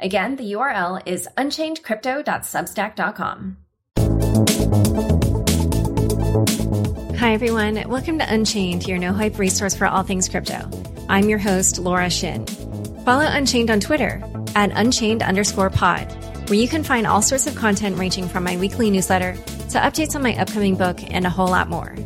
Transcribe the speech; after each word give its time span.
Again, 0.00 0.36
the 0.36 0.52
URL 0.52 1.02
is 1.06 1.26
unchainedcrypto.substack.com. 1.36 3.56
Hi, 7.18 7.32
everyone. 7.32 7.82
Welcome 7.88 8.20
to 8.20 8.32
Unchained, 8.32 8.86
your 8.86 8.98
no 8.98 9.12
hype 9.12 9.40
resource 9.40 9.74
for 9.74 9.88
all 9.88 10.04
things 10.04 10.28
crypto. 10.28 10.70
I'm 11.08 11.28
your 11.28 11.40
host, 11.40 11.80
Laura 11.80 12.08
Shin. 12.10 12.46
Follow 13.04 13.24
Unchained 13.26 13.72
on 13.72 13.80
Twitter 13.80 14.22
at 14.54 14.70
unchained 14.72 15.24
underscore 15.24 15.68
pod, 15.68 16.04
where 16.48 16.60
you 16.60 16.68
can 16.68 16.84
find 16.84 17.04
all 17.04 17.20
sorts 17.20 17.48
of 17.48 17.56
content 17.56 17.98
ranging 17.98 18.28
from 18.28 18.44
my 18.44 18.56
weekly 18.56 18.90
newsletter 18.90 19.34
to 19.34 19.80
updates 19.80 20.14
on 20.14 20.22
my 20.22 20.36
upcoming 20.36 20.76
book 20.76 21.00
and 21.12 21.26
a 21.26 21.30
whole 21.30 21.48
lot 21.48 21.68
more. 21.68 21.96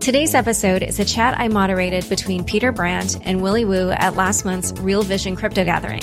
Today's 0.00 0.34
episode 0.34 0.82
is 0.82 0.98
a 0.98 1.04
chat 1.04 1.38
I 1.38 1.48
moderated 1.48 2.08
between 2.08 2.44
Peter 2.44 2.72
Brandt 2.72 3.18
and 3.26 3.42
Willy 3.42 3.66
Woo 3.66 3.90
at 3.90 4.16
last 4.16 4.46
month's 4.46 4.72
Real 4.80 5.02
Vision 5.02 5.36
Crypto 5.36 5.66
Gathering. 5.66 6.00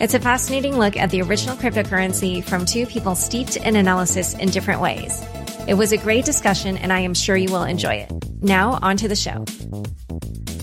It's 0.00 0.14
a 0.14 0.20
fascinating 0.20 0.78
look 0.78 0.96
at 0.96 1.10
the 1.10 1.22
original 1.22 1.56
cryptocurrency 1.56 2.44
from 2.44 2.64
two 2.64 2.86
people 2.86 3.16
steeped 3.16 3.56
in 3.56 3.74
analysis 3.74 4.32
in 4.34 4.48
different 4.50 4.80
ways. 4.80 5.24
It 5.66 5.74
was 5.74 5.90
a 5.90 5.96
great 5.96 6.24
discussion, 6.24 6.76
and 6.78 6.92
I 6.92 7.00
am 7.00 7.14
sure 7.14 7.36
you 7.36 7.50
will 7.50 7.64
enjoy 7.64 7.94
it. 7.94 8.12
Now, 8.40 8.78
on 8.80 8.96
to 8.98 9.08
the 9.08 9.16
show. 9.16 9.44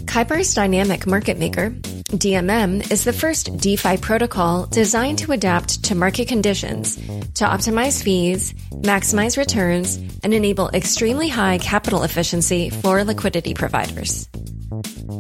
Kyber's 0.05 0.53
Dynamic 0.53 1.05
Market 1.05 1.37
Maker, 1.37 1.71
DMM, 1.71 2.89
is 2.89 3.03
the 3.03 3.11
first 3.11 3.57
DeFi 3.57 3.97
protocol 3.97 4.67
designed 4.67 5.19
to 5.19 5.33
adapt 5.33 5.83
to 5.83 5.95
market 5.95 6.29
conditions 6.29 6.95
to 6.95 7.43
optimize 7.43 8.01
fees, 8.01 8.53
maximize 8.71 9.37
returns, 9.37 9.97
and 10.23 10.33
enable 10.33 10.69
extremely 10.69 11.27
high 11.27 11.57
capital 11.57 12.03
efficiency 12.03 12.69
for 12.69 13.03
liquidity 13.03 13.53
providers. 13.53 14.29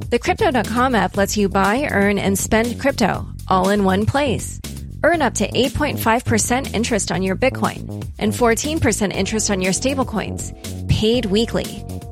The 0.09 0.19
Crypto.com 0.21 0.95
app 0.95 1.17
lets 1.17 1.35
you 1.35 1.49
buy, 1.49 1.89
earn, 1.91 2.17
and 2.17 2.39
spend 2.39 2.79
crypto 2.79 3.27
all 3.47 3.69
in 3.69 3.83
one 3.83 4.05
place. 4.05 4.59
Earn 5.03 5.21
up 5.21 5.35
to 5.35 5.47
8.5% 5.47 6.73
interest 6.73 7.11
on 7.11 7.21
your 7.21 7.35
Bitcoin 7.35 8.07
and 8.17 8.33
14% 8.33 9.13
interest 9.13 9.51
on 9.51 9.61
your 9.61 9.73
stablecoins, 9.73 10.53
paid 10.87 11.25
weekly. 11.25 11.65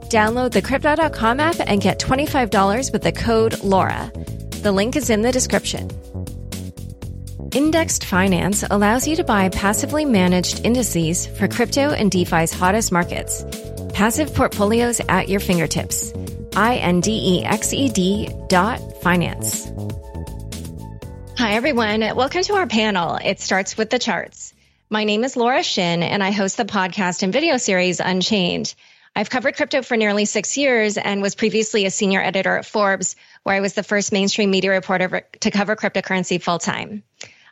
Download 0.09 0.51
the 0.51 0.61
Crypto.com 0.61 1.39
app 1.39 1.55
and 1.59 1.81
get 1.81 1.99
$25 1.99 2.91
with 2.91 3.03
the 3.03 3.11
code 3.11 3.53
LAURA. 3.63 4.11
The 4.61 4.71
link 4.71 4.95
is 4.95 5.09
in 5.09 5.21
the 5.21 5.31
description. 5.31 5.89
Indexed 7.53 8.05
Finance 8.05 8.63
allows 8.69 9.07
you 9.07 9.15
to 9.17 9.23
buy 9.23 9.49
passively 9.49 10.05
managed 10.05 10.65
indices 10.65 11.27
for 11.27 11.47
crypto 11.47 11.91
and 11.91 12.09
DeFi's 12.09 12.51
hottest 12.51 12.91
markets. 12.91 13.45
Passive 13.93 14.33
portfolios 14.33 14.99
at 15.07 15.29
your 15.29 15.39
fingertips. 15.39 16.11
I 16.55 16.77
N 16.77 17.01
D 17.01 17.11
E 17.11 17.45
X 17.45 17.73
E 17.73 17.89
D 17.89 18.29
dot 18.47 18.79
finance. 19.03 19.71
Hi, 21.43 21.55
everyone. 21.55 21.99
Welcome 22.15 22.41
to 22.43 22.53
our 22.53 22.67
panel. 22.67 23.17
It 23.17 23.41
starts 23.41 23.75
with 23.75 23.89
the 23.89 23.99
charts. 23.99 24.53
My 24.89 25.03
name 25.03 25.25
is 25.25 25.35
Laura 25.35 25.61
Shin, 25.61 26.01
and 26.01 26.23
I 26.23 26.31
host 26.31 26.55
the 26.55 26.63
podcast 26.63 27.21
and 27.21 27.33
video 27.33 27.57
series 27.57 27.99
Unchained. 27.99 28.73
I've 29.13 29.29
covered 29.29 29.57
crypto 29.57 29.81
for 29.81 29.97
nearly 29.97 30.23
six 30.23 30.55
years 30.55 30.97
and 30.97 31.21
was 31.21 31.35
previously 31.35 31.85
a 31.85 31.91
senior 31.91 32.21
editor 32.21 32.55
at 32.55 32.65
Forbes, 32.65 33.17
where 33.43 33.57
I 33.57 33.59
was 33.59 33.73
the 33.73 33.83
first 33.83 34.13
mainstream 34.13 34.51
media 34.51 34.71
reporter 34.71 35.27
to 35.41 35.51
cover 35.51 35.75
cryptocurrency 35.75 36.41
full 36.41 36.59
time. 36.59 37.03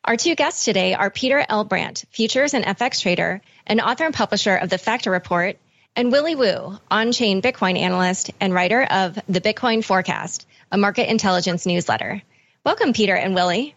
Our 0.05 0.15
two 0.15 0.35
guests 0.35 0.63
today 0.63 0.93
are 0.93 1.09
Peter 1.09 1.45
L. 1.49 1.65
Brandt, 1.65 2.05
futures 2.11 2.53
and 2.53 2.63
FX 2.63 3.01
trader 3.01 3.41
and 3.67 3.81
author 3.81 4.05
and 4.05 4.13
publisher 4.13 4.55
of 4.55 4.69
the 4.69 4.77
Factor 4.77 5.11
Report, 5.11 5.57
and 5.97 6.13
Willy 6.13 6.35
Woo, 6.35 6.79
on 6.89 7.11
chain 7.11 7.41
Bitcoin 7.41 7.77
analyst 7.77 8.31
and 8.39 8.53
writer 8.53 8.83
of 8.83 9.19
The 9.27 9.41
Bitcoin 9.41 9.83
Forecast, 9.83 10.47
a 10.71 10.77
market 10.77 11.11
intelligence 11.11 11.65
newsletter. 11.65 12.21
Welcome, 12.63 12.93
Peter 12.93 13.15
and 13.15 13.35
Willy. 13.35 13.75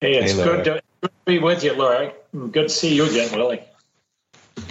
Hey, 0.00 0.14
it's 0.14 0.32
hey, 0.32 0.44
good, 0.44 0.64
to, 0.64 0.70
good, 0.70 0.82
to, 1.02 1.10
be 1.24 1.38
with 1.40 1.64
you, 1.64 1.74
Laura. 1.74 2.12
Good 2.32 2.54
to 2.54 2.68
see 2.68 2.94
you 2.94 3.04
again, 3.04 3.36
Willy. 3.36 3.60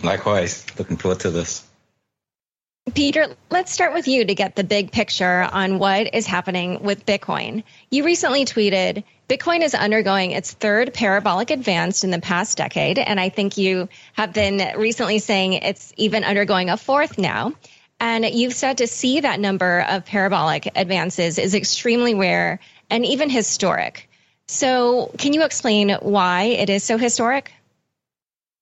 Likewise. 0.02 0.66
Looking 0.78 0.96
forward 0.96 1.20
to 1.22 1.32
this. 1.32 1.66
Peter, 2.96 3.28
let's 3.50 3.74
start 3.74 3.94
with 3.94 4.08
you 4.08 4.24
to 4.24 4.34
get 4.34 4.56
the 4.56 4.64
big 4.64 4.94
picture 4.94 5.50
on 5.52 5.80
what 5.80 6.14
is 6.14 6.26
happening 6.26 6.82
with 6.82 7.06
Bitcoin. 7.06 7.64
You 7.92 8.06
recently 8.06 8.46
tweeted 8.46 9.04
Bitcoin 9.28 9.62
is 9.62 9.76
undergoing 9.76 10.32
its 10.32 10.54
third 10.54 10.94
parabolic 10.94 11.52
advance 11.52 12.06
in 12.06 12.12
the 12.12 12.22
past 12.22 12.58
decade, 12.58 12.98
and 12.98 13.20
I 13.20 13.28
think 13.28 13.58
you 13.58 13.90
have 14.14 14.34
been 14.34 14.80
recently 14.80 15.20
saying 15.20 15.54
it's 15.54 15.92
even 15.98 16.24
undergoing 16.24 16.70
a 16.70 16.78
fourth 16.78 17.18
now. 17.18 17.52
And 18.00 18.24
you've 18.24 18.54
said 18.54 18.78
to 18.78 18.88
see 18.88 19.20
that 19.20 19.42
number 19.42 19.82
of 19.82 20.06
parabolic 20.06 20.72
advances 20.74 21.38
is 21.38 21.54
extremely 21.54 22.16
rare 22.16 22.60
and 22.90 23.06
even 23.06 23.30
historic. 23.30 24.07
So, 24.50 25.12
can 25.18 25.34
you 25.34 25.44
explain 25.44 25.90
why 26.02 26.44
it 26.44 26.70
is 26.70 26.84
so 26.84 26.98
historic? 26.98 27.52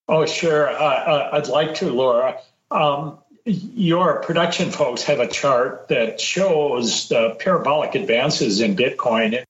Oh, 0.07 0.25
sure. 0.25 0.69
Uh, 0.69 0.73
uh, 0.73 1.29
I'd 1.33 1.47
like 1.47 1.75
to, 1.75 1.91
Laura. 1.91 2.39
Um, 2.71 3.19
your 3.45 4.21
production 4.21 4.71
folks 4.71 5.03
have 5.03 5.19
a 5.19 5.27
chart 5.27 5.89
that 5.89 6.19
shows 6.19 7.09
the 7.09 7.35
parabolic 7.39 7.93
advances 7.93 8.61
in 8.61 8.75
Bitcoin, 8.75 9.33
in 9.33 9.43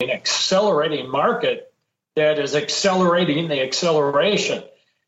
an 0.00 0.10
accelerating 0.10 1.10
market 1.10 1.72
that 2.16 2.38
is 2.38 2.54
accelerating 2.54 3.48
the 3.48 3.62
acceleration. 3.62 4.62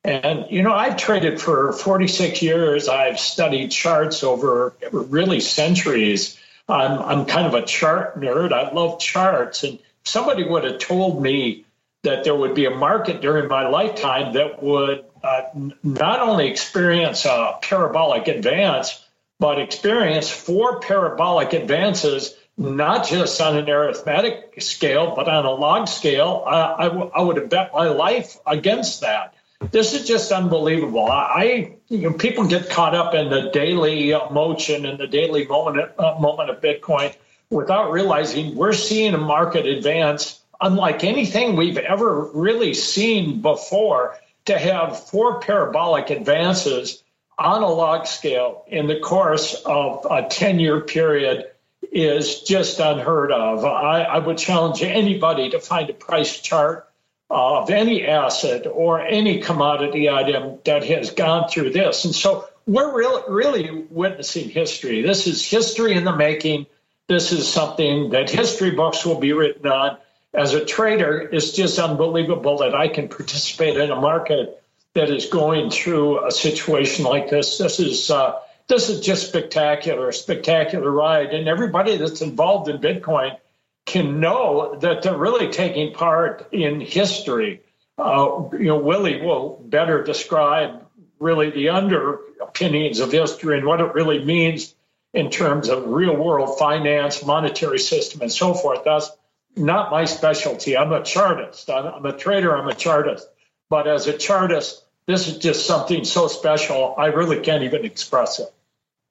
And, 0.05 0.47
you 0.51 0.63
know, 0.63 0.75
I've 0.75 0.99
traded 0.99 1.41
for 1.41 1.73
46 1.73 2.43
years. 2.43 2.89
I've 2.89 3.19
studied 3.19 3.71
charts 3.71 4.23
over 4.23 4.75
really 4.93 5.41
centuries. 5.41 6.39
I'm, 6.69 6.99
I'm 6.99 7.27
kind 7.27 7.47
of 7.47 7.55
a 7.55 7.65
chart 7.65 8.21
nerd. 8.21 8.53
I 8.53 8.71
love 8.73 9.01
charts. 9.01 9.65
And 9.65 9.79
somebody 10.05 10.45
would 10.45 10.65
have 10.65 10.79
told 10.79 11.23
me 11.23 11.65
that 12.03 12.25
there 12.25 12.35
would 12.35 12.55
be 12.55 12.67
a 12.67 12.71
market 12.71 13.21
during 13.21 13.49
my 13.49 13.69
lifetime 13.69 14.35
that 14.35 14.63
would 14.63 15.05
uh, 15.23 15.43
not 15.83 16.21
only 16.21 16.49
experience 16.49 17.25
a 17.25 17.59
parabolic 17.63 18.29
advance, 18.29 19.03
but 19.41 19.59
experience 19.59 20.31
four 20.31 20.81
parabolic 20.81 21.55
advances, 21.55 22.37
not 22.59 23.07
just 23.07 23.41
on 23.41 23.57
an 23.57 23.69
arithmetic 23.69 24.55
scale, 24.59 25.15
but 25.17 25.29
on 25.29 25.47
a 25.47 25.51
log 25.51 25.89
scale. 25.89 26.45
I, 26.47 27.23
would 27.23 27.37
have 27.39 27.49
bet 27.49 27.71
my 27.73 27.89
life 27.89 28.37
against 28.47 29.01
that. 29.01 29.35
This 29.71 29.95
is 29.95 30.07
just 30.07 30.31
unbelievable. 30.31 31.07
I, 31.11 31.77
you 31.89 32.11
know, 32.11 32.13
people 32.13 32.47
get 32.47 32.69
caught 32.69 32.95
up 32.95 33.15
in 33.15 33.31
the 33.31 33.51
daily 33.51 34.13
motion 34.31 34.85
and 34.85 34.99
the 34.99 35.07
daily 35.07 35.47
moment, 35.47 35.93
uh, 35.99 36.17
moment 36.21 36.51
of 36.51 36.61
Bitcoin 36.61 37.15
without 37.55 37.93
realizing 37.93 38.57
we're 38.57 38.73
seeing 38.73 39.15
a 39.15 39.19
market 39.19 39.65
advance 39.65 40.41
unlike 40.61 41.05
anything 41.05 41.57
we've 41.57 41.79
ever 41.79 42.25
really 42.35 42.75
seen 42.75 43.41
before 43.41 44.19
to 44.47 44.59
have 44.59 45.09
four 45.09 45.41
parabolic 45.41 46.11
advances 46.11 47.03
on 47.39 47.63
a 47.63 47.69
log 47.69 48.07
scale 48.07 48.65
in 48.69 48.87
the 48.87 49.01
course 49.01 49.55
of 49.65 50.07
a 50.11 50.27
10 50.29 50.61
year 50.61 50.81
period 50.81 51.47
is 51.93 52.41
just 52.41 52.81
unheard 52.81 53.33
of. 53.33 53.65
I, 53.65 54.03
I, 54.03 54.19
would 54.19 54.39
challenge 54.39 54.83
anybody 54.83 55.51
to 55.51 55.61
find 55.61 55.89
a 55.91 55.95
price 55.95 56.41
chart 56.41 56.89
of 57.31 57.71
any 57.71 58.07
asset 58.07 58.67
or 58.67 59.01
any 59.01 59.41
commodity 59.41 60.09
item 60.09 60.59
that 60.65 60.85
has 60.85 61.11
gone 61.11 61.49
through 61.49 61.71
this. 61.71 62.05
And 62.05 62.15
so 62.15 62.49
we're 62.67 62.97
really, 62.97 63.23
really 63.29 63.87
witnessing 63.91 64.49
history. 64.49 65.03
This 65.03 65.27
is 65.27 65.45
history 65.45 65.95
in 65.95 66.05
the 66.05 66.17
making. 66.17 66.67
This 67.07 67.33
is 67.33 67.47
something 67.47 68.11
that 68.11 68.31
history 68.31 68.71
books 68.71 69.05
will 69.05 69.21
be 69.21 69.33
written 69.33 69.67
on. 69.67 69.99
As 70.33 70.55
a 70.55 70.65
trader, 70.65 71.21
it's 71.21 71.53
just 71.53 71.79
unbelievable 71.79 72.59
that 72.59 72.75
I 72.75 72.89
can 72.89 73.09
participate 73.09 73.77
in 73.77 73.91
a 73.91 74.01
market 74.01 74.63
that 74.95 75.11
is 75.11 75.27
going 75.27 75.71
through 75.71 76.27
a 76.27 76.31
situation 76.31 77.05
like 77.05 77.29
this. 77.29 77.59
This 77.59 77.79
is 77.79 78.11
uh, 78.11 78.39
this 78.69 78.89
is 78.89 79.01
just 79.01 79.29
spectacular, 79.29 80.09
a 80.09 80.13
spectacular 80.13 80.91
ride, 80.91 81.35
and 81.35 81.47
everybody 81.47 81.99
that's 81.99 82.23
involved 82.23 82.69
in 82.71 82.79
Bitcoin 82.79 83.37
can 83.85 84.21
know 84.21 84.77
that 84.77 85.03
they're 85.03 85.17
really 85.17 85.53
taking 85.53 85.93
part 85.93 86.49
in 86.53 86.81
history. 86.81 87.61
Uh, 87.99 88.49
you 88.53 88.67
know, 88.67 88.79
Willy 88.79 89.21
will 89.21 89.63
better 89.63 90.03
describe 90.03 90.87
really 91.21 91.51
the 91.51 91.69
underpinnings 91.69 93.01
of 93.01 93.13
history 93.13 93.59
and 93.59 93.67
what 93.67 93.81
it 93.81 93.95
really 93.95 94.25
means 94.25 94.75
in 95.15 95.31
terms 95.31 95.69
of 95.69 95.87
real 95.87 96.17
world 96.17 96.59
finance, 96.59 97.25
monetary 97.25 97.79
system, 97.79 98.21
and 98.21 98.33
so 98.33 98.53
forth. 98.53 98.83
That's 98.85 99.11
not 99.57 99.91
my 99.91 100.05
specialty. 100.05 100.77
I'm 100.77 100.93
a 100.93 101.03
chartist. 101.03 101.71
I'm, 101.71 101.87
I'm 101.87 102.07
a 102.07 102.13
trader. 102.17 102.57
I'm 102.57 102.69
a 102.69 102.75
chartist. 102.75 103.27
But 103.71 103.87
as 103.87 104.09
a 104.09 104.13
chartist, 104.13 104.85
this 105.07 105.29
is 105.29 105.39
just 105.39 105.67
something 105.67 106.05
so 106.05 106.27
special. 106.27 106.95
I 106.99 107.07
really 107.07 107.41
can't 107.41 107.63
even 107.63 107.85
express 107.85 108.41
it. 108.41 108.53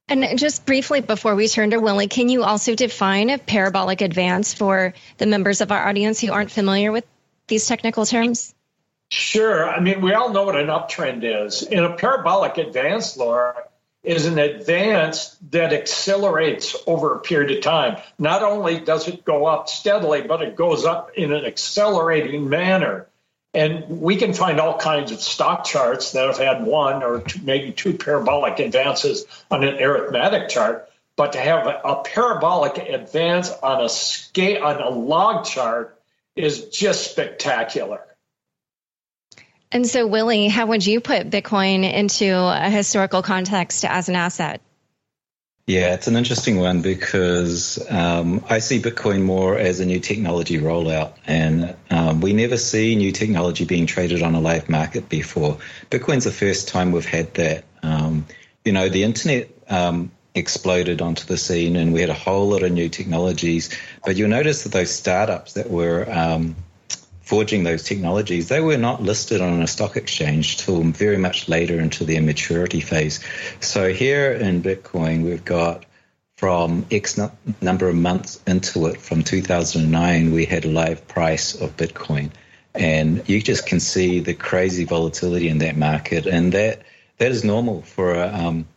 And 0.10 0.38
just 0.38 0.66
briefly 0.66 1.00
before 1.00 1.34
we 1.36 1.48
turn 1.48 1.72
to 1.72 1.80
Willy, 1.80 2.08
can 2.08 2.28
you 2.28 2.44
also 2.44 2.76
define 2.76 3.30
a 3.30 3.38
parabolic 3.38 4.02
advance 4.02 4.54
for 4.54 4.94
the 5.18 5.26
members 5.26 5.62
of 5.62 5.72
our 5.72 5.88
audience 5.88 6.20
who 6.20 6.32
aren't 6.32 6.52
familiar 6.52 6.92
with 6.92 7.06
these 7.48 7.66
technical 7.66 8.06
terms? 8.06 8.54
Sure. 9.10 9.70
I 9.70 9.80
mean, 9.80 10.02
we 10.02 10.14
all 10.14 10.32
know 10.32 10.44
what 10.44 10.58
an 10.58 10.68
uptrend 10.68 11.22
is. 11.24 11.62
In 11.62 11.80
a 11.80 11.96
parabolic 11.96 12.58
advance, 12.58 13.16
Laura, 13.16 13.56
is 14.04 14.26
an 14.26 14.38
advance 14.38 15.38
that 15.52 15.72
accelerates 15.72 16.76
over 16.86 17.16
a 17.16 17.20
period 17.20 17.58
of 17.58 17.64
time. 17.64 18.02
Not 18.20 18.44
only 18.44 18.80
does 18.80 19.08
it 19.08 19.24
go 19.24 19.46
up 19.46 19.70
steadily, 19.70 20.22
but 20.22 20.42
it 20.42 20.56
goes 20.56 20.84
up 20.84 21.12
in 21.16 21.32
an 21.32 21.46
accelerating 21.46 22.50
manner. 22.50 23.08
And 23.54 24.02
we 24.02 24.16
can 24.16 24.34
find 24.34 24.60
all 24.60 24.78
kinds 24.78 25.12
of 25.12 25.22
stock 25.22 25.64
charts 25.64 26.14
that 26.14 26.28
have 26.28 26.38
had 26.38 26.66
one 26.66 27.04
or 27.04 27.22
two, 27.22 27.40
maybe 27.44 27.72
two 27.72 27.94
parabolic 27.94 28.60
advances 28.60 29.26
on 29.50 29.64
an 29.64 29.82
arithmetic 29.82 30.50
chart. 30.50 30.90
But 31.16 31.34
to 31.34 31.40
have 31.40 31.68
a, 31.68 32.02
parabolic 32.04 32.78
advance 32.78 33.52
on 33.52 33.86
a 33.86 33.90
scale 33.90 34.64
on 34.64 34.82
a 34.82 34.90
log 34.90 35.46
chart 35.46 35.98
is 36.36 36.70
just 36.70 37.12
spectacular. 37.12 38.02
And 39.74 39.88
so, 39.88 40.06
Willy, 40.06 40.50
how 40.50 40.68
would 40.68 40.86
you 40.86 41.02
put 41.02 41.32
Bitcoin 41.32 41.92
into 41.92 42.32
a 42.32 42.70
historical 42.70 43.24
context 43.24 43.84
as 43.84 44.08
an 44.08 44.16
asset? 44.16 44.62
Yeah, 45.66 45.96
it's 45.96 46.08
an 46.08 46.16
interesting 46.16 46.58
one 46.58 46.84
because 46.84 47.84
um, 47.90 48.44
I 48.50 48.60
see 48.60 48.80
Bitcoin 48.80 49.24
more 49.24 49.58
as 49.58 49.80
a 49.80 49.86
new 49.86 50.00
technology 50.00 50.60
rollout, 50.60 51.14
and 51.26 51.76
um, 51.90 52.22
we 52.22 52.34
never 52.34 52.58
see 52.58 52.96
new 52.96 53.12
technology 53.12 53.66
being 53.66 53.88
traded 53.88 54.22
on 54.22 54.36
a 54.36 54.42
live 54.42 54.70
market 54.70 55.10
before. 55.10 55.58
Bitcoin's 55.90 56.26
the 56.26 56.32
first 56.32 56.68
time 56.68 56.92
we've 56.92 57.06
had 57.06 57.34
that. 57.36 57.64
Um, 57.82 58.28
you 58.66 58.74
know, 58.74 58.90
the 58.90 59.04
internet 59.04 59.50
um, 59.70 60.12
exploded 60.36 61.02
onto 61.02 61.26
the 61.26 61.38
scene, 61.38 61.78
and 61.78 61.94
we 61.94 62.02
had 62.02 62.12
a 62.12 62.14
whole 62.14 62.50
lot 62.50 62.62
of 62.62 62.72
new 62.72 62.90
technologies. 62.90 63.76
But 64.06 64.18
you'll 64.18 64.30
notice 64.30 64.64
that 64.64 64.74
those 64.74 64.92
startups 64.92 65.54
that 65.54 65.72
were 65.72 66.06
um, 66.12 66.58
forging 67.24 67.64
those 67.64 67.84
technologies, 67.84 68.50
they 68.50 68.62
were 68.62 68.78
not 68.78 69.02
listed 69.02 69.42
on 69.42 69.62
a 69.62 69.68
stock 69.68 69.96
exchange 69.96 70.58
till 70.58 70.84
very 70.84 71.18
much 71.18 71.48
later 71.48 71.80
into 71.80 72.04
their 72.06 72.22
maturity 72.22 72.82
phase. 72.82 73.24
So 73.62 73.94
here 73.94 74.32
in 74.32 74.62
Bitcoin, 74.62 75.24
we've 75.24 75.46
got 75.46 75.86
from 76.36 76.86
X 76.92 77.20
number 77.62 77.88
of 77.88 77.96
months 77.96 78.42
into 78.46 78.88
it, 78.88 79.00
from 79.00 79.24
2009, 79.24 80.34
we 80.34 80.46
had 80.46 80.66
a 80.66 80.70
live 80.70 81.08
price 81.08 81.56
of 81.56 81.78
Bitcoin. 81.78 82.32
And 82.76 83.28
you 83.30 83.42
just 83.42 83.66
can 83.66 83.80
see 83.80 84.20
the 84.20 84.34
crazy 84.34 84.84
volatility 84.84 85.48
in 85.48 85.60
that 85.60 85.78
market. 85.78 86.26
And 86.26 86.52
that 86.54 86.82
that 87.20 87.32
is 87.32 87.44
normal 87.44 87.84
for 87.84 88.16
a 88.16 88.28
um, 88.28 88.68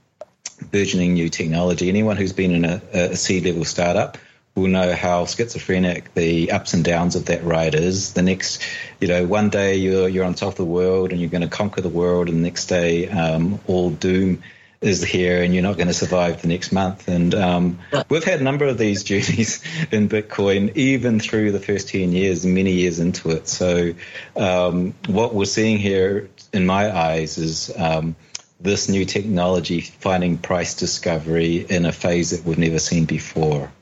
burgeoning 0.70 1.14
new 1.14 1.28
technology. 1.28 1.88
Anyone 1.88 2.16
who's 2.16 2.32
been 2.32 2.52
in 2.52 2.64
a, 2.64 2.82
a 2.92 3.16
seed 3.16 3.44
level 3.44 3.64
startup 3.64 4.18
will 4.56 4.68
know 4.68 4.94
how 4.94 5.26
schizophrenic 5.26 6.12
the 6.14 6.50
ups 6.50 6.74
and 6.74 6.82
downs 6.82 7.14
of 7.14 7.26
that 7.26 7.44
ride 7.44 7.74
is. 7.74 8.14
The 8.14 8.22
next, 8.22 8.62
you 9.00 9.06
know, 9.06 9.26
one 9.26 9.50
day 9.50 9.76
you're 9.76 10.08
you're 10.08 10.24
on 10.24 10.34
top 10.34 10.50
of 10.50 10.56
the 10.56 10.64
world 10.64 11.12
and 11.12 11.20
you're 11.20 11.30
going 11.30 11.42
to 11.42 11.48
conquer 11.48 11.82
the 11.82 11.88
world, 11.88 12.28
and 12.28 12.38
the 12.38 12.42
next 12.42 12.66
day 12.66 13.08
um, 13.08 13.60
all 13.66 13.90
doom 13.90 14.42
is 14.80 15.02
here 15.02 15.42
and 15.42 15.54
you're 15.54 15.62
not 15.62 15.76
going 15.76 15.86
to 15.86 15.94
survive 15.94 16.42
the 16.42 16.48
next 16.48 16.70
month. 16.70 17.08
And 17.08 17.34
um, 17.34 17.78
we've 18.08 18.24
had 18.24 18.40
a 18.40 18.44
number 18.44 18.66
of 18.66 18.78
these 18.78 19.02
journeys 19.10 19.62
in 19.90 20.08
Bitcoin, 20.08 20.76
even 20.76 21.18
through 21.20 21.52
the 21.52 21.60
first 21.60 21.88
10 21.88 22.12
years, 22.12 22.44
many 22.44 22.72
years 22.72 22.98
into 22.98 23.30
it. 23.30 23.48
So 23.48 23.94
um, 24.36 24.94
what 25.06 25.34
we're 25.34 25.44
seeing 25.46 25.78
here, 25.78 26.28
in 26.52 26.66
my 26.66 26.94
eyes, 26.94 27.38
is 27.38 27.72
um, 27.76 28.16
this 28.60 28.88
new 28.88 29.04
technology 29.04 29.80
finding 29.80 30.38
price 30.38 30.74
discovery 30.74 31.56
in 31.56 31.86
a 31.86 31.92
phase 31.92 32.30
that 32.30 32.44
we've 32.44 32.58
never 32.58 32.78
seen 32.78 33.04
before. 33.04 33.72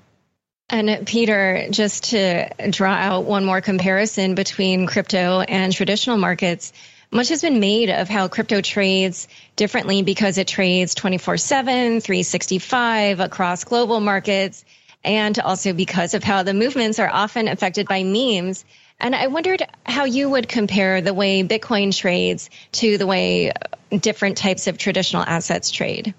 And 0.70 1.06
Peter, 1.06 1.66
just 1.70 2.10
to 2.10 2.48
draw 2.70 2.92
out 2.92 3.24
one 3.24 3.44
more 3.44 3.60
comparison 3.60 4.34
between 4.34 4.86
crypto 4.86 5.40
and 5.40 5.72
traditional 5.72 6.16
markets, 6.16 6.72
much 7.10 7.28
has 7.28 7.42
been 7.42 7.60
made 7.60 7.90
of 7.90 8.08
how 8.08 8.28
crypto 8.28 8.60
trades 8.60 9.28
differently 9.56 10.02
because 10.02 10.38
it 10.38 10.48
trades 10.48 10.94
24 10.94 11.36
7, 11.36 12.00
365 12.00 13.20
across 13.20 13.64
global 13.64 14.00
markets, 14.00 14.64
and 15.04 15.38
also 15.38 15.74
because 15.74 16.14
of 16.14 16.24
how 16.24 16.42
the 16.42 16.54
movements 16.54 16.98
are 16.98 17.10
often 17.10 17.46
affected 17.46 17.86
by 17.86 18.02
memes. 18.02 18.64
And 18.98 19.14
I 19.14 19.26
wondered 19.26 19.62
how 19.84 20.04
you 20.04 20.30
would 20.30 20.48
compare 20.48 21.02
the 21.02 21.14
way 21.14 21.42
Bitcoin 21.42 21.94
trades 21.94 22.48
to 22.72 22.96
the 22.96 23.06
way 23.06 23.52
different 24.00 24.38
types 24.38 24.66
of 24.66 24.78
traditional 24.78 25.22
assets 25.22 25.70
trade. 25.70 26.14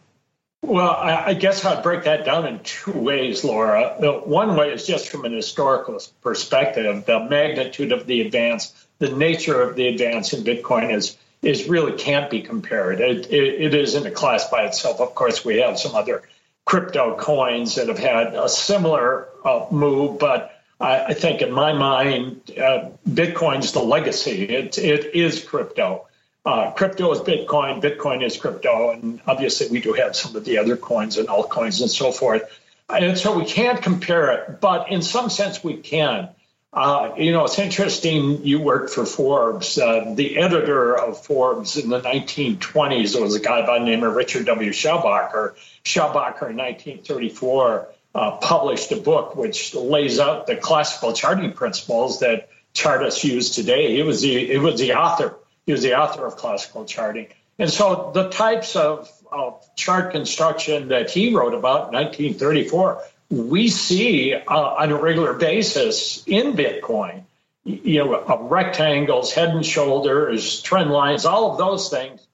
Well, 0.61 0.89
I, 0.89 1.35
guess 1.35 1.63
I'd 1.63 1.83
break 1.83 2.05
that 2.05 2.25
down 2.25 2.47
in 2.47 2.59
two 2.59 2.91
ways, 2.91 3.43
Laura. 3.43 3.95
The 3.99 4.13
one 4.13 4.55
way 4.55 4.71
is 4.71 4.87
just 4.87 5.09
from 5.09 5.23
an 5.23 5.31
historical 5.31 6.01
perspective, 6.21 7.05
the 7.05 7.19
magnitude 7.19 7.91
of 7.91 8.07
the 8.07 8.21
advance, 8.21 8.73
the 8.97 9.09
nature 9.09 9.61
of 9.61 9.75
the 9.75 9.87
advance 9.87 10.33
in 10.33 10.43
Bitcoin 10.43 10.91
is 10.91 11.17
is 11.43 11.69
really 11.69 11.91
can't 11.91 12.31
be 12.31 12.41
compared. 12.41 12.99
It, 12.99 13.31
it, 13.31 13.61
it 13.61 13.73
is 13.75 13.93
in 13.93 14.07
a 14.07 14.11
class 14.11 14.49
by 14.49 14.65
itself. 14.65 14.99
Of 14.99 15.13
course, 15.13 15.45
we 15.45 15.57
have 15.57 15.77
some 15.77 15.93
other 15.93 16.23
crypto 16.65 17.15
coins 17.15 17.75
that 17.75 17.87
have 17.87 17.99
had 17.99 18.33
a 18.33 18.49
similar 18.49 19.27
uh, 19.43 19.67
move, 19.69 20.17
but 20.17 20.59
I, 20.79 21.05
I, 21.05 21.13
think 21.13 21.43
in 21.43 21.51
my 21.51 21.73
mind, 21.73 22.51
uh, 22.57 22.89
Bitcoin's 23.07 23.73
the 23.73 23.79
legacy. 23.79 24.43
It, 24.43 24.79
it 24.79 25.15
is 25.15 25.43
crypto 25.43 26.07
uh, 26.45 26.71
crypto 26.71 27.11
is 27.11 27.19
Bitcoin, 27.19 27.81
Bitcoin 27.81 28.23
is 28.23 28.37
crypto, 28.37 28.91
and 28.91 29.19
obviously 29.25 29.67
we 29.69 29.81
do 29.81 29.93
have 29.93 30.15
some 30.15 30.35
of 30.35 30.45
the 30.45 30.59
other 30.59 30.77
coins 30.77 31.17
and 31.17 31.27
altcoins 31.27 31.81
and 31.81 31.89
so 31.89 32.11
forth. 32.11 32.43
And 32.87 33.17
so 33.17 33.37
we 33.37 33.45
can't 33.45 33.81
compare 33.81 34.31
it, 34.33 34.61
but 34.61 34.91
in 34.91 35.01
some 35.01 35.29
sense 35.29 35.63
we 35.63 35.77
can. 35.77 36.29
Uh, 36.71 37.13
you 37.17 37.31
know, 37.31 37.45
it's 37.45 37.57
interesting. 37.57 38.45
You 38.45 38.59
worked 38.59 38.91
for 38.91 39.05
Forbes. 39.05 39.79
Uh, 39.79 40.13
the 40.13 40.37
editor 40.37 40.95
of 40.95 41.23
Forbes 41.23 41.77
in 41.77 41.89
the 41.89 42.01
1920s 42.01 43.19
was 43.19 43.33
a 43.33 43.39
guy 43.39 43.65
by 43.65 43.79
the 43.79 43.85
name 43.85 44.03
of 44.03 44.13
Richard 44.13 44.45
W. 44.45 44.71
Schabacker. 44.71 45.55
Schabacker 45.83 46.49
in 46.49 46.57
1934 46.57 47.87
uh, 48.13 48.31
published 48.37 48.91
a 48.91 48.97
book 48.97 49.35
which 49.35 49.73
lays 49.73 50.19
out 50.19 50.47
the 50.47 50.57
classical 50.57 51.13
charting 51.13 51.53
principles 51.53 52.19
that 52.19 52.49
chartists 52.73 53.23
use 53.23 53.51
today. 53.51 53.95
He 53.95 54.03
was 54.03 54.21
the, 54.21 54.51
it 54.51 54.59
was 54.59 54.79
the 54.79 54.93
author 54.93 55.35
he 55.65 55.71
was 55.71 55.81
the 55.81 55.95
author 55.97 56.25
of 56.25 56.35
classical 56.35 56.85
charting. 56.85 57.27
And 57.57 57.69
so 57.69 58.11
the 58.13 58.29
types 58.29 58.75
of, 58.75 59.09
of 59.31 59.63
chart 59.75 60.11
construction 60.11 60.89
that 60.89 61.09
he 61.09 61.33
wrote 61.33 61.53
about 61.53 61.87
in 61.87 61.93
1934, 61.93 63.01
we 63.29 63.69
see 63.69 64.33
uh, 64.33 64.41
on 64.53 64.91
a 64.91 64.97
regular 64.97 65.33
basis 65.33 66.23
in 66.27 66.53
Bitcoin. 66.53 67.23
You 67.63 68.05
know, 68.05 68.47
rectangles, 68.47 69.33
head 69.33 69.49
and 69.49 69.65
shoulders, 69.65 70.61
trend 70.61 70.91
lines, 70.91 71.25
all 71.25 71.51
of 71.51 71.57
those 71.57 71.89
things 71.89 72.25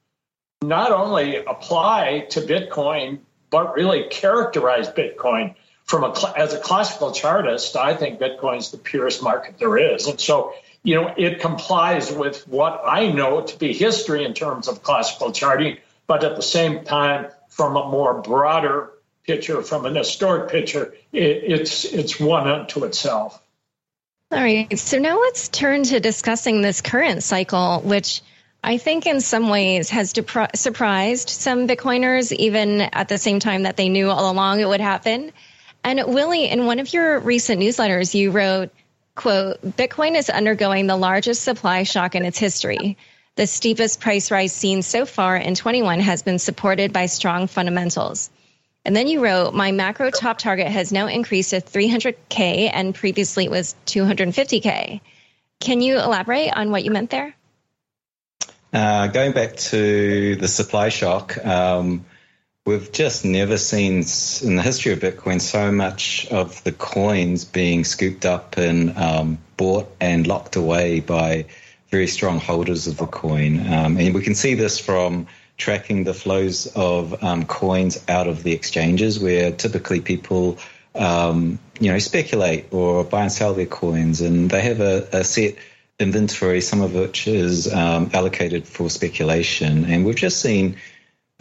not 0.62 0.92
only 0.92 1.36
apply 1.36 2.26
to 2.30 2.40
Bitcoin, 2.40 3.20
but 3.50 3.74
really 3.74 4.04
characterize 4.08 4.88
Bitcoin 4.88 5.54
from 5.84 6.04
a 6.04 6.34
as 6.36 6.54
a 6.54 6.58
classical 6.58 7.12
chartist. 7.12 7.76
I 7.76 7.94
think 7.94 8.20
Bitcoin's 8.20 8.70
the 8.70 8.78
purest 8.78 9.22
market 9.22 9.58
there 9.58 9.76
is, 9.76 10.06
and 10.06 10.20
so 10.20 10.54
you 10.82 10.96
know, 10.96 11.14
it 11.16 11.40
complies 11.40 12.10
with 12.10 12.46
what 12.48 12.82
I 12.84 13.10
know 13.10 13.42
to 13.42 13.58
be 13.58 13.72
history 13.72 14.24
in 14.24 14.34
terms 14.34 14.68
of 14.68 14.82
classical 14.82 15.32
charting, 15.32 15.78
but 16.06 16.24
at 16.24 16.36
the 16.36 16.42
same 16.42 16.84
time, 16.84 17.28
from 17.48 17.76
a 17.76 17.88
more 17.88 18.20
broader 18.20 18.90
picture, 19.24 19.62
from 19.62 19.86
an 19.86 19.94
historic 19.94 20.50
picture, 20.50 20.94
it, 21.12 21.44
it's 21.44 21.84
it's 21.84 22.18
one 22.18 22.48
unto 22.48 22.84
itself. 22.84 23.40
All 24.32 24.38
right. 24.38 24.76
So 24.78 24.98
now 24.98 25.20
let's 25.20 25.48
turn 25.48 25.82
to 25.84 26.00
discussing 26.00 26.62
this 26.62 26.80
current 26.80 27.22
cycle, 27.22 27.80
which 27.80 28.22
I 28.64 28.78
think 28.78 29.06
in 29.06 29.20
some 29.20 29.50
ways 29.50 29.90
has 29.90 30.14
depri- 30.14 30.56
surprised 30.56 31.28
some 31.28 31.68
Bitcoiners, 31.68 32.32
even 32.32 32.80
at 32.80 33.08
the 33.08 33.18
same 33.18 33.40
time 33.40 33.64
that 33.64 33.76
they 33.76 33.88
knew 33.88 34.08
all 34.08 34.32
along 34.32 34.60
it 34.60 34.68
would 34.68 34.80
happen. 34.80 35.32
And 35.84 36.02
Willy, 36.06 36.48
in 36.48 36.64
one 36.64 36.78
of 36.78 36.92
your 36.92 37.18
recent 37.18 37.60
newsletters, 37.60 38.14
you 38.14 38.30
wrote, 38.30 38.70
quote, 39.14 39.60
Bitcoin 39.62 40.16
is 40.16 40.30
undergoing 40.30 40.86
the 40.86 40.96
largest 40.96 41.42
supply 41.42 41.82
shock 41.82 42.14
in 42.14 42.24
its 42.24 42.38
history. 42.38 42.96
The 43.36 43.46
steepest 43.46 44.00
price 44.00 44.30
rise 44.30 44.52
seen 44.52 44.82
so 44.82 45.06
far 45.06 45.36
in 45.36 45.54
21 45.54 46.00
has 46.00 46.22
been 46.22 46.38
supported 46.38 46.92
by 46.92 47.06
strong 47.06 47.46
fundamentals. 47.46 48.30
And 48.84 48.96
then 48.96 49.06
you 49.06 49.22
wrote, 49.22 49.54
my 49.54 49.72
macro 49.72 50.10
top 50.10 50.38
target 50.38 50.66
has 50.66 50.92
now 50.92 51.06
increased 51.06 51.50
to 51.50 51.60
300K 51.60 52.70
and 52.72 52.94
previously 52.94 53.44
it 53.44 53.50
was 53.50 53.74
250K. 53.86 55.00
Can 55.60 55.80
you 55.80 55.98
elaborate 55.98 56.50
on 56.50 56.70
what 56.70 56.84
you 56.84 56.90
meant 56.90 57.10
there? 57.10 57.34
Uh, 58.72 59.06
going 59.06 59.32
back 59.32 59.56
to 59.56 60.34
the 60.36 60.48
supply 60.48 60.88
shock, 60.88 61.38
um, 61.44 62.04
we've 62.64 62.92
just 62.92 63.24
never 63.24 63.58
seen 63.58 64.04
in 64.42 64.56
the 64.56 64.62
history 64.62 64.92
of 64.92 65.00
Bitcoin 65.00 65.40
so 65.40 65.72
much 65.72 66.26
of 66.30 66.62
the 66.64 66.72
coins 66.72 67.44
being 67.44 67.84
scooped 67.84 68.24
up 68.24 68.56
and 68.56 68.96
um, 68.96 69.38
bought 69.56 69.90
and 70.00 70.26
locked 70.26 70.56
away 70.56 71.00
by 71.00 71.46
very 71.90 72.06
strong 72.06 72.38
holders 72.38 72.86
of 72.86 72.96
the 72.98 73.06
coin. 73.06 73.60
Um, 73.72 73.98
and 73.98 74.14
we 74.14 74.22
can 74.22 74.34
see 74.34 74.54
this 74.54 74.78
from 74.78 75.26
tracking 75.58 76.04
the 76.04 76.14
flows 76.14 76.66
of 76.74 77.22
um, 77.22 77.44
coins 77.44 78.02
out 78.08 78.28
of 78.28 78.42
the 78.42 78.52
exchanges, 78.52 79.18
where 79.18 79.50
typically 79.50 80.00
people, 80.00 80.58
um, 80.94 81.58
you 81.80 81.92
know, 81.92 81.98
speculate 81.98 82.72
or 82.72 83.04
buy 83.04 83.22
and 83.22 83.32
sell 83.32 83.54
their 83.54 83.66
coins, 83.66 84.20
and 84.20 84.50
they 84.50 84.62
have 84.62 84.80
a, 84.80 85.08
a 85.12 85.24
set 85.24 85.56
inventory, 85.98 86.60
some 86.60 86.80
of 86.80 86.94
which 86.94 87.26
is 87.26 87.72
um, 87.72 88.10
allocated 88.14 88.66
for 88.66 88.88
speculation. 88.88 89.84
And 89.84 90.04
we've 90.06 90.16
just 90.16 90.40
seen 90.40 90.76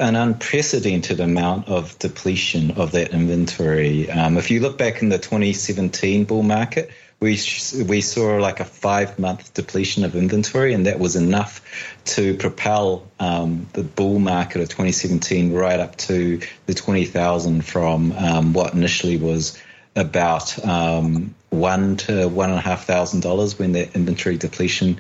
an 0.02 0.16
unprecedented 0.16 1.20
amount 1.20 1.68
of 1.68 1.98
depletion 2.00 2.72
of 2.72 2.92
that 2.94 3.12
inventory. 3.12 4.10
Um, 4.10 4.38
if 4.38 4.50
you 4.50 4.60
look 4.60 4.78
back 4.78 5.02
in 5.02 5.10
the 5.10 5.20
2017 5.20 6.26
bull 6.26 6.44
market, 6.44 6.90
we 7.20 7.40
we 7.88 8.02
saw 8.02 8.38
like 8.38 8.60
a 8.60 8.66
five 8.66 9.20
month 9.20 9.54
depletion 9.54 10.04
of 10.04 10.16
inventory, 10.16 10.74
and 10.74 10.88
that 10.88 11.00
was 11.00 11.16
enough 11.16 11.62
to 12.06 12.36
propel 12.36 13.08
um, 13.20 13.68
the 13.74 13.84
bull 13.84 14.18
market 14.18 14.62
of 14.62 14.70
2017 14.70 15.54
right 15.54 15.80
up 15.80 15.96
to 15.98 16.42
the 16.66 16.74
20,000 16.74 17.64
from 17.64 18.12
um, 18.14 18.54
what 18.54 18.74
initially 18.74 19.18
was 19.18 19.62
about 19.96 20.66
um, 20.66 21.36
one 21.52 21.98
to 21.98 22.28
one 22.28 22.50
and 22.50 22.58
a 22.58 22.62
half 22.62 22.86
thousand 22.86 23.20
dollars 23.22 23.60
when 23.60 23.74
that 23.74 23.96
inventory 23.96 24.38
depletion 24.38 25.00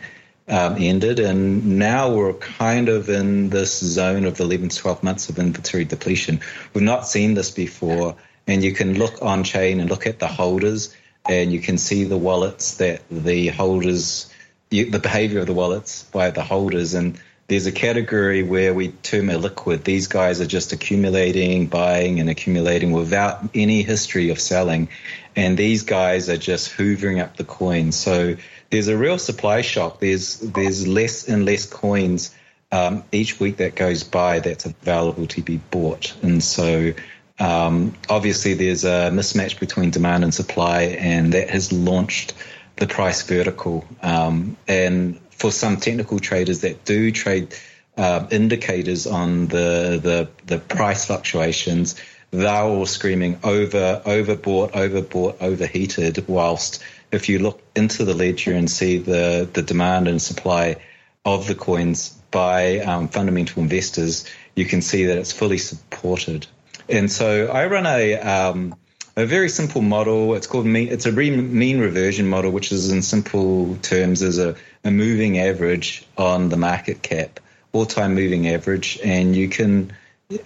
um, 0.51 0.75
ended, 0.77 1.20
and 1.20 1.79
now 1.79 2.13
we're 2.13 2.34
kind 2.34 2.89
of 2.89 3.10
in 3.10 3.50
this 3.50 3.79
zone 3.79 4.25
of 4.25 4.39
11 4.39 4.70
to 4.70 4.77
12 4.77 5.01
months 5.01 5.29
of 5.29 5.39
inventory 5.39 5.86
depletion. 5.86 6.41
We've 6.74 6.84
not 6.84 7.08
seen 7.08 7.34
this 7.34 7.50
before, 7.50 8.17
and 8.46 8.62
you 8.62 8.74
can 8.74 9.00
look 9.00 9.22
on 9.22 9.46
chain 9.46 9.79
and 9.79 9.89
look 9.89 10.05
at 10.05 10.20
the 10.20 10.27
holders, 10.27 10.93
and 11.27 11.53
you 11.53 11.62
can 11.62 11.77
see 11.77 12.03
the 12.03 12.17
wallets 12.17 12.75
that 12.77 13.01
the 13.10 13.48
holders, 13.48 14.29
the 14.70 15.00
behavior 15.00 15.39
of 15.39 15.48
the 15.48 15.53
wallets 15.53 16.03
by 16.03 16.31
the 16.31 16.43
holders, 16.43 16.93
and 16.93 17.17
there's 17.51 17.65
a 17.65 17.72
category 17.74 18.43
where 18.43 18.74
we 18.74 18.88
term 19.03 19.25
illiquid. 19.25 19.84
These 19.84 20.08
guys 20.08 20.39
are 20.39 20.46
just 20.46 20.72
accumulating, 20.72 21.67
buying, 21.67 22.22
and 22.22 22.29
accumulating 22.29 22.93
without 22.93 23.43
any 23.53 23.81
history 23.81 24.29
of 24.29 24.39
selling. 24.39 24.88
And 25.36 25.58
these 25.58 25.84
guys 25.84 26.29
are 26.29 26.38
just 26.38 26.72
hoovering 26.72 27.22
up 27.22 27.36
the 27.36 27.43
coins. 27.43 27.98
So 27.98 28.38
there's 28.70 28.88
a 28.88 28.96
real 28.96 29.17
supply 29.17 29.63
shock. 29.63 30.00
There's 30.00 30.39
there's 30.39 30.88
less 30.88 31.27
and 31.27 31.43
less 31.43 31.65
coins 31.65 32.34
um, 32.72 33.03
each 33.12 33.38
week 33.41 33.58
that 33.58 33.75
goes 33.75 34.05
by 34.05 34.39
that's 34.39 34.65
available 34.65 35.27
to 35.27 35.41
be 35.41 35.58
bought, 35.58 36.15
and 36.24 36.41
so 36.41 36.93
um, 37.38 37.93
obviously 38.08 38.53
there's 38.53 38.86
a 38.86 39.12
mismatch 39.12 39.60
between 39.60 39.89
demand 39.91 40.24
and 40.24 40.34
supply, 40.34 40.84
and 40.84 41.34
that 41.34 41.50
has 41.50 41.74
launched 41.74 42.34
the 42.77 42.88
price 42.88 43.24
vertical. 43.24 43.86
Um, 44.01 44.55
and 44.70 45.20
for 45.41 45.51
some 45.51 45.77
technical 45.77 46.19
traders 46.19 46.62
that 46.62 46.86
do 46.86 47.12
trade 47.12 47.55
uh, 47.98 48.27
indicators 48.29 49.07
on 49.07 49.48
the, 49.48 50.00
the 50.01 50.29
the 50.45 50.60
price 50.60 51.07
fluctuations, 51.07 51.95
they're 52.29 52.63
all 52.63 52.86
screaming 52.86 53.39
over 53.43 54.01
overbought, 54.05 54.71
overbought, 54.71 55.41
overheated, 55.41 56.27
whilst 56.27 56.83
if 57.12 57.27
you 57.27 57.39
look 57.39 57.60
into 57.75 58.05
the 58.05 58.13
ledger 58.13 58.53
and 58.53 58.69
see 58.69 58.98
the, 59.00 59.50
the 59.51 59.63
demand 59.63 60.07
and 60.07 60.21
supply 60.21 60.77
of 61.25 61.48
the 61.48 61.55
coins 61.55 62.10
by 62.29 62.79
um, 62.79 63.07
fundamental 63.07 63.63
investors, 63.63 64.25
you 64.55 64.65
can 64.65 64.81
see 64.81 65.05
that 65.05 65.17
it's 65.17 65.33
fully 65.33 65.57
supported. 65.57 66.48
And 66.88 67.12
so 67.12 67.48
I 67.48 67.65
run 67.65 67.86
a 67.86 68.15
um, 68.19 68.75
a 69.15 69.25
very 69.25 69.49
simple 69.49 69.81
model. 69.81 70.35
It's 70.35 70.47
called 70.47 70.65
mean. 70.65 70.89
It's 70.89 71.05
a 71.05 71.11
mean 71.11 71.79
reversion 71.79 72.27
model, 72.27 72.51
which 72.51 72.71
is 72.71 72.91
in 72.91 73.01
simple 73.01 73.75
terms 73.77 74.21
is 74.21 74.39
a, 74.39 74.55
a 74.83 74.91
moving 74.91 75.39
average 75.39 76.05
on 76.17 76.49
the 76.49 76.57
market 76.57 77.01
cap, 77.01 77.39
all 77.73 77.85
time 77.85 78.15
moving 78.15 78.47
average, 78.47 78.99
and 79.03 79.35
you 79.35 79.49
can 79.49 79.93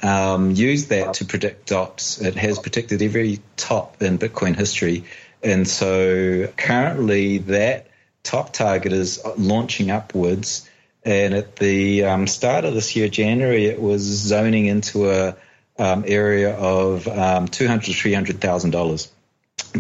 um, 0.01 0.51
use 0.51 0.88
that 0.88 1.15
to 1.15 1.25
predict 1.25 1.69
DOPs. 1.69 2.19
It 2.22 2.36
has 2.36 2.57
predicted 2.60 3.01
every 3.01 3.39
top 3.55 4.01
in 4.01 4.17
Bitcoin 4.17 4.55
history 4.55 5.05
and 5.45 5.67
so 5.67 6.48
currently 6.57 7.38
that 7.38 7.88
top 8.24 8.51
target 8.51 8.91
is 8.91 9.24
launching 9.38 9.91
upwards. 9.91 10.67
And 11.03 11.36
at 11.36 11.57
the 11.57 12.05
um, 12.05 12.25
start 12.25 12.65
of 12.65 12.74
this 12.74 12.95
year, 12.95 13.07
January, 13.07 13.67
it 13.67 13.79
was 13.79 14.01
zoning 14.01 14.65
into 14.65 15.12
a 15.12 15.36
um, 15.77 16.03
area 16.08 16.55
of 16.55 17.08
um, 17.08 17.48
two 17.48 17.67
hundred 17.67 17.96
three 17.96 18.13
hundred 18.13 18.41
thousand 18.41 18.72
dollars 18.72 19.12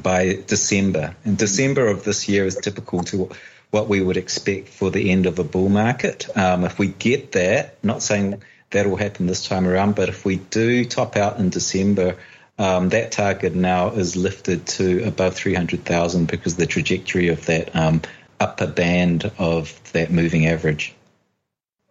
by 0.01 0.39
December. 0.47 1.15
And 1.23 1.37
December 1.37 1.87
of 1.87 2.03
this 2.03 2.27
year 2.27 2.45
is 2.45 2.55
typical 2.55 3.03
to 3.05 3.29
what 3.71 3.87
we 3.87 4.01
would 4.01 4.17
expect 4.17 4.69
for 4.69 4.89
the 4.89 5.11
end 5.11 5.25
of 5.25 5.39
a 5.39 5.43
bull 5.43 5.69
market. 5.69 6.27
Um, 6.37 6.63
if 6.63 6.79
we 6.79 6.87
get 6.87 7.33
that, 7.33 7.83
not 7.83 8.01
saying 8.01 8.41
that 8.71 8.87
will 8.87 8.95
happen 8.95 9.27
this 9.27 9.47
time 9.47 9.67
around, 9.67 9.95
but 9.95 10.09
if 10.09 10.25
we 10.25 10.37
do 10.37 10.85
top 10.85 11.15
out 11.15 11.39
in 11.39 11.49
December 11.49 12.17
um, 12.57 12.89
that 12.89 13.11
target 13.11 13.53
now 13.53 13.91
is 13.91 14.15
lifted 14.15 14.65
to 14.65 15.03
above 15.03 15.35
300,000 15.35 16.25
because 16.25 16.55
the 16.55 16.65
trajectory 16.65 17.29
of 17.29 17.45
that 17.47 17.75
um, 17.75 18.01
upper 18.39 18.67
band 18.67 19.29
of 19.37 19.77
that 19.91 20.11
moving 20.11 20.47
average. 20.47 20.93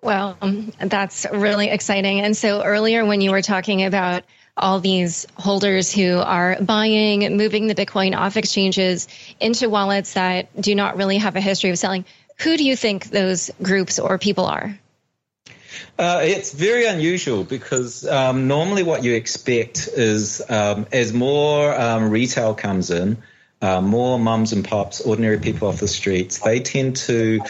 Well, 0.04 0.36
that's 0.78 1.26
really 1.32 1.70
exciting. 1.70 2.20
And 2.20 2.36
so 2.36 2.62
earlier, 2.62 3.06
when 3.06 3.22
you 3.22 3.30
were 3.30 3.40
talking 3.40 3.84
about 3.84 4.24
all 4.54 4.78
these 4.78 5.26
holders 5.34 5.90
who 5.90 6.18
are 6.18 6.58
buying, 6.60 7.38
moving 7.38 7.68
the 7.68 7.74
Bitcoin 7.74 8.14
off 8.14 8.36
exchanges 8.36 9.08
into 9.40 9.70
wallets 9.70 10.12
that 10.12 10.60
do 10.60 10.74
not 10.74 10.98
really 10.98 11.16
have 11.16 11.36
a 11.36 11.40
history 11.40 11.70
of 11.70 11.78
selling, 11.78 12.04
who 12.36 12.58
do 12.58 12.64
you 12.64 12.76
think 12.76 13.06
those 13.06 13.50
groups 13.62 13.98
or 13.98 14.18
people 14.18 14.44
are? 14.44 14.78
Uh, 15.98 16.20
it's 16.22 16.52
very 16.52 16.84
unusual 16.84 17.42
because 17.42 18.06
um, 18.06 18.46
normally 18.46 18.82
what 18.82 19.04
you 19.04 19.14
expect 19.14 19.88
is 19.88 20.42
um, 20.50 20.86
as 20.92 21.14
more 21.14 21.74
um, 21.74 22.10
retail 22.10 22.54
comes 22.54 22.90
in, 22.90 23.16
uh, 23.62 23.80
more 23.80 24.18
mums 24.18 24.52
and 24.52 24.66
pops, 24.66 25.00
ordinary 25.00 25.38
people 25.38 25.68
off 25.68 25.80
the 25.80 25.88
streets, 25.88 26.40
they 26.40 26.60
tend 26.60 26.96
to 26.96 27.40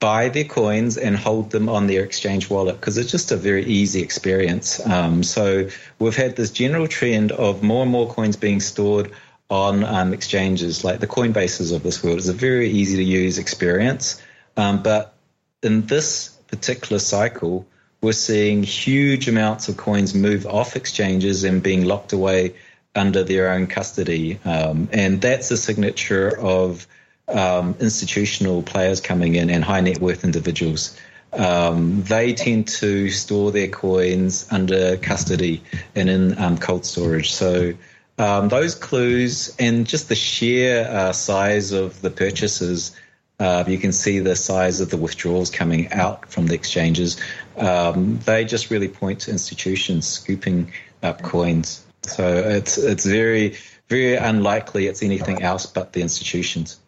buy 0.00 0.30
their 0.30 0.44
coins 0.44 0.96
and 0.96 1.16
hold 1.16 1.50
them 1.50 1.68
on 1.68 1.86
their 1.86 2.02
exchange 2.02 2.48
wallet 2.48 2.80
because 2.80 2.96
it's 2.96 3.10
just 3.10 3.30
a 3.30 3.36
very 3.36 3.64
easy 3.66 4.00
experience. 4.00 4.84
Um, 4.84 5.22
so 5.22 5.68
we've 5.98 6.16
had 6.16 6.36
this 6.36 6.50
general 6.50 6.88
trend 6.88 7.32
of 7.32 7.62
more 7.62 7.82
and 7.82 7.92
more 7.92 8.08
coins 8.08 8.36
being 8.36 8.60
stored 8.60 9.12
on 9.50 9.84
um, 9.84 10.14
exchanges 10.14 10.84
like 10.84 11.00
the 11.00 11.06
Coinbases 11.06 11.74
of 11.74 11.82
this 11.82 12.02
world. 12.02 12.18
It's 12.18 12.28
a 12.28 12.32
very 12.32 12.70
easy 12.70 12.96
to 12.96 13.04
use 13.04 13.36
experience. 13.36 14.22
Um, 14.56 14.82
but 14.82 15.14
in 15.62 15.86
this 15.86 16.30
particular 16.48 16.98
cycle, 16.98 17.66
we're 18.00 18.12
seeing 18.12 18.62
huge 18.62 19.28
amounts 19.28 19.68
of 19.68 19.76
coins 19.76 20.14
move 20.14 20.46
off 20.46 20.76
exchanges 20.76 21.44
and 21.44 21.62
being 21.62 21.84
locked 21.84 22.14
away 22.14 22.54
under 22.94 23.22
their 23.22 23.52
own 23.52 23.66
custody. 23.66 24.40
Um, 24.44 24.88
and 24.92 25.20
that's 25.20 25.50
a 25.50 25.56
signature 25.58 26.34
of 26.38 26.86
um, 27.30 27.74
institutional 27.80 28.62
players 28.62 29.00
coming 29.00 29.34
in 29.34 29.50
and 29.50 29.64
high 29.64 29.80
net 29.80 30.00
worth 30.00 30.24
individuals. 30.24 30.96
Um, 31.32 32.02
they 32.02 32.34
tend 32.34 32.66
to 32.68 33.08
store 33.10 33.52
their 33.52 33.68
coins 33.68 34.48
under 34.50 34.96
custody 34.96 35.62
and 35.94 36.10
in 36.10 36.38
um, 36.38 36.58
cold 36.58 36.84
storage. 36.84 37.32
So 37.32 37.74
um, 38.18 38.48
those 38.48 38.74
clues 38.74 39.54
and 39.58 39.86
just 39.86 40.08
the 40.08 40.16
sheer 40.16 40.86
uh, 40.88 41.12
size 41.12 41.72
of 41.72 42.00
the 42.02 42.10
purchases 42.10 42.96
uh, 43.40 43.64
you 43.66 43.78
can 43.78 43.90
see 43.90 44.18
the 44.18 44.36
size 44.36 44.80
of 44.80 44.90
the 44.90 44.98
withdrawals 44.98 45.48
coming 45.48 45.90
out 45.92 46.30
from 46.30 46.46
the 46.46 46.54
exchanges. 46.54 47.18
Um, 47.56 48.18
they 48.18 48.44
just 48.44 48.70
really 48.70 48.88
point 48.88 49.20
to 49.22 49.30
institutions 49.30 50.06
scooping 50.06 50.72
up 51.02 51.22
coins. 51.22 51.82
So 52.02 52.36
it's 52.36 52.76
it's 52.76 53.06
very 53.06 53.56
very 53.88 54.16
unlikely 54.16 54.86
it's 54.86 55.02
anything 55.02 55.42
else 55.42 55.64
but 55.64 55.94
the 55.94 56.02
institutions. 56.02 56.78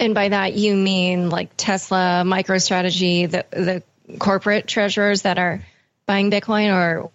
And 0.00 0.14
by 0.14 0.28
that 0.28 0.54
you 0.54 0.76
mean 0.76 1.30
like 1.30 1.50
Tesla, 1.56 2.22
MicroStrategy, 2.24 3.30
the 3.30 3.44
the 3.50 3.82
corporate 4.18 4.66
treasurers 4.66 5.22
that 5.22 5.38
are 5.38 5.64
buying 6.06 6.30
Bitcoin, 6.30 6.72
or 6.72 7.10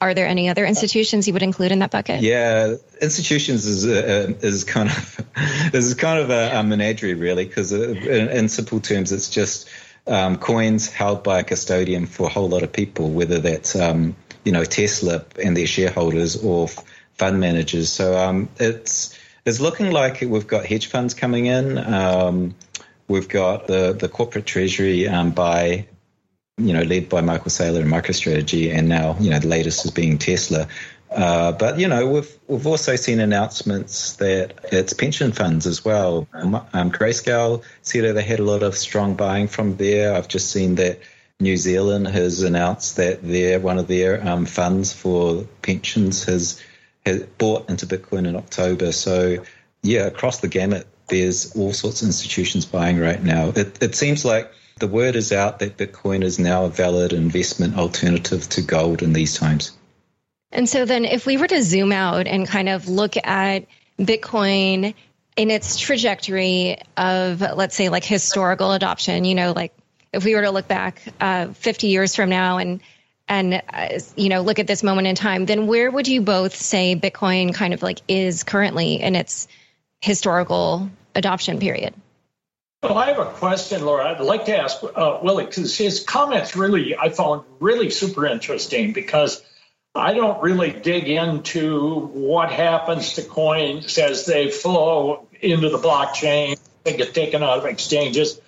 are 0.00 0.14
there 0.14 0.26
any 0.26 0.48
other 0.48 0.64
institutions 0.64 1.26
you 1.26 1.32
would 1.32 1.42
include 1.42 1.72
in 1.72 1.80
that 1.80 1.90
bucket? 1.90 2.20
Yeah, 2.20 2.74
institutions 3.00 3.66
is 3.66 3.86
uh, 3.86 4.34
is 4.40 4.64
kind 4.64 4.88
of 4.88 5.26
is 5.74 5.94
kind 5.94 6.18
of 6.20 6.30
a, 6.30 6.58
a 6.58 6.62
menagerie 6.62 7.14
really 7.14 7.44
because 7.44 7.72
uh, 7.72 7.90
in, 7.90 8.28
in, 8.28 8.48
simple 8.48 8.80
terms 8.80 9.12
it's 9.12 9.30
just 9.30 9.68
um, 10.06 10.36
coins 10.36 10.92
held 10.92 11.22
by 11.22 11.40
a 11.40 11.44
custodian 11.44 12.06
for 12.06 12.26
a 12.26 12.30
whole 12.30 12.48
lot 12.48 12.62
of 12.62 12.72
people, 12.72 13.10
whether 13.10 13.38
that's 13.38 13.74
um, 13.74 14.14
you 14.44 14.52
know 14.52 14.64
Tesla 14.64 15.24
and 15.42 15.56
their 15.56 15.66
shareholders 15.66 16.36
or 16.36 16.68
fund 17.14 17.40
managers. 17.40 17.90
So 17.90 18.16
um, 18.16 18.48
it's 18.58 19.15
it's 19.46 19.60
looking 19.60 19.92
like 19.92 20.20
we've 20.20 20.46
got 20.46 20.66
hedge 20.66 20.88
funds 20.88 21.14
coming 21.14 21.46
in. 21.46 21.78
Um, 21.78 22.54
we've 23.08 23.28
got 23.28 23.66
the 23.66 23.92
the 23.92 24.08
corporate 24.08 24.46
treasury 24.46 25.08
um, 25.08 25.30
by 25.30 25.86
you 26.58 26.72
know, 26.72 26.82
led 26.82 27.08
by 27.08 27.20
Michael 27.20 27.50
Saylor 27.50 27.82
and 27.82 27.92
MicroStrategy, 27.92 28.74
and 28.74 28.88
now, 28.88 29.16
you 29.20 29.30
know, 29.30 29.38
the 29.38 29.48
latest 29.48 29.84
is 29.84 29.90
being 29.90 30.16
Tesla. 30.16 30.68
Uh, 31.10 31.52
but 31.52 31.78
you 31.78 31.86
know, 31.86 32.08
we've 32.08 32.38
we've 32.48 32.66
also 32.66 32.96
seen 32.96 33.20
announcements 33.20 34.14
that 34.16 34.58
it's 34.72 34.92
pension 34.92 35.32
funds 35.32 35.66
as 35.66 35.84
well. 35.84 36.26
Um, 36.32 36.90
Grayscale 36.90 37.62
said 37.82 38.16
they 38.16 38.22
had 38.22 38.40
a 38.40 38.44
lot 38.44 38.62
of 38.62 38.76
strong 38.76 39.14
buying 39.14 39.46
from 39.46 39.76
there. 39.76 40.14
I've 40.14 40.28
just 40.28 40.50
seen 40.50 40.76
that 40.76 40.98
New 41.38 41.56
Zealand 41.56 42.08
has 42.08 42.42
announced 42.42 42.96
that 42.96 43.22
their 43.22 43.60
one 43.60 43.78
of 43.78 43.86
their 43.86 44.26
um, 44.26 44.46
funds 44.46 44.92
for 44.92 45.44
pensions 45.62 46.24
has 46.24 46.60
has 47.06 47.22
bought 47.38 47.70
into 47.70 47.86
Bitcoin 47.86 48.26
in 48.26 48.36
October. 48.36 48.92
So 48.92 49.44
yeah, 49.82 50.06
across 50.06 50.40
the 50.40 50.48
gamut, 50.48 50.86
there's 51.08 51.54
all 51.56 51.72
sorts 51.72 52.02
of 52.02 52.06
institutions 52.06 52.66
buying 52.66 52.98
right 52.98 53.22
now. 53.22 53.52
It, 53.54 53.82
it 53.82 53.94
seems 53.94 54.24
like 54.24 54.50
the 54.78 54.88
word 54.88 55.16
is 55.16 55.32
out 55.32 55.60
that 55.60 55.76
Bitcoin 55.76 56.22
is 56.22 56.38
now 56.38 56.64
a 56.64 56.68
valid 56.68 57.12
investment 57.12 57.78
alternative 57.78 58.48
to 58.50 58.62
gold 58.62 59.02
in 59.02 59.12
these 59.12 59.38
times. 59.38 59.72
And 60.52 60.68
so 60.68 60.84
then 60.84 61.04
if 61.04 61.26
we 61.26 61.36
were 61.36 61.46
to 61.46 61.62
zoom 61.62 61.92
out 61.92 62.26
and 62.26 62.46
kind 62.46 62.68
of 62.68 62.88
look 62.88 63.16
at 63.16 63.66
Bitcoin 63.98 64.94
in 65.36 65.50
its 65.50 65.78
trajectory 65.78 66.78
of, 66.96 67.40
let's 67.40 67.76
say, 67.76 67.88
like 67.88 68.04
historical 68.04 68.72
adoption, 68.72 69.24
you 69.24 69.34
know, 69.34 69.52
like 69.52 69.72
if 70.12 70.24
we 70.24 70.34
were 70.34 70.42
to 70.42 70.50
look 70.50 70.68
back 70.68 71.02
uh, 71.20 71.48
50 71.48 71.88
years 71.88 72.14
from 72.16 72.30
now 72.30 72.58
and 72.58 72.80
and 73.28 73.62
uh, 73.72 73.88
you 74.16 74.28
know 74.28 74.42
look 74.42 74.58
at 74.58 74.66
this 74.66 74.82
moment 74.82 75.06
in 75.06 75.14
time 75.14 75.46
then 75.46 75.66
where 75.66 75.90
would 75.90 76.08
you 76.08 76.20
both 76.20 76.54
say 76.54 76.96
bitcoin 76.96 77.54
kind 77.54 77.74
of 77.74 77.82
like 77.82 78.00
is 78.08 78.44
currently 78.44 79.00
in 79.00 79.14
its 79.16 79.48
historical 80.00 80.88
adoption 81.14 81.58
period 81.58 81.94
well, 82.82 82.98
I 82.98 83.06
have 83.06 83.18
a 83.18 83.24
question, 83.24 83.84
Laura. 83.84 84.10
I'd 84.12 84.20
like 84.20 84.44
to 84.44 84.56
ask 84.56 84.80
uh, 84.82 85.18
Willy 85.20 85.46
because 85.46 85.76
his 85.76 86.04
comments 86.04 86.54
really 86.54 86.96
I 86.96 87.08
found 87.08 87.42
really 87.58 87.90
super 87.90 88.26
interesting 88.26 88.92
because 88.92 89.42
I 89.96 90.12
don't 90.12 90.42
really 90.42 90.70
dig 90.70 91.08
into 91.08 91.98
what 91.98 92.52
happens 92.52 93.14
to 93.14 93.22
coins 93.22 93.96
as 93.98 94.26
they 94.26 94.50
flow 94.50 95.26
into 95.40 95.70
the 95.70 95.78
blockchain, 95.78 96.58
they 96.84 96.96
get 96.96 97.14
taken 97.14 97.42
out 97.42 97.58
of 97.58 97.64
exchanges. 97.64 98.40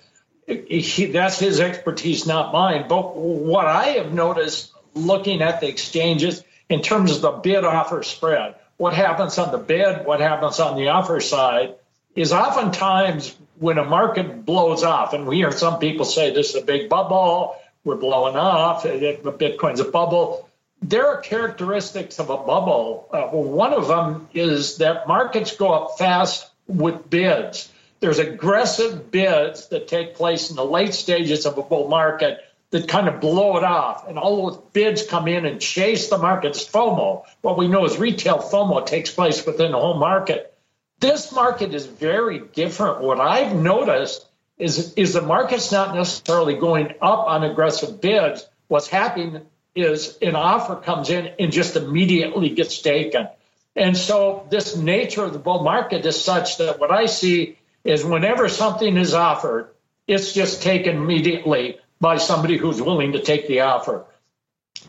He, 0.49 1.05
that's 1.07 1.39
his 1.39 1.59
expertise, 1.59 2.25
not 2.25 2.51
mine. 2.51 2.85
But 2.89 3.15
what 3.15 3.67
I 3.67 3.85
have 3.99 4.13
noticed 4.13 4.71
looking 4.93 5.41
at 5.41 5.61
the 5.61 5.67
exchanges 5.67 6.43
in 6.69 6.81
terms 6.81 7.15
of 7.15 7.21
the 7.21 7.31
bid 7.31 7.63
offer 7.63 8.03
spread, 8.03 8.55
what 8.77 8.93
happens 8.93 9.37
on 9.37 9.51
the 9.51 9.57
bid, 9.57 10.05
what 10.05 10.19
happens 10.19 10.59
on 10.59 10.77
the 10.77 10.89
offer 10.89 11.19
side, 11.19 11.75
is 12.15 12.33
oftentimes 12.33 13.35
when 13.59 13.77
a 13.77 13.83
market 13.83 14.45
blows 14.45 14.83
off, 14.83 15.13
and 15.13 15.27
we 15.27 15.37
hear 15.37 15.51
some 15.51 15.79
people 15.79 16.05
say 16.05 16.33
this 16.33 16.49
is 16.49 16.61
a 16.61 16.65
big 16.65 16.89
bubble, 16.89 17.55
we're 17.83 17.95
blowing 17.95 18.35
off, 18.35 18.83
Bitcoin's 18.83 19.79
a 19.79 19.85
bubble 19.85 20.49
there 20.81 21.07
are 21.07 21.21
characteristics 21.21 22.19
of 22.19 22.29
a 22.29 22.37
bubble. 22.37 23.07
Uh, 23.11 23.27
one 23.27 23.73
of 23.73 23.87
them 23.87 24.29
is 24.33 24.77
that 24.77 25.07
markets 25.07 25.55
go 25.55 25.71
up 25.71 25.97
fast 25.97 26.49
with 26.67 27.09
bids. 27.09 27.71
There's 27.99 28.19
aggressive 28.19 29.11
bids 29.11 29.67
that 29.69 29.87
take 29.87 30.15
place 30.15 30.49
in 30.49 30.55
the 30.55 30.65
late 30.65 30.93
stages 30.93 31.45
of 31.45 31.57
a 31.57 31.61
bull 31.61 31.89
market 31.89 32.39
that 32.71 32.87
kind 32.87 33.07
of 33.07 33.19
blow 33.19 33.57
it 33.57 33.63
off. 33.63 34.07
And 34.07 34.17
all 34.17 34.49
those 34.49 34.61
bids 34.73 35.05
come 35.05 35.27
in 35.27 35.45
and 35.45 35.59
chase 35.59 36.09
the 36.09 36.17
market's 36.17 36.63
FOMO. 36.63 37.23
What 37.41 37.57
we 37.57 37.67
know 37.67 37.85
is 37.85 37.97
retail 37.97 38.37
FOMO 38.37 38.85
takes 38.85 39.09
place 39.09 39.45
within 39.45 39.71
the 39.71 39.79
whole 39.79 39.97
market. 39.97 40.53
This 40.99 41.31
market 41.31 41.73
is 41.73 41.85
very 41.85 42.39
different. 42.39 43.01
What 43.01 43.19
I've 43.19 43.55
noticed 43.55 44.25
is, 44.57 44.93
is 44.93 45.13
the 45.13 45.21
market's 45.21 45.71
not 45.71 45.95
necessarily 45.95 46.55
going 46.55 46.93
up 47.01 47.27
on 47.27 47.43
aggressive 47.43 48.01
bids. 48.01 48.45
What's 48.67 48.87
happening 48.87 49.41
is 49.75 50.17
an 50.21 50.35
offer 50.35 50.75
comes 50.75 51.09
in 51.09 51.31
and 51.39 51.51
just 51.51 51.75
immediately 51.75 52.49
gets 52.49 52.81
taken. 52.81 53.29
And 53.75 53.95
so 53.95 54.45
this 54.49 54.75
nature 54.75 55.23
of 55.23 55.33
the 55.33 55.39
bull 55.39 55.63
market 55.63 56.05
is 56.05 56.21
such 56.21 56.57
that 56.57 56.79
what 56.79 56.91
I 56.91 57.05
see 57.05 57.57
is 57.83 58.03
whenever 58.03 58.49
something 58.49 58.97
is 58.97 59.13
offered, 59.13 59.69
it's 60.07 60.33
just 60.33 60.63
taken 60.63 60.97
immediately 60.97 61.79
by 61.99 62.17
somebody 62.17 62.57
who's 62.57 62.81
willing 62.81 63.13
to 63.13 63.21
take 63.21 63.47
the 63.47 63.61
offer. 63.61 64.05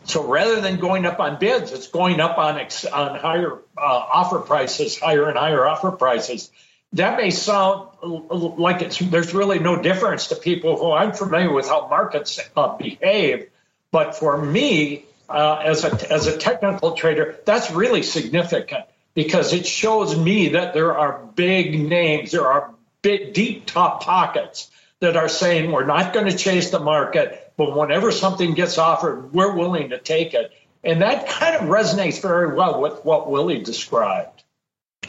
So 0.05 0.25
rather 0.25 0.61
than 0.61 0.77
going 0.77 1.05
up 1.05 1.19
on 1.19 1.39
bids, 1.39 1.71
it's 1.71 1.87
going 1.87 2.19
up 2.19 2.37
on 2.37 2.55
on 2.57 3.19
higher 3.19 3.53
uh, 3.77 3.81
offer 3.81 4.39
prices, 4.39 4.99
higher 4.99 5.27
and 5.29 5.37
higher 5.37 5.65
offer 5.67 5.91
prices. 5.91 6.49
That 6.93 7.17
may 7.17 7.29
sound 7.29 7.89
like 8.01 8.81
it's 8.81 8.99
there's 8.99 9.33
really 9.33 9.59
no 9.59 9.81
difference 9.81 10.27
to 10.27 10.35
people 10.35 10.77
who 10.77 10.91
I'm 10.91 11.13
familiar 11.13 11.53
with 11.53 11.67
how 11.67 11.87
markets 11.87 12.39
uh, 12.55 12.75
behave. 12.77 13.49
But 13.91 14.15
for 14.15 14.41
me, 14.41 15.05
uh, 15.29 15.61
as 15.63 15.83
a 15.83 16.11
as 16.11 16.27
a 16.27 16.37
technical 16.37 16.93
trader, 16.93 17.37
that's 17.45 17.71
really 17.71 18.03
significant 18.03 18.85
because 19.13 19.53
it 19.53 19.65
shows 19.65 20.17
me 20.17 20.49
that 20.49 20.73
there 20.73 20.97
are 20.97 21.25
big 21.35 21.79
names, 21.79 22.31
there 22.31 22.47
are 22.47 22.73
big 23.01 23.33
deep 23.33 23.65
top 23.65 24.03
pockets 24.03 24.69
that 24.99 25.17
are 25.17 25.29
saying 25.29 25.71
we're 25.71 25.85
not 25.85 26.13
going 26.13 26.27
to 26.27 26.37
chase 26.37 26.69
the 26.69 26.79
market, 26.79 27.51
but 27.57 27.75
whenever 27.75 28.11
something 28.11 28.53
gets 28.53 28.77
offered, 28.77 29.33
we're 29.33 29.55
willing 29.55 29.89
to 29.89 29.97
take 29.97 30.33
it. 30.33 30.51
And 30.83 31.01
that 31.01 31.27
kind 31.27 31.55
of 31.55 31.63
resonates 31.63 32.21
very 32.21 32.55
well 32.55 32.81
with 32.81 33.03
what 33.03 33.29
Willy 33.29 33.59
described. 33.59 34.43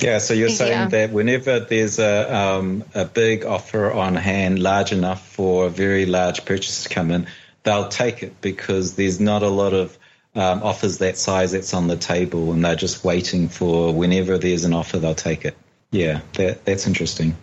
Yeah, 0.00 0.18
so 0.18 0.34
you're 0.34 0.48
saying 0.48 0.72
yeah. 0.72 0.88
that 0.88 1.12
whenever 1.12 1.60
there's 1.60 1.98
a 1.98 2.34
um, 2.34 2.84
a 2.94 3.04
big 3.04 3.44
offer 3.44 3.92
on 3.92 4.16
hand, 4.16 4.58
large 4.58 4.90
enough 4.90 5.26
for 5.26 5.66
a 5.66 5.70
very 5.70 6.06
large 6.06 6.44
purchase 6.44 6.84
to 6.84 6.88
come 6.88 7.10
in, 7.10 7.26
they'll 7.62 7.88
take 7.88 8.22
it 8.22 8.40
because 8.40 8.96
there's 8.96 9.20
not 9.20 9.42
a 9.42 9.48
lot 9.48 9.74
of 9.74 9.96
um, 10.34 10.62
offers 10.62 10.98
that 10.98 11.18
size 11.18 11.52
that's 11.52 11.74
on 11.74 11.86
the 11.86 11.96
table, 11.96 12.52
and 12.52 12.64
they're 12.64 12.74
just 12.74 13.04
waiting 13.04 13.48
for 13.48 13.94
whenever 13.94 14.38
there's 14.38 14.64
an 14.64 14.72
offer, 14.72 14.98
they'll 14.98 15.14
take 15.14 15.44
it. 15.44 15.56
Yeah, 15.90 16.22
that, 16.34 16.64
that's 16.64 16.86
interesting. 16.86 17.36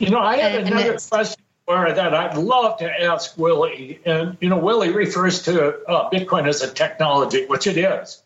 You 0.00 0.08
know, 0.08 0.18
I 0.18 0.38
have 0.38 0.54
and, 0.54 0.68
another 0.68 0.92
and 0.92 1.08
question 1.10 1.44
for 1.66 1.92
that 1.92 2.14
I'd 2.14 2.38
love 2.38 2.78
to 2.78 3.02
ask 3.02 3.36
Willy. 3.36 4.00
And, 4.06 4.38
you 4.40 4.48
know, 4.48 4.56
Willy 4.56 4.90
refers 4.90 5.42
to 5.42 5.84
uh, 5.84 6.08
Bitcoin 6.08 6.48
as 6.48 6.62
a 6.62 6.72
technology, 6.72 7.44
which 7.44 7.66
it 7.66 7.76
is. 7.76 8.22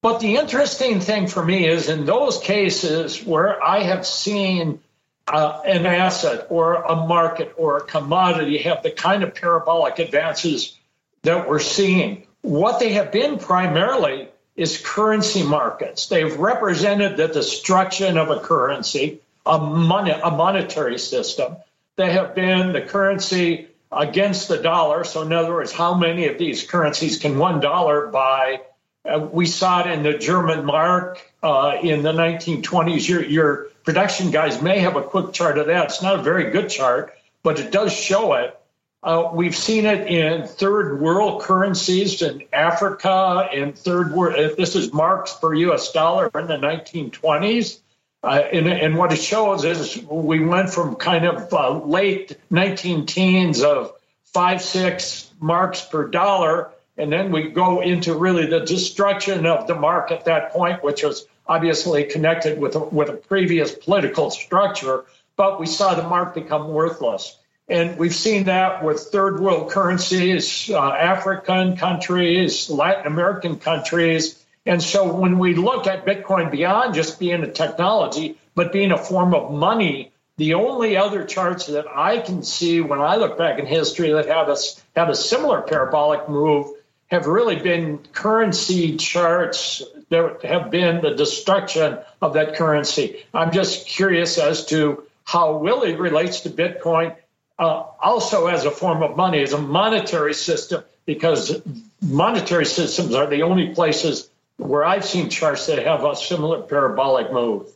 But 0.00 0.20
the 0.20 0.36
interesting 0.36 1.00
thing 1.00 1.26
for 1.26 1.44
me 1.44 1.66
is 1.66 1.88
in 1.88 2.04
those 2.04 2.38
cases 2.38 3.24
where 3.24 3.60
I 3.60 3.82
have 3.82 4.06
seen 4.06 4.78
uh, 5.26 5.60
an 5.66 5.86
asset 5.86 6.46
or 6.50 6.74
a 6.74 6.94
market 6.94 7.54
or 7.56 7.78
a 7.78 7.80
commodity 7.80 8.58
have 8.58 8.84
the 8.84 8.92
kind 8.92 9.24
of 9.24 9.34
parabolic 9.34 9.98
advances 9.98 10.78
that 11.22 11.48
we're 11.48 11.58
seeing. 11.58 12.28
What 12.42 12.78
they 12.78 12.92
have 12.92 13.10
been 13.10 13.40
primarily 13.40 14.28
is 14.54 14.80
currency 14.80 15.42
markets. 15.42 16.06
They've 16.06 16.36
represented 16.38 17.16
the 17.16 17.26
destruction 17.26 18.16
of 18.16 18.30
a 18.30 18.38
currency, 18.38 19.20
a, 19.46 19.58
money, 19.58 20.10
a 20.10 20.30
monetary 20.30 20.98
system. 20.98 21.56
They 21.96 22.12
have 22.12 22.34
been 22.34 22.72
the 22.72 22.82
currency 22.82 23.68
against 23.90 24.48
the 24.48 24.58
dollar. 24.58 25.04
So, 25.04 25.22
in 25.22 25.32
other 25.32 25.52
words, 25.52 25.72
how 25.72 25.94
many 25.94 26.28
of 26.28 26.38
these 26.38 26.64
currencies 26.64 27.18
can 27.18 27.38
one 27.38 27.60
dollar 27.60 28.08
buy? 28.08 28.62
Uh, 29.04 29.20
we 29.20 29.46
saw 29.46 29.80
it 29.80 29.86
in 29.86 30.02
the 30.02 30.18
German 30.18 30.64
mark 30.64 31.20
uh, 31.42 31.78
in 31.82 32.02
the 32.02 32.12
1920s. 32.12 33.08
Your, 33.08 33.24
your 33.24 33.68
production 33.84 34.30
guys 34.30 34.60
may 34.60 34.80
have 34.80 34.96
a 34.96 35.02
quick 35.02 35.32
chart 35.32 35.58
of 35.58 35.66
that. 35.66 35.84
It's 35.86 36.02
not 36.02 36.18
a 36.18 36.22
very 36.22 36.50
good 36.50 36.68
chart, 36.68 37.14
but 37.42 37.60
it 37.60 37.70
does 37.70 37.92
show 37.92 38.34
it. 38.34 38.58
Uh, 39.02 39.30
we've 39.32 39.54
seen 39.54 39.86
it 39.86 40.08
in 40.08 40.48
third 40.48 41.00
world 41.00 41.42
currencies 41.42 42.20
in 42.22 42.42
Africa, 42.52 43.48
in 43.52 43.72
third 43.72 44.12
world. 44.12 44.34
Uh, 44.34 44.54
this 44.56 44.74
is 44.74 44.92
marks 44.92 45.32
per 45.34 45.54
U.S. 45.54 45.92
dollar 45.92 46.28
in 46.34 46.48
the 46.48 46.56
1920s. 46.56 47.78
Uh, 48.26 48.42
and, 48.52 48.66
and, 48.66 48.96
what 48.96 49.12
it 49.12 49.20
shows 49.20 49.64
is 49.64 50.02
we 50.02 50.44
went 50.44 50.68
from 50.68 50.96
kind 50.96 51.24
of 51.24 51.52
uh, 51.54 51.78
late 51.78 52.36
19 52.50 53.06
teens 53.06 53.62
of 53.62 53.92
five, 54.24 54.60
six 54.60 55.30
marks 55.38 55.82
per 55.82 56.08
dollar, 56.08 56.72
and 56.96 57.12
then 57.12 57.30
we 57.30 57.50
go 57.50 57.80
into 57.80 58.14
really 58.14 58.46
the 58.46 58.60
destruction 58.60 59.46
of 59.46 59.68
the 59.68 59.76
mark 59.76 60.10
at 60.10 60.24
that 60.24 60.50
point, 60.50 60.82
which 60.82 61.04
was 61.04 61.28
obviously 61.46 62.02
connected 62.02 62.58
with 62.58 62.74
a, 62.74 62.80
with 62.80 63.10
a 63.10 63.12
previous 63.12 63.70
political 63.70 64.32
structure, 64.32 65.04
but 65.36 65.60
we 65.60 65.66
saw 65.66 65.94
the 65.94 66.02
mark 66.02 66.34
become 66.34 66.66
worthless. 66.66 67.38
And 67.68 67.96
we've 67.96 68.14
seen 68.14 68.44
that 68.44 68.82
with 68.82 68.98
third 69.12 69.38
world 69.38 69.70
currencies, 69.70 70.68
uh, 70.68 70.80
African 70.80 71.76
countries, 71.76 72.68
Latin 72.70 73.06
American 73.06 73.58
countries. 73.58 74.44
And 74.66 74.82
so 74.82 75.12
when 75.12 75.38
we 75.38 75.54
look 75.54 75.86
at 75.86 76.04
Bitcoin 76.04 76.50
beyond 76.50 76.94
just 76.94 77.20
being 77.20 77.42
a 77.42 77.50
technology, 77.50 78.36
but 78.54 78.72
being 78.72 78.90
a 78.90 78.98
form 78.98 79.32
of 79.34 79.52
money, 79.52 80.12
the 80.38 80.54
only 80.54 80.96
other 80.96 81.24
charts 81.24 81.66
that 81.66 81.86
I 81.88 82.18
can 82.18 82.42
see 82.42 82.80
when 82.80 83.00
I 83.00 83.16
look 83.16 83.38
back 83.38 83.58
in 83.58 83.66
history 83.66 84.10
that 84.12 84.26
have 84.26 84.48
a, 84.48 84.56
have 84.96 85.08
a 85.08 85.14
similar 85.14 85.62
parabolic 85.62 86.28
move 86.28 86.66
have 87.06 87.26
really 87.26 87.56
been 87.56 87.98
currency 88.12 88.96
charts 88.96 89.82
that 90.08 90.42
have 90.42 90.70
been 90.70 91.00
the 91.00 91.14
destruction 91.14 91.98
of 92.20 92.34
that 92.34 92.56
currency. 92.56 93.24
I'm 93.32 93.52
just 93.52 93.86
curious 93.86 94.38
as 94.38 94.66
to 94.66 95.04
how 95.24 95.58
Willy 95.58 95.94
relates 95.94 96.40
to 96.40 96.50
Bitcoin. 96.50 97.14
uh, 97.58 97.84
also 98.00 98.46
as 98.48 98.64
a 98.64 98.70
form 98.70 99.02
of 99.02 99.16
money, 99.16 99.42
as 99.42 99.52
a 99.52 99.58
monetary 99.58 100.34
system, 100.34 100.82
because 101.06 101.62
monetary 102.02 102.66
systems 102.66 103.14
are 103.14 103.26
the 103.26 103.42
only 103.42 103.74
places 103.74 104.28
where 104.58 104.84
I've 104.84 105.04
seen 105.04 105.28
charts 105.28 105.66
that 105.66 105.84
have 105.84 106.04
a 106.04 106.16
similar 106.16 106.62
parabolic 106.62 107.32
move. 107.32 107.68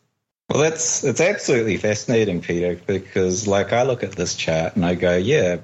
Well, 0.48 0.62
that's 0.62 1.04
it's 1.04 1.20
absolutely 1.20 1.76
fascinating, 1.76 2.40
Peter, 2.40 2.74
because 2.74 3.46
like 3.46 3.72
I 3.72 3.84
look 3.84 4.02
at 4.02 4.12
this 4.12 4.34
chart 4.34 4.74
and 4.74 4.84
I 4.84 4.94
go, 4.96 5.16
yeah, 5.16 5.58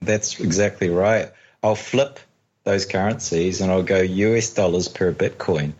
that's 0.00 0.40
exactly 0.40 0.88
right. 0.88 1.30
I'll 1.62 1.74
flip 1.74 2.18
those 2.64 2.86
currencies 2.86 3.60
and 3.60 3.70
I'll 3.70 3.82
go 3.82 4.00
US 4.00 4.54
dollars 4.54 4.88
per 4.88 5.12
Bitcoin, 5.12 5.72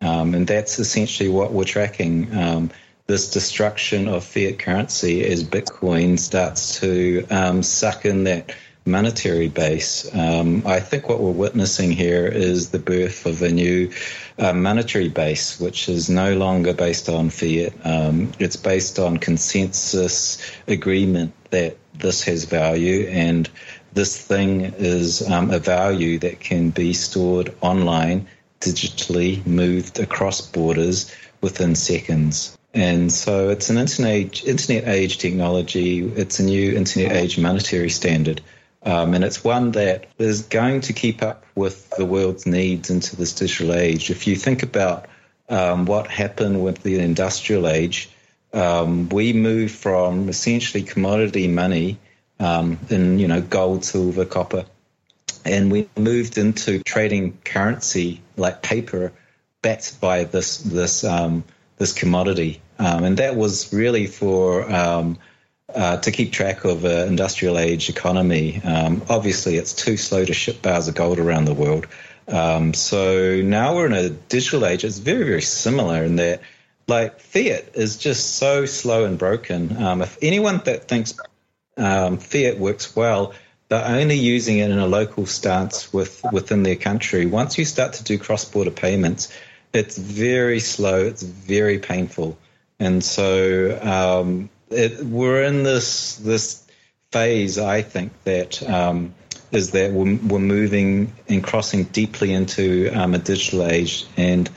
um, 0.00 0.34
and 0.34 0.46
that's 0.46 0.78
essentially 0.78 1.28
what 1.28 1.52
we're 1.52 1.64
tracking. 1.64 2.36
Um, 2.36 2.70
this 3.08 3.30
destruction 3.30 4.06
of 4.06 4.22
fiat 4.22 4.58
currency 4.58 5.24
as 5.24 5.42
Bitcoin 5.42 6.18
starts 6.18 6.78
to 6.80 7.26
um, 7.30 7.62
suck 7.62 8.04
in 8.04 8.24
that 8.24 8.54
monetary 8.88 9.48
base. 9.48 10.12
Um, 10.14 10.64
I 10.66 10.80
think 10.80 11.08
what 11.08 11.20
we're 11.20 11.30
witnessing 11.30 11.92
here 11.92 12.26
is 12.26 12.70
the 12.70 12.78
birth 12.78 13.26
of 13.26 13.42
a 13.42 13.50
new 13.50 13.92
uh, 14.38 14.52
monetary 14.52 15.08
base, 15.08 15.60
which 15.60 15.88
is 15.88 16.10
no 16.10 16.36
longer 16.36 16.72
based 16.72 17.08
on 17.08 17.30
fiat. 17.30 17.74
Um, 17.84 18.32
it's 18.38 18.56
based 18.56 18.98
on 18.98 19.18
consensus 19.18 20.38
agreement 20.66 21.32
that 21.50 21.76
this 21.94 22.24
has 22.24 22.44
value 22.44 23.06
and 23.08 23.48
this 23.92 24.20
thing 24.20 24.60
is 24.60 25.28
um, 25.28 25.50
a 25.50 25.58
value 25.58 26.18
that 26.20 26.40
can 26.40 26.70
be 26.70 26.92
stored 26.92 27.54
online, 27.60 28.28
digitally, 28.60 29.44
moved 29.46 29.98
across 29.98 30.40
borders 30.40 31.14
within 31.40 31.74
seconds. 31.74 32.56
And 32.74 33.10
so 33.10 33.48
it's 33.48 33.70
an 33.70 33.78
internet, 33.78 34.44
internet 34.44 34.86
age 34.86 35.18
technology. 35.18 36.00
It's 36.00 36.38
a 36.38 36.44
new 36.44 36.76
internet 36.76 37.12
age 37.12 37.38
monetary 37.38 37.90
standard. 37.90 38.42
Um, 38.82 39.14
and 39.14 39.24
it's 39.24 39.42
one 39.42 39.72
that 39.72 40.06
is 40.18 40.42
going 40.42 40.82
to 40.82 40.92
keep 40.92 41.22
up 41.22 41.44
with 41.54 41.90
the 41.90 42.04
world's 42.04 42.46
needs 42.46 42.90
into 42.90 43.16
this 43.16 43.34
digital 43.34 43.74
age. 43.74 44.10
If 44.10 44.26
you 44.26 44.36
think 44.36 44.62
about 44.62 45.06
um, 45.48 45.86
what 45.86 46.08
happened 46.08 46.62
with 46.62 46.82
the 46.82 46.98
industrial 47.00 47.66
age, 47.66 48.08
um, 48.52 49.08
we 49.08 49.32
moved 49.32 49.74
from 49.74 50.28
essentially 50.28 50.82
commodity 50.82 51.48
money 51.48 51.98
um, 52.40 52.78
in 52.88 53.18
you 53.18 53.28
know 53.28 53.40
gold, 53.40 53.84
silver, 53.84 54.24
copper, 54.24 54.64
and 55.44 55.70
we 55.70 55.88
moved 55.96 56.38
into 56.38 56.82
trading 56.82 57.36
currency 57.44 58.20
like 58.36 58.62
paper, 58.62 59.12
backed 59.60 60.00
by 60.00 60.24
this 60.24 60.58
this 60.58 61.04
um, 61.04 61.44
this 61.76 61.92
commodity, 61.92 62.60
um, 62.78 63.04
and 63.04 63.16
that 63.18 63.36
was 63.36 63.72
really 63.72 64.06
for 64.06 64.70
uh, 65.74 65.98
to 65.98 66.10
keep 66.10 66.32
track 66.32 66.64
of 66.64 66.84
an 66.84 67.08
industrial 67.08 67.58
age 67.58 67.88
economy. 67.88 68.60
Um, 68.62 69.02
obviously, 69.08 69.56
it's 69.56 69.72
too 69.74 69.96
slow 69.96 70.24
to 70.24 70.32
ship 70.32 70.62
bars 70.62 70.88
of 70.88 70.94
gold 70.94 71.18
around 71.18 71.44
the 71.44 71.54
world. 71.54 71.86
Um, 72.26 72.74
so 72.74 73.40
now 73.42 73.76
we're 73.76 73.86
in 73.86 73.92
a 73.92 74.10
digital 74.10 74.66
age. 74.66 74.84
It's 74.84 74.98
very, 74.98 75.24
very 75.24 75.42
similar 75.42 76.04
in 76.04 76.16
that, 76.16 76.40
like, 76.86 77.20
fiat 77.20 77.74
is 77.74 77.96
just 77.96 78.36
so 78.36 78.66
slow 78.66 79.04
and 79.04 79.18
broken. 79.18 79.76
Um, 79.76 80.02
if 80.02 80.18
anyone 80.22 80.60
that 80.64 80.88
thinks 80.88 81.14
um, 81.76 82.18
fiat 82.18 82.58
works 82.58 82.94
well, 82.96 83.34
they're 83.68 83.84
only 83.84 84.16
using 84.16 84.58
it 84.58 84.70
in 84.70 84.78
a 84.78 84.86
local 84.86 85.26
stance 85.26 85.92
with 85.92 86.24
within 86.32 86.62
their 86.62 86.76
country. 86.76 87.26
Once 87.26 87.58
you 87.58 87.66
start 87.66 87.92
to 87.94 88.04
do 88.04 88.18
cross-border 88.18 88.70
payments, 88.70 89.28
it's 89.74 89.98
very 89.98 90.60
slow. 90.60 91.04
It's 91.04 91.22
very 91.22 91.78
painful, 91.78 92.38
and 92.80 93.04
so 93.04 93.78
um, 93.82 94.48
it, 94.70 95.04
we're 95.04 95.42
in 95.44 95.62
this 95.62 96.16
this 96.16 96.66
phase. 97.12 97.58
I 97.58 97.82
think 97.82 98.12
that 98.24 98.62
um, 98.68 99.14
is 99.50 99.72
that 99.72 99.92
we're, 99.92 100.16
we're, 100.16 100.38
moving 100.38 101.12
and 101.28 101.42
crossing 101.42 101.84
deeply 101.84 102.32
into 102.32 102.90
um, 102.92 103.14
a 103.14 103.18
digital 103.18 103.64
age. 103.64 104.06
And 104.16 104.50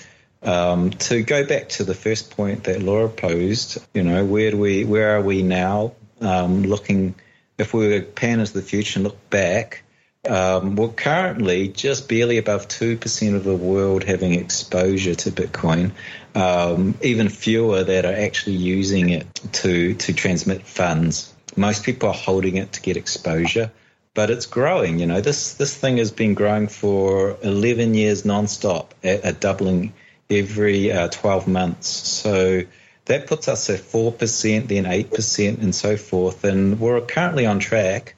um, 0.43 0.91
to 0.91 1.21
go 1.21 1.45
back 1.45 1.69
to 1.69 1.83
the 1.83 1.93
first 1.93 2.35
point 2.35 2.65
that 2.65 2.81
Laura 2.81 3.09
posed, 3.09 3.77
you 3.93 4.03
know, 4.03 4.25
where 4.25 4.51
do 4.51 4.57
we 4.57 4.83
where 4.83 5.15
are 5.15 5.21
we 5.21 5.43
now? 5.43 5.93
Um, 6.19 6.63
looking, 6.63 7.15
if 7.57 7.73
we 7.73 7.87
were 7.87 8.01
pan 8.01 8.39
into 8.39 8.53
the 8.53 8.61
future 8.61 8.99
and 8.99 9.05
look 9.05 9.29
back. 9.29 9.83
Um, 10.29 10.75
we're 10.75 10.89
currently 10.89 11.69
just 11.69 12.07
barely 12.07 12.37
above 12.37 12.67
2% 12.67 13.35
of 13.35 13.43
the 13.43 13.55
world 13.55 14.03
having 14.03 14.35
exposure 14.35 15.15
to 15.15 15.31
Bitcoin 15.31 15.93
um, 16.35 16.95
even 17.01 17.29
fewer 17.29 17.83
that 17.83 18.05
are 18.05 18.13
actually 18.13 18.55
using 18.55 19.09
it 19.09 19.27
to 19.53 19.95
to 19.95 20.13
transmit 20.13 20.63
funds. 20.65 21.33
Most 21.55 21.83
people 21.83 22.09
are 22.09 22.15
holding 22.15 22.57
it 22.57 22.73
to 22.73 22.81
get 22.81 22.97
exposure, 22.97 23.71
but 24.13 24.29
it's 24.29 24.45
growing. 24.45 24.99
You 24.99 25.07
know, 25.07 25.21
this 25.21 25.55
this 25.55 25.75
thing 25.75 25.97
has 25.97 26.11
been 26.11 26.33
growing 26.33 26.67
for 26.67 27.37
11 27.41 27.93
years 27.93 28.23
nonstop, 28.23 28.87
at, 29.03 29.39
doubling 29.39 29.93
every 30.29 30.91
uh, 30.91 31.09
12 31.09 31.47
months. 31.47 31.87
So 31.87 32.63
that 33.05 33.27
puts 33.27 33.47
us 33.47 33.69
at 33.69 33.79
four 33.79 34.11
percent, 34.11 34.69
then 34.69 34.85
eight 34.85 35.11
percent, 35.11 35.59
and 35.59 35.75
so 35.75 35.97
forth. 35.97 36.43
And 36.45 36.79
we're 36.79 37.01
currently 37.01 37.45
on 37.45 37.59
track 37.59 38.15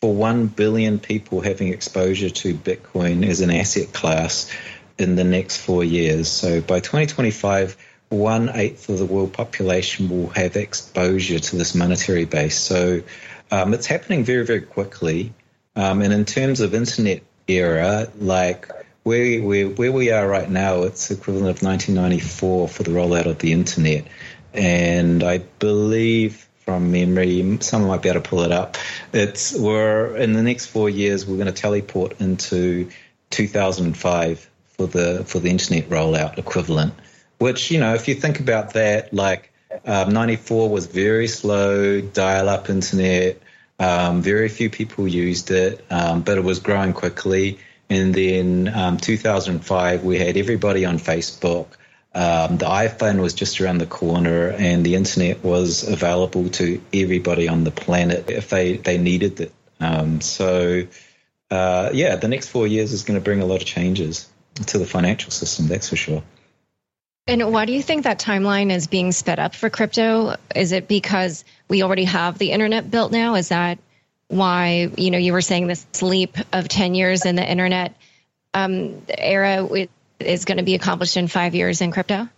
for 0.00 0.12
one 0.12 0.48
billion 0.48 0.98
people 0.98 1.40
having 1.40 1.68
exposure 1.68 2.28
to 2.28 2.54
Bitcoin 2.54 3.26
as 3.26 3.40
an 3.40 3.50
asset 3.50 3.92
class 3.94 4.52
in 4.98 5.16
the 5.16 5.24
next 5.24 5.58
four 5.58 5.84
years. 5.84 6.28
So 6.28 6.60
by 6.60 6.80
2025, 6.80 7.76
one 8.08 8.50
eighth 8.54 8.88
of 8.88 8.98
the 8.98 9.06
world 9.06 9.32
population 9.32 10.08
will 10.08 10.28
have 10.30 10.56
exposure 10.56 11.38
to 11.38 11.56
this 11.56 11.74
monetary 11.74 12.24
base. 12.24 12.58
So 12.58 13.02
um, 13.50 13.74
it's 13.74 13.86
happening 13.86 14.24
very, 14.24 14.44
very 14.44 14.60
quickly. 14.60 15.32
Um, 15.76 16.02
and 16.02 16.12
in 16.12 16.24
terms 16.24 16.60
of 16.60 16.74
internet 16.74 17.22
era, 17.48 18.08
like 18.18 18.68
where, 19.02 19.42
where, 19.42 19.68
where 19.68 19.92
we 19.92 20.10
are 20.10 20.26
right 20.26 20.48
now, 20.48 20.82
it's 20.82 21.10
equivalent 21.10 21.56
of 21.56 21.62
1994 21.62 22.68
for 22.68 22.82
the 22.82 22.90
rollout 22.90 23.26
of 23.26 23.38
the 23.38 23.52
internet. 23.52 24.06
And 24.52 25.22
I 25.24 25.38
believe 25.38 26.48
from 26.60 26.92
memory, 26.92 27.58
someone 27.60 27.90
might 27.90 28.02
be 28.02 28.08
able 28.08 28.22
to 28.22 28.28
pull 28.28 28.40
it 28.42 28.52
up. 28.52 28.76
It's 29.12 29.52
we're 29.54 30.16
in 30.16 30.32
the 30.32 30.42
next 30.42 30.66
four 30.66 30.88
years, 30.88 31.26
we're 31.26 31.36
going 31.36 31.46
to 31.46 31.52
teleport 31.52 32.20
into 32.20 32.88
2005 33.30 34.50
for 34.76 34.86
the 34.86 35.24
for 35.24 35.38
the 35.38 35.50
internet 35.50 35.88
rollout 35.88 36.38
equivalent. 36.38 36.94
Which 37.38 37.70
you 37.70 37.80
know, 37.80 37.94
if 37.94 38.08
you 38.08 38.14
think 38.14 38.40
about 38.40 38.74
that, 38.74 39.12
like 39.12 39.52
um, 39.84 40.12
94 40.12 40.68
was 40.68 40.86
very 40.86 41.28
slow, 41.28 42.00
dial-up 42.00 42.70
internet. 42.70 43.40
Um, 43.78 44.22
very 44.22 44.48
few 44.48 44.70
people 44.70 45.08
used 45.08 45.50
it, 45.50 45.84
um, 45.90 46.22
but 46.22 46.38
it 46.38 46.44
was 46.44 46.60
growing 46.60 46.92
quickly. 46.92 47.58
And 47.90 48.14
then 48.14 48.72
um, 48.72 48.96
2005, 48.98 50.04
we 50.04 50.18
had 50.18 50.36
everybody 50.36 50.84
on 50.84 50.98
Facebook. 50.98 51.66
Um, 52.14 52.58
the 52.58 52.66
iPhone 52.66 53.20
was 53.20 53.34
just 53.34 53.60
around 53.60 53.78
the 53.78 53.86
corner, 53.86 54.50
and 54.50 54.86
the 54.86 54.94
internet 54.94 55.42
was 55.42 55.86
available 55.86 56.48
to 56.50 56.80
everybody 56.92 57.48
on 57.48 57.64
the 57.64 57.72
planet 57.72 58.30
if 58.30 58.48
they, 58.48 58.76
they 58.76 58.98
needed 58.98 59.40
it. 59.40 59.52
Um, 59.80 60.20
so, 60.20 60.86
uh, 61.50 61.90
yeah, 61.92 62.14
the 62.14 62.28
next 62.28 62.48
four 62.48 62.68
years 62.68 62.92
is 62.92 63.02
going 63.02 63.18
to 63.18 63.24
bring 63.24 63.40
a 63.40 63.46
lot 63.46 63.60
of 63.60 63.66
changes 63.66 64.28
to 64.54 64.78
the 64.78 64.86
financial 64.86 65.30
system, 65.30 65.68
that's 65.68 65.88
for 65.88 65.96
sure. 65.96 66.22
And 67.26 67.52
why 67.52 67.64
do 67.64 67.72
you 67.72 67.82
think 67.82 68.04
that 68.04 68.18
timeline 68.18 68.70
is 68.70 68.86
being 68.86 69.10
sped 69.10 69.38
up 69.38 69.54
for 69.54 69.70
crypto? 69.70 70.36
Is 70.54 70.72
it 70.72 70.88
because 70.88 71.44
we 71.68 71.82
already 71.82 72.04
have 72.04 72.36
the 72.38 72.52
internet 72.52 72.90
built 72.90 73.12
now? 73.12 73.34
Is 73.36 73.48
that 73.48 73.78
why, 74.28 74.90
you 74.96 75.10
know, 75.10 75.18
you 75.18 75.32
were 75.32 75.40
saying 75.40 75.66
this 75.66 76.02
leap 76.02 76.36
of 76.52 76.68
10 76.68 76.94
years 76.94 77.24
in 77.24 77.36
the 77.36 77.48
internet 77.48 77.96
um, 78.52 79.02
era 79.08 79.66
is 80.20 80.44
going 80.44 80.58
to 80.58 80.64
be 80.64 80.74
accomplished 80.74 81.16
in 81.16 81.28
five 81.28 81.54
years 81.54 81.80
in 81.80 81.92
crypto? 81.92 82.28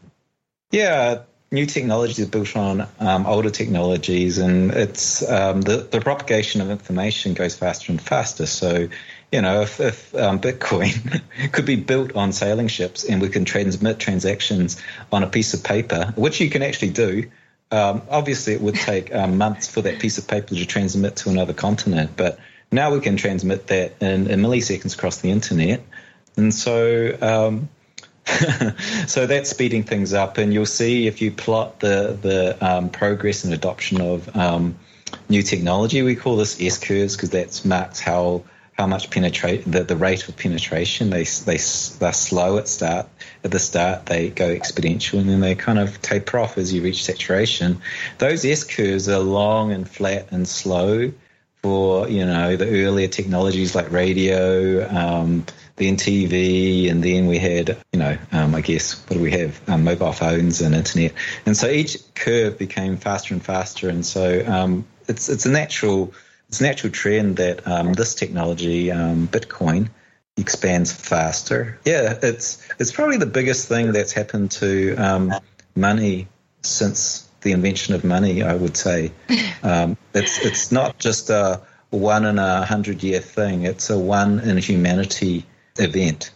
Yeah, 0.71 1.23
new 1.51 1.67
technology 1.67 2.23
is 2.23 2.29
built 2.29 2.57
on 2.57 2.87
um, 3.01 3.27
older 3.27 3.51
technologies, 3.51 4.39
and 4.39 4.71
it's 4.71 5.29
um, 5.29 5.63
the, 5.63 5.79
the 5.79 6.01
propagation 6.01 6.61
of 6.61 6.71
information 6.71 7.35
goes 7.35 7.57
faster 7.57 7.93
and 7.93 8.01
faster. 8.01 8.47
So 8.47 8.89
you 9.33 9.43
know, 9.43 9.63
if, 9.63 9.81
if 9.81 10.15
um, 10.15 10.41
Bitcoin 10.41 11.23
could 11.53 11.67
be 11.67 11.77
built 11.77 12.15
on 12.15 12.33
sailing 12.33 12.69
ships 12.69 13.05
and 13.05 13.21
we 13.21 13.29
can 13.29 13.45
transmit 13.45 13.99
transactions 13.99 14.81
on 15.13 15.23
a 15.23 15.27
piece 15.27 15.55
of 15.55 15.65
paper, 15.65 16.13
which 16.17 16.41
you 16.41 16.49
can 16.49 16.63
actually 16.63 16.91
do, 16.91 17.29
um, 17.71 18.03
obviously 18.09 18.55
it 18.55 18.61
would 18.61 18.77
take 18.77 19.13
um, 19.15 19.39
months 19.39 19.69
for 19.69 19.83
that 19.83 19.99
piece 19.99 20.19
of 20.19 20.29
paper 20.29 20.55
to 20.55 20.67
transmit 20.67 21.17
to 21.17 21.29
another 21.29 21.53
continent. 21.53 22.13
But 22.17 22.39
now 22.71 22.93
we 22.93 23.01
can 23.01 23.17
transmit 23.17 23.67
that 23.69 24.01
in, 24.01 24.29
in 24.29 24.41
milliseconds 24.41 24.95
across 24.95 25.21
the 25.21 25.31
internet. 25.31 25.83
And 26.37 26.55
so, 26.55 27.17
um, 27.21 27.69
so 29.07 29.27
that's 29.27 29.51
speeding 29.51 29.83
things 29.83 30.15
up. 30.15 30.39
And 30.39 30.55
you'll 30.55 30.67
see 30.67 31.09
if 31.09 31.21
you 31.21 31.33
plot 31.33 31.81
the, 31.81 32.17
the 32.21 32.57
um, 32.65 32.91
progress 32.91 33.45
and 33.45 33.53
adoption 33.53 34.01
of 34.01 34.37
um, 34.37 34.79
new 35.29 35.43
technology, 35.43 36.03
we 36.03 36.15
call 36.15 36.37
this 36.37 36.61
S 36.61 36.79
curves 36.79 37.17
because 37.17 37.31
that 37.31 37.65
marks 37.65 37.99
how 37.99 38.45
how 38.77 38.87
much 38.87 39.11
penetrate 39.11 39.65
the, 39.71 39.85
the 39.85 39.97
rate 39.97 40.29
of 40.29 40.37
penetration. 40.37 41.11
They 41.11 41.25
they 41.25 41.57
they're 41.57 42.13
slow 42.13 42.59
at 42.59 42.69
start 42.69 43.09
at 43.43 43.51
the 43.51 43.59
start. 43.59 44.07
They 44.07 44.29
go 44.29 44.49
exponential 44.55 45.19
and 45.21 45.29
then 45.29 45.41
they 45.41 45.55
kind 45.55 45.79
of 45.79 46.01
taper 46.03 46.39
off 46.39 46.59
as 46.59 46.73
you 46.73 46.83
reach 46.83 47.05
saturation. 47.05 47.81
Those 48.19 48.45
S 48.45 48.65
curves 48.65 49.09
are 49.09 49.19
long 49.19 49.73
and 49.73 49.89
flat 49.89 50.29
and 50.31 50.47
slow 50.47 51.13
for 51.63 52.09
you 52.09 52.25
know 52.25 52.57
the 52.57 52.85
earlier 52.85 53.09
technologies 53.09 53.75
like 53.75 53.91
radio, 53.91 54.89
um, 54.89 55.45
then 55.77 55.97
TV, 55.97 56.91
and 56.91 57.03
then 57.03 57.27
we 57.27 57.39
had 57.39 57.77
you 57.93 57.99
know 57.99 58.17
um, 58.31 58.55
I 58.55 58.61
guess 58.61 59.03
what 59.09 59.17
do 59.17 59.23
we 59.23 59.33
have 59.33 59.69
um, 59.69 59.85
mobile 59.85 60.13
phones 60.13 60.61
and 60.61 60.75
internet, 60.75 61.13
and 61.47 61.57
so 61.57 61.69
each 61.69 61.97
curve 62.15 62.59
became 62.59 62.99
faster 62.99 63.35
and 63.35 63.43
faster, 63.43 63.89
and 63.89 64.05
so 64.05 64.45
um, 64.47 64.87
it's 65.09 65.29
it's 65.29 65.47
a 65.47 65.51
natural 65.51 66.13
it's 66.49 66.61
a 66.61 66.65
natural 66.65 66.93
trend 66.93 67.37
that 67.37 67.67
um, 67.67 67.93
this 67.93 68.15
technology 68.15 68.91
um, 68.91 69.29
Bitcoin 69.29 69.89
expands 70.37 70.93
faster. 70.93 71.79
Yeah, 71.85 72.19
it's 72.23 72.67
it's 72.79 72.93
probably 72.93 73.17
the 73.17 73.27
biggest 73.27 73.69
thing 73.69 73.93
that's 73.93 74.13
happened 74.13 74.51
to 74.53 75.41
money 75.75 76.29
since 76.63 77.29
the 77.43 77.53
invention 77.53 77.95
of 77.95 78.05
money, 78.05 78.43
I 78.43 78.55
would 78.55 78.77
say. 78.77 79.13
Um, 79.63 79.97
it's 80.15 80.39
it's 80.45 80.71
not 80.71 80.99
just 80.99 81.29
a 81.29 81.61
one 81.91 82.25
in 82.25 82.39
a 82.39 82.65
hundred 82.65 83.03
year 83.03 83.19
thing; 83.19 83.65
it's 83.65 83.91
a 83.91 83.99
one 83.99 84.39
in 84.39 84.59
humanity 84.59 85.45
event. 85.77 86.31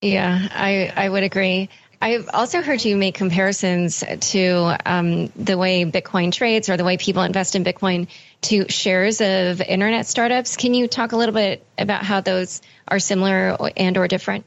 Yeah, 0.00 0.48
I 0.50 0.92
I 0.96 1.08
would 1.08 1.22
agree. 1.22 1.68
I've 2.02 2.28
also 2.32 2.62
heard 2.62 2.84
you 2.84 2.96
make 2.96 3.14
comparisons 3.14 4.02
to 4.32 4.76
um, 4.84 5.26
the 5.36 5.56
way 5.58 5.84
Bitcoin 5.84 6.32
trades 6.32 6.68
or 6.68 6.76
the 6.76 6.84
way 6.84 6.96
people 6.96 7.22
invest 7.22 7.54
in 7.54 7.62
Bitcoin 7.62 8.08
to 8.42 8.68
shares 8.68 9.20
of 9.20 9.60
internet 9.60 10.06
startups. 10.06 10.56
Can 10.56 10.74
you 10.74 10.88
talk 10.88 11.12
a 11.12 11.16
little 11.16 11.34
bit 11.34 11.64
about 11.76 12.04
how 12.04 12.20
those 12.20 12.62
are 12.88 12.98
similar 12.98 13.56
and 13.76 13.96
or 13.98 14.08
different? 14.08 14.44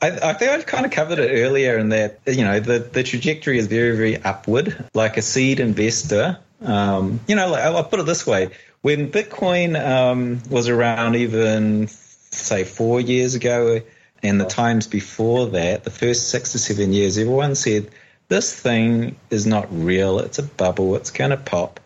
I, 0.00 0.08
I 0.10 0.32
think 0.32 0.50
I've 0.50 0.66
kind 0.66 0.84
of 0.84 0.92
covered 0.92 1.18
it 1.18 1.30
earlier 1.30 1.78
in 1.78 1.90
that, 1.90 2.20
you 2.26 2.44
know, 2.44 2.58
the, 2.58 2.78
the 2.80 3.02
trajectory 3.02 3.58
is 3.58 3.66
very, 3.66 3.96
very 3.96 4.22
upward. 4.22 4.84
Like 4.94 5.16
a 5.16 5.22
seed 5.22 5.60
investor, 5.60 6.38
um, 6.60 7.20
you 7.28 7.36
know, 7.36 7.50
like, 7.50 7.62
I'll 7.62 7.84
put 7.84 8.00
it 8.00 8.06
this 8.06 8.26
way. 8.26 8.50
When 8.80 9.12
Bitcoin 9.12 9.80
um, 9.80 10.42
was 10.50 10.68
around 10.68 11.14
even, 11.14 11.86
say, 11.86 12.64
four 12.64 13.00
years 13.00 13.36
ago, 13.36 13.82
and 14.24 14.40
the 14.40 14.44
times 14.44 14.86
before 14.86 15.48
that, 15.48 15.84
the 15.84 15.90
first 15.90 16.30
six 16.30 16.52
to 16.52 16.58
seven 16.58 16.92
years, 16.92 17.18
everyone 17.18 17.54
said, 17.54 17.90
this 18.28 18.58
thing 18.58 19.16
is 19.30 19.46
not 19.46 19.66
real. 19.70 20.18
It's 20.20 20.38
a 20.38 20.42
bubble. 20.42 20.96
It's 20.96 21.10
going 21.10 21.30
to 21.30 21.36
pop. 21.36 21.80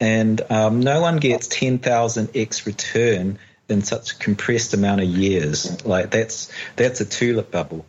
And 0.00 0.40
um, 0.50 0.80
no 0.80 1.00
one 1.00 1.18
gets 1.18 1.46
10,000x 1.48 2.66
return 2.66 3.38
in 3.68 3.82
such 3.82 4.12
a 4.12 4.16
compressed 4.16 4.74
amount 4.74 5.00
of 5.02 5.06
years. 5.06 5.84
Like 5.84 6.10
that's 6.10 6.50
that's 6.76 7.00
a 7.00 7.04
tulip 7.04 7.50
bubble. 7.50 7.84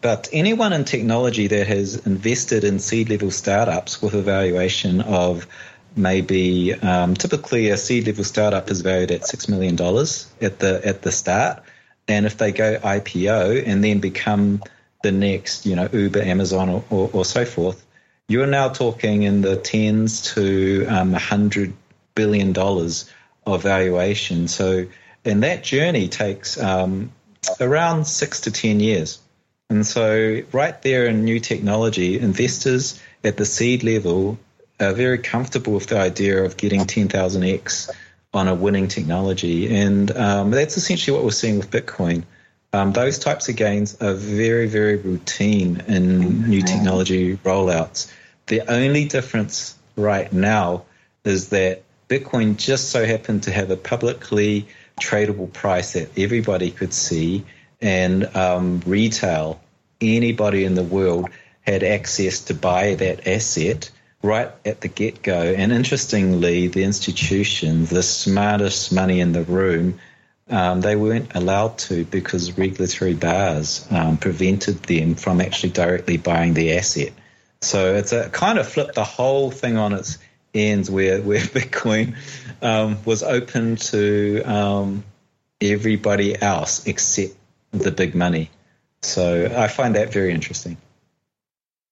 But 0.00 0.28
anyone 0.32 0.72
in 0.72 0.84
technology 0.84 1.48
that 1.48 1.66
has 1.66 2.06
invested 2.06 2.64
in 2.64 2.78
seed 2.78 3.10
level 3.10 3.30
startups 3.30 4.00
with 4.00 4.14
a 4.14 4.22
valuation 4.22 5.00
of 5.00 5.46
maybe 5.96 6.74
um, 6.74 7.14
typically 7.14 7.70
a 7.70 7.76
seed 7.76 8.06
level 8.06 8.24
startup 8.24 8.70
is 8.70 8.80
valued 8.80 9.10
at 9.10 9.26
six 9.26 9.48
million 9.48 9.76
dollars 9.76 10.28
at 10.40 10.58
the 10.58 10.80
at 10.84 11.02
the 11.02 11.12
start, 11.12 11.62
and 12.08 12.26
if 12.26 12.36
they 12.36 12.52
go 12.52 12.78
IPO 12.78 13.64
and 13.66 13.82
then 13.82 14.00
become 14.00 14.62
the 15.02 15.12
next, 15.12 15.66
you 15.66 15.76
know, 15.76 15.88
Uber, 15.92 16.22
Amazon, 16.22 16.68
or, 16.68 16.84
or, 16.90 17.10
or 17.12 17.24
so 17.24 17.44
forth, 17.44 17.84
you're 18.28 18.46
now 18.46 18.68
talking 18.68 19.22
in 19.22 19.40
the 19.40 19.56
tens 19.56 20.34
to 20.34 20.86
um, 20.86 21.12
hundred 21.12 21.74
billion 22.14 22.52
dollars 22.52 23.10
of 23.46 23.62
valuation. 23.62 24.48
So 24.48 24.86
and 25.24 25.42
that 25.42 25.64
journey 25.64 26.08
takes 26.08 26.60
um, 26.60 27.12
around 27.60 28.06
six 28.06 28.42
to 28.42 28.50
10 28.50 28.80
years. 28.80 29.18
And 29.70 29.86
so, 29.86 30.42
right 30.52 30.80
there 30.82 31.06
in 31.06 31.24
new 31.24 31.40
technology, 31.40 32.18
investors 32.18 33.00
at 33.24 33.38
the 33.38 33.46
seed 33.46 33.82
level 33.82 34.38
are 34.78 34.92
very 34.92 35.18
comfortable 35.18 35.72
with 35.72 35.86
the 35.86 35.98
idea 35.98 36.44
of 36.44 36.56
getting 36.56 36.80
10,000x 36.80 37.90
on 38.34 38.48
a 38.48 38.54
winning 38.54 38.88
technology. 38.88 39.74
And 39.74 40.10
um, 40.14 40.50
that's 40.50 40.76
essentially 40.76 41.16
what 41.16 41.24
we're 41.24 41.30
seeing 41.30 41.56
with 41.56 41.70
Bitcoin. 41.70 42.24
Um, 42.74 42.90
those 42.90 43.20
types 43.20 43.48
of 43.48 43.54
gains 43.54 44.02
are 44.02 44.14
very, 44.14 44.66
very 44.66 44.96
routine 44.96 45.84
in 45.86 46.50
new 46.50 46.60
technology 46.60 47.36
rollouts. 47.36 48.12
The 48.48 48.68
only 48.68 49.04
difference 49.04 49.76
right 49.94 50.32
now 50.32 50.82
is 51.22 51.50
that 51.50 51.82
Bitcoin 52.08 52.56
just 52.56 52.90
so 52.90 53.06
happened 53.06 53.44
to 53.44 53.52
have 53.52 53.70
a 53.70 53.76
publicly 53.76 54.66
tradable 55.00 55.52
price 55.52 55.92
that 55.92 56.18
everybody 56.18 56.72
could 56.72 56.92
see, 56.92 57.44
and 57.80 58.24
um, 58.34 58.82
retail, 58.84 59.60
anybody 60.00 60.64
in 60.64 60.74
the 60.74 60.82
world 60.82 61.28
had 61.60 61.84
access 61.84 62.40
to 62.46 62.54
buy 62.54 62.96
that 62.96 63.28
asset 63.28 63.88
right 64.20 64.50
at 64.64 64.80
the 64.80 64.88
get 64.88 65.22
go. 65.22 65.40
And 65.40 65.70
interestingly, 65.70 66.66
the 66.66 66.82
institutions, 66.82 67.90
the 67.90 68.02
smartest 68.02 68.92
money 68.92 69.20
in 69.20 69.30
the 69.30 69.44
room, 69.44 70.00
um, 70.48 70.80
they 70.80 70.96
weren't 70.96 71.34
allowed 71.34 71.78
to 71.78 72.04
because 72.04 72.56
regulatory 72.58 73.14
bars 73.14 73.86
um, 73.90 74.18
prevented 74.18 74.82
them 74.82 75.14
from 75.14 75.40
actually 75.40 75.70
directly 75.70 76.16
buying 76.16 76.54
the 76.54 76.76
asset. 76.76 77.12
So 77.62 77.94
it's 77.94 78.12
a 78.12 78.28
kind 78.28 78.58
of 78.58 78.68
flipped 78.68 78.94
the 78.94 79.04
whole 79.04 79.50
thing 79.50 79.78
on 79.78 79.94
its 79.94 80.18
ends 80.52 80.90
where, 80.90 81.20
where 81.22 81.40
Bitcoin 81.40 82.16
um, 82.60 82.98
was 83.04 83.22
open 83.22 83.76
to 83.76 84.42
um, 84.42 85.04
everybody 85.60 86.40
else 86.40 86.86
except 86.86 87.34
the 87.72 87.90
big 87.90 88.14
money. 88.14 88.50
So 89.02 89.52
I 89.54 89.68
find 89.68 89.96
that 89.96 90.12
very 90.12 90.32
interesting. 90.32 90.76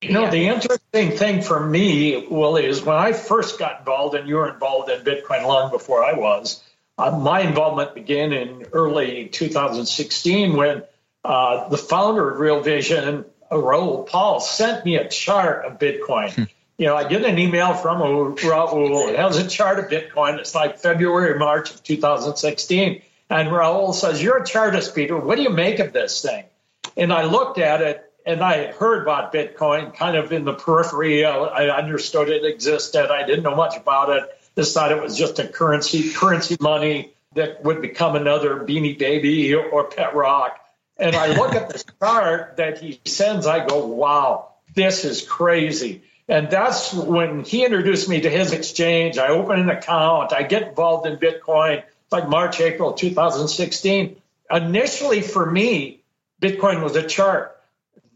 You 0.03 0.12
know, 0.12 0.31
the 0.31 0.49
interesting 0.49 1.17
thing 1.17 1.43
for 1.43 1.65
me, 1.65 2.27
Willy, 2.27 2.67
is 2.67 2.83
when 2.83 2.97
I 2.97 3.12
first 3.12 3.59
got 3.59 3.81
involved, 3.81 4.17
and 4.17 4.29
you 4.29 4.35
were 4.35 4.53
involved 4.53 4.91
in 4.91 5.05
Bitcoin 5.05 5.47
long 5.47 5.71
before 5.71 6.03
I 6.03 6.15
was, 6.15 6.61
uh, 7.09 7.19
my 7.19 7.41
involvement 7.41 7.95
began 7.95 8.33
in 8.33 8.67
early 8.73 9.29
2016 9.29 10.57
when 10.57 10.83
uh, 11.25 11.69
the 11.69 11.79
founder 11.79 12.31
of 12.31 12.38
Real 12.38 12.61
Vision, 12.61 13.25
Raoul 13.51 14.05
Pal, 14.05 14.41
sent 14.41 14.85
me 14.85 14.97
a 14.97 15.09
chart 15.09 15.65
of 15.65 15.79
Bitcoin. 15.79 16.33
Hmm 16.33 16.43
you 16.83 16.88
know, 16.88 16.97
I 16.97 17.05
get 17.05 17.25
an 17.25 17.38
email 17.38 17.75
from 17.75 18.01
Raoul. 18.01 19.09
It 19.09 19.17
has 19.17 19.37
a 19.37 19.47
chart 19.47 19.79
of 19.79 19.85
Bitcoin. 19.87 20.41
It's 20.41 20.53
like 20.53 20.79
February, 20.79 21.38
March 21.38 21.73
of 21.73 21.83
2016. 21.85 23.03
And 23.31 23.53
Raoul 23.53 23.93
says, 23.93 24.21
You're 24.21 24.43
a 24.43 24.45
chartist, 24.45 24.93
Peter. 24.93 25.17
What 25.17 25.37
do 25.37 25.43
you 25.43 25.51
make 25.51 25.79
of 25.79 25.93
this 25.93 26.23
thing? 26.23 26.45
And 26.97 27.12
I 27.12 27.25
looked 27.25 27.59
at 27.59 27.83
it 27.83 28.05
and 28.27 28.43
I 28.43 28.73
heard 28.73 29.03
about 29.03 29.33
Bitcoin 29.33 29.95
kind 29.95 30.17
of 30.17 30.33
in 30.33 30.45
the 30.45 30.55
periphery. 30.55 31.25
I 31.25 31.69
understood 31.69 32.29
it 32.29 32.45
existed. 32.45 33.12
I 33.12 33.25
didn't 33.27 33.45
know 33.45 33.55
much 33.55 33.77
about 33.77 34.11
it. 34.11 34.25
Just 34.57 34.75
thought 34.75 34.93
it 34.93 35.03
was 35.03 35.17
just 35.17 35.38
a 35.38 35.49
currency, 35.49 36.12
currency 36.12 36.57
money 36.61 37.12
that 37.35 37.65
would 37.65 37.81
become 37.81 38.17
another 38.17 38.57
beanie 38.57 38.99
baby 38.99 39.55
or 39.55 39.85
pet 39.85 40.15
rock. 40.15 40.59
And 40.99 41.17
I 41.17 41.35
look 41.35 41.55
at 41.55 41.71
this 41.71 41.85
chart 42.01 42.59
that 42.59 42.79
he 42.79 43.01
sends. 43.07 43.47
I 43.47 43.67
go, 43.67 43.87
wow, 43.87 44.53
this 44.75 45.05
is 45.05 45.23
crazy. 45.23 46.03
And 46.29 46.51
that's 46.51 46.93
when 46.93 47.45
he 47.45 47.65
introduced 47.65 48.09
me 48.09 48.21
to 48.21 48.31
his 48.31 48.53
exchange. 48.53 49.19
I 49.19 49.29
open 49.29 49.59
an 49.59 49.71
account, 49.71 50.33
I 50.33 50.43
get 50.43 50.62
involved 50.62 51.07
in 51.07 51.17
Bitcoin 51.17 51.83
like 52.11 52.29
March, 52.29 52.61
April 52.61 52.93
2016. 52.93 54.17
Initially, 54.51 55.23
for 55.23 55.51
me, 55.51 56.03
Bitcoin 56.41 56.83
was 56.83 56.95
a 56.95 57.03
chart. 57.03 57.59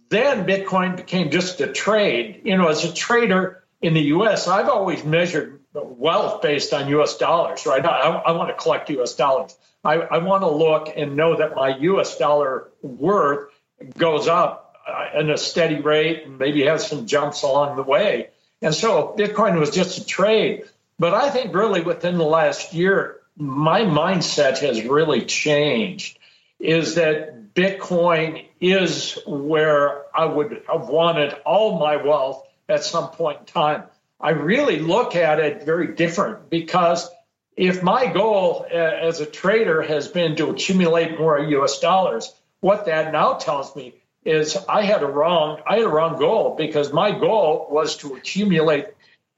Then 0.09 0.46
Bitcoin 0.46 0.96
became 0.96 1.31
just 1.31 1.61
a 1.61 1.72
trade. 1.72 2.42
You 2.44 2.57
know, 2.57 2.68
as 2.68 2.85
a 2.85 2.92
trader 2.92 3.64
in 3.81 3.94
the 3.94 4.03
US, 4.03 4.46
I've 4.46 4.68
always 4.68 5.03
measured 5.03 5.61
wealth 5.84 6.42
based 6.42 6.72
on 6.72 6.88
US 6.88 7.16
dollars, 7.18 7.66
right? 7.66 7.84
I, 7.84 8.10
I 8.10 8.32
want 8.32 8.48
to 8.48 8.54
collect 8.54 8.90
US 8.90 9.14
dollars. 9.14 9.56
I, 9.84 9.94
I 9.94 10.18
want 10.18 10.42
to 10.42 10.50
look 10.50 10.92
and 10.96 11.16
know 11.16 11.36
that 11.36 11.54
my 11.54 11.76
US 11.76 12.18
dollar 12.18 12.68
worth 12.82 13.50
goes 13.96 14.28
up 14.28 14.76
uh, 14.86 15.18
in 15.18 15.30
a 15.30 15.38
steady 15.38 15.80
rate 15.80 16.24
and 16.24 16.38
maybe 16.38 16.64
has 16.64 16.86
some 16.86 17.06
jumps 17.06 17.42
along 17.42 17.76
the 17.76 17.82
way. 17.82 18.30
And 18.62 18.74
so 18.74 19.14
Bitcoin 19.16 19.58
was 19.58 19.70
just 19.70 19.98
a 19.98 20.04
trade. 20.04 20.64
But 20.98 21.14
I 21.14 21.30
think 21.30 21.54
really 21.54 21.82
within 21.82 22.18
the 22.18 22.24
last 22.24 22.72
year, 22.72 23.20
my 23.36 23.82
mindset 23.82 24.58
has 24.60 24.82
really 24.82 25.24
changed 25.24 26.18
is 26.58 26.94
that 26.94 27.54
Bitcoin 27.54 28.46
is 28.60 29.18
where 29.26 30.04
I 30.14 30.24
would 30.24 30.62
have 30.68 30.88
wanted 30.88 31.34
all 31.44 31.78
my 31.78 31.96
wealth 31.96 32.46
at 32.68 32.82
some 32.82 33.10
point 33.10 33.40
in 33.40 33.44
time. 33.46 33.84
I 34.20 34.31
really 34.31 34.79
look 34.79 35.14
at 35.14 35.40
it 35.40 35.64
very 35.64 35.94
different 35.94 36.48
because 36.48 37.09
if 37.57 37.83
my 37.83 38.07
goal 38.07 38.66
uh, 38.70 38.74
as 38.76 39.20
a 39.20 39.26
trader 39.26 39.83
has 39.83 40.09
been 40.09 40.37
to 40.37 40.50
accumulate 40.50 41.18
more 41.18 41.38
US 41.38 41.79
dollars, 41.81 42.33
what 42.61 42.87
that 42.87 43.12
now 43.12 43.35
tells 43.35 43.74
me 43.76 43.94
is 44.24 44.57
I 44.68 44.83
had 44.83 45.02
a 45.02 45.07
wrong 45.07 45.61
I 45.66 45.76
had 45.76 45.85
a 45.85 45.88
wrong 45.88 46.18
goal 46.18 46.55
because 46.57 46.92
my 46.92 47.12
goal 47.12 47.68
was 47.70 47.96
to 47.98 48.14
accumulate 48.14 48.87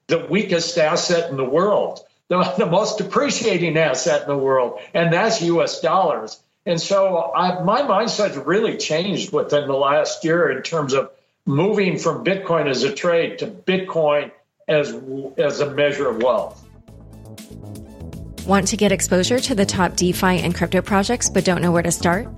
the 0.06 0.26
weakest 0.30 0.78
asset 0.78 1.30
in 1.30 1.36
the 1.36 1.44
world, 1.44 2.00
the, 2.28 2.42
the 2.56 2.66
most 2.66 2.98
depreciating 2.98 3.76
asset 3.76 4.22
in 4.22 4.28
the 4.28 4.38
world, 4.38 4.80
and 4.94 5.12
that's 5.12 5.42
U.S. 5.42 5.80
dollars. 5.80 6.40
And 6.64 6.80
so 6.80 7.32
I, 7.34 7.62
my 7.62 7.82
mindset 7.82 8.46
really 8.46 8.76
changed 8.76 9.32
within 9.32 9.66
the 9.66 9.74
last 9.74 10.24
year 10.24 10.50
in 10.50 10.62
terms 10.62 10.92
of 10.92 11.10
moving 11.46 11.98
from 11.98 12.24
Bitcoin 12.24 12.68
as 12.68 12.82
a 12.82 12.92
trade 12.92 13.38
to 13.38 13.46
Bitcoin 13.46 14.30
as 14.68 14.94
as 15.38 15.60
a 15.60 15.70
measure 15.74 16.08
of 16.08 16.22
wealth. 16.22 16.64
Want 18.46 18.68
to 18.68 18.76
get 18.76 18.92
exposure 18.92 19.40
to 19.40 19.54
the 19.54 19.66
top 19.66 19.96
DeFi 19.96 20.38
and 20.40 20.54
crypto 20.54 20.80
projects 20.80 21.28
but 21.28 21.44
don't 21.44 21.60
know 21.60 21.72
where 21.72 21.82
to 21.82 21.92
start? 21.92 22.28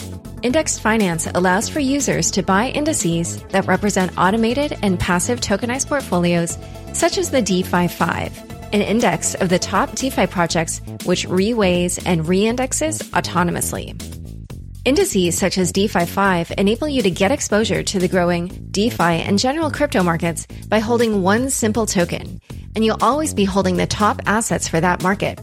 Indexed 0.42 0.80
Finance 0.80 1.26
allows 1.34 1.68
for 1.68 1.80
users 1.80 2.30
to 2.30 2.42
buy 2.42 2.70
indices 2.70 3.42
that 3.50 3.66
represent 3.66 4.16
automated 4.16 4.78
and 4.82 4.98
passive 4.98 5.40
tokenized 5.40 5.88
portfolios, 5.88 6.56
such 6.94 7.18
as 7.18 7.30
the 7.30 7.42
DeFi 7.42 7.88
5, 7.88 8.72
an 8.72 8.80
index 8.80 9.34
of 9.34 9.50
the 9.50 9.58
top 9.58 9.94
DeFi 9.94 10.26
projects 10.26 10.80
which 11.04 11.28
reweighs 11.28 12.02
and 12.06 12.22
reindexes 12.24 13.02
autonomously. 13.10 14.19
Indices 14.82 15.36
such 15.36 15.58
as 15.58 15.72
DeFi 15.72 16.06
5 16.06 16.52
enable 16.56 16.88
you 16.88 17.02
to 17.02 17.10
get 17.10 17.30
exposure 17.30 17.82
to 17.82 17.98
the 17.98 18.08
growing 18.08 18.48
DeFi 18.70 19.20
and 19.20 19.38
general 19.38 19.70
crypto 19.70 20.02
markets 20.02 20.46
by 20.68 20.78
holding 20.78 21.22
one 21.22 21.50
simple 21.50 21.84
token, 21.84 22.40
and 22.74 22.82
you'll 22.82 23.02
always 23.02 23.34
be 23.34 23.44
holding 23.44 23.76
the 23.76 23.86
top 23.86 24.22
assets 24.24 24.68
for 24.68 24.80
that 24.80 25.02
market. 25.02 25.38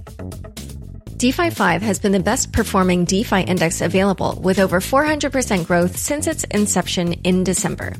DeFi 1.18 1.52
5 1.52 1.84
has 1.84 2.00
been 2.00 2.14
the 2.14 2.20
best 2.20 2.52
performing 2.52 3.06
DeFi 3.06 3.42
index 3.42 3.82
available 3.82 4.40
with 4.42 4.58
over 4.58 4.80
400% 4.80 5.68
growth 5.68 5.98
since 5.98 6.26
its 6.26 6.44
inception 6.46 7.14
in 7.14 7.44
December. 7.44 7.94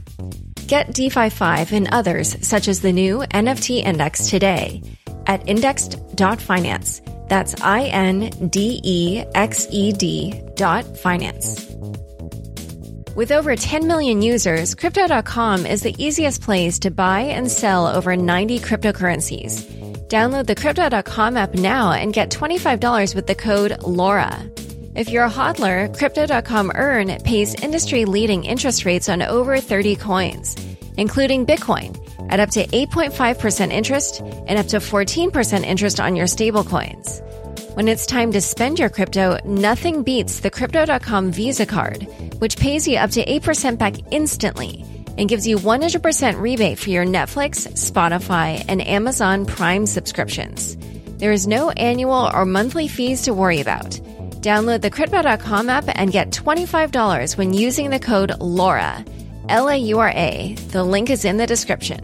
Get 0.66 0.92
DeFi 0.92 1.30
5 1.30 1.72
and 1.72 1.88
others 1.92 2.36
such 2.42 2.68
as 2.68 2.82
the 2.82 2.92
new 2.92 3.20
NFT 3.20 3.84
index 3.84 4.28
today 4.32 4.82
at 5.28 5.48
indexed.finance. 5.48 7.02
That's 7.28 7.56
I 7.62 7.86
N 7.86 8.50
D 8.50 8.82
E 8.84 9.24
X 9.36 9.68
E 9.72 9.92
D 9.92 10.42
dot 10.56 10.98
finance. 10.98 11.68
With 13.16 13.32
over 13.32 13.56
10 13.56 13.88
million 13.88 14.22
users, 14.22 14.76
Crypto.com 14.76 15.66
is 15.66 15.82
the 15.82 15.96
easiest 15.98 16.44
place 16.44 16.78
to 16.80 16.92
buy 16.92 17.22
and 17.22 17.50
sell 17.50 17.88
over 17.88 18.16
90 18.16 18.60
cryptocurrencies. 18.60 19.66
Download 20.08 20.46
the 20.46 20.54
Crypto.com 20.54 21.36
app 21.36 21.56
now 21.56 21.94
and 21.94 22.14
get 22.14 22.30
$25 22.30 23.16
with 23.16 23.26
the 23.26 23.34
code 23.34 23.72
LAURA. 23.82 24.52
If 24.96 25.10
you're 25.10 25.26
a 25.26 25.30
hodler, 25.30 25.96
Crypto.com 25.98 26.72
Earn 26.76 27.18
pays 27.24 27.56
industry 27.56 28.06
leading 28.06 28.46
interest 28.46 28.86
rates 28.86 29.10
on 29.10 29.22
over 29.22 29.60
30 29.60 29.96
coins, 29.96 30.56
including 30.98 31.46
Bitcoin, 31.46 31.98
at 32.30 32.40
up 32.40 32.52
to 32.52 32.66
8.5% 32.66 33.72
interest 33.72 34.22
and 34.22 34.58
up 34.58 34.68
to 34.68 34.78
14% 34.78 35.64
interest 35.64 36.00
on 36.00 36.16
your 36.16 36.26
stablecoins. 36.28 37.22
When 37.76 37.88
it's 37.88 38.08
time 38.08 38.32
to 38.32 38.42
spend 38.42 38.80
your 38.80 38.90
crypto, 38.90 39.38
nothing 39.46 40.02
beats 40.02 40.40
the 40.40 40.50
Crypto.com 40.50 41.32
Visa 41.32 41.66
card, 41.66 42.08
which 42.40 42.58
pays 42.58 42.88
you 42.88 42.98
up 42.98 43.12
to 43.12 43.24
8% 43.24 43.78
back 43.78 43.94
instantly 44.12 44.84
and 45.18 45.30
gives 45.30 45.48
you 45.48 45.58
100% 45.58 46.40
rebate 46.40 46.80
for 46.80 46.90
your 46.90 47.06
Netflix, 47.06 47.68
Spotify, 47.74 48.66
and 48.68 48.86
Amazon 48.86 49.46
Prime 49.46 49.86
subscriptions. 49.86 50.76
There 51.20 51.32
is 51.32 51.48
no 51.48 51.72
annual 51.72 52.32
or 52.34 52.46
monthly 52.46 52.88
fees 52.88 53.24
to 53.24 53.34
worry 53.34 53.62
about. 53.62 53.92
Download 54.42 54.82
the 54.82 54.90
Crypto.com 54.90 55.70
app 55.70 55.86
and 55.88 56.12
get 56.12 56.32
$25 56.32 57.38
when 57.38 57.54
using 57.54 57.90
the 57.90 58.00
code 58.00 58.32
LAURA. 58.40 59.06
L 59.50 59.70
A 59.70 59.76
U 59.76 60.00
R 60.00 60.10
A. 60.10 60.56
The 60.72 60.84
link 60.84 61.10
is 61.10 61.26
in 61.26 61.38
the 61.38 61.48
description. 61.48 62.00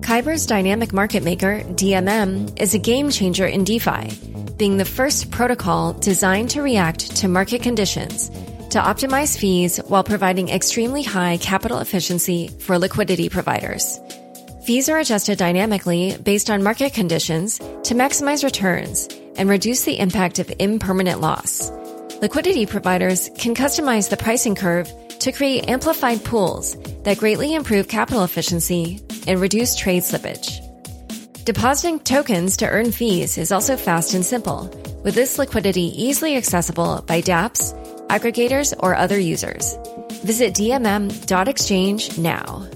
Kyber's 0.00 0.46
dynamic 0.46 0.92
market 0.92 1.22
maker, 1.22 1.60
DMM, 1.60 2.58
is 2.60 2.74
a 2.74 2.78
game 2.78 3.10
changer 3.10 3.46
in 3.46 3.64
DeFi, 3.64 4.08
being 4.56 4.76
the 4.76 4.84
first 4.84 5.30
protocol 5.30 5.92
designed 5.92 6.50
to 6.50 6.62
react 6.62 7.16
to 7.16 7.28
market 7.28 7.62
conditions 7.62 8.30
to 8.70 8.78
optimize 8.80 9.36
fees 9.36 9.78
while 9.88 10.04
providing 10.04 10.48
extremely 10.48 11.02
high 11.02 11.36
capital 11.38 11.78
efficiency 11.78 12.48
for 12.60 12.78
liquidity 12.78 13.28
providers. 13.28 13.98
Fees 14.64 14.88
are 14.88 14.98
adjusted 14.98 15.38
dynamically 15.38 16.16
based 16.22 16.50
on 16.50 16.62
market 16.62 16.94
conditions 16.94 17.58
to 17.58 17.94
maximize 17.94 18.44
returns 18.44 19.08
and 19.36 19.48
reduce 19.48 19.84
the 19.84 19.98
impact 19.98 20.38
of 20.38 20.52
impermanent 20.58 21.20
loss. 21.20 21.70
Liquidity 22.20 22.66
providers 22.66 23.30
can 23.38 23.54
customize 23.54 24.08
the 24.08 24.16
pricing 24.16 24.54
curve 24.54 24.92
to 25.20 25.32
create 25.32 25.68
amplified 25.68 26.24
pools 26.24 26.76
that 27.04 27.18
greatly 27.18 27.54
improve 27.54 27.88
capital 27.88 28.24
efficiency 28.24 29.00
and 29.26 29.40
reduce 29.40 29.76
trade 29.76 30.02
slippage. 30.02 30.66
Depositing 31.44 32.00
tokens 32.00 32.56
to 32.58 32.68
earn 32.68 32.92
fees 32.92 33.38
is 33.38 33.52
also 33.52 33.76
fast 33.76 34.14
and 34.14 34.24
simple, 34.24 34.68
with 35.04 35.14
this 35.14 35.38
liquidity 35.38 35.92
easily 36.02 36.36
accessible 36.36 37.02
by 37.06 37.22
dApps 37.22 37.74
aggregators, 38.10 38.74
or 38.80 38.94
other 38.94 39.18
users. 39.18 39.78
Visit 40.24 40.52
dmm.exchange 40.54 42.18
now. 42.18 42.68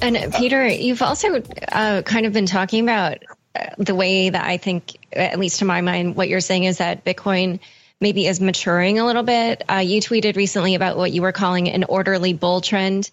And 0.00 0.32
Peter, 0.34 0.66
you've 0.66 1.02
also 1.02 1.42
uh, 1.72 2.02
kind 2.02 2.24
of 2.24 2.32
been 2.32 2.46
talking 2.46 2.84
about 2.84 3.18
uh, 3.54 3.66
the 3.76 3.94
way 3.94 4.30
that 4.30 4.44
I 4.44 4.56
think, 4.56 4.96
at 5.12 5.38
least 5.38 5.58
to 5.58 5.64
my 5.66 5.82
mind, 5.82 6.16
what 6.16 6.28
you're 6.28 6.40
saying 6.40 6.64
is 6.64 6.78
that 6.78 7.04
Bitcoin 7.04 7.58
maybe 8.00 8.26
is 8.26 8.40
maturing 8.40 8.98
a 8.98 9.06
little 9.06 9.22
bit. 9.22 9.62
Uh, 9.70 9.76
you 9.76 10.00
tweeted 10.00 10.36
recently 10.36 10.74
about 10.74 10.96
what 10.96 11.12
you 11.12 11.22
were 11.22 11.32
calling 11.32 11.68
an 11.68 11.84
orderly 11.84 12.32
bull 12.32 12.60
trend, 12.60 13.10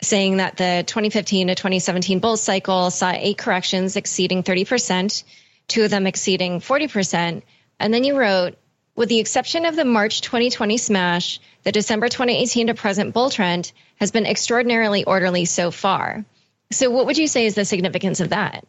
saying 0.00 0.36
that 0.36 0.56
the 0.56 0.84
2015 0.86 1.48
to 1.48 1.54
2017 1.54 2.20
bull 2.20 2.36
cycle 2.36 2.90
saw 2.90 3.10
eight 3.10 3.36
corrections 3.36 3.96
exceeding 3.96 4.42
30%, 4.42 5.24
two 5.66 5.82
of 5.82 5.90
them 5.90 6.06
exceeding 6.06 6.60
40%. 6.60 7.42
And 7.80 7.94
then 7.94 8.04
you 8.04 8.16
wrote, 8.16 8.56
with 8.94 9.08
the 9.08 9.18
exception 9.18 9.64
of 9.64 9.76
the 9.76 9.84
March 9.84 10.20
2020 10.20 10.76
smash, 10.76 11.40
the 11.64 11.72
December 11.72 12.08
2018 12.08 12.68
to 12.68 12.74
present 12.74 13.14
bull 13.14 13.30
trend 13.30 13.72
has 13.96 14.10
been 14.10 14.26
extraordinarily 14.26 15.04
orderly 15.04 15.44
so 15.44 15.70
far. 15.70 16.24
So, 16.70 16.90
what 16.90 17.06
would 17.06 17.18
you 17.18 17.28
say 17.28 17.46
is 17.46 17.54
the 17.54 17.64
significance 17.64 18.20
of 18.20 18.30
that? 18.30 18.66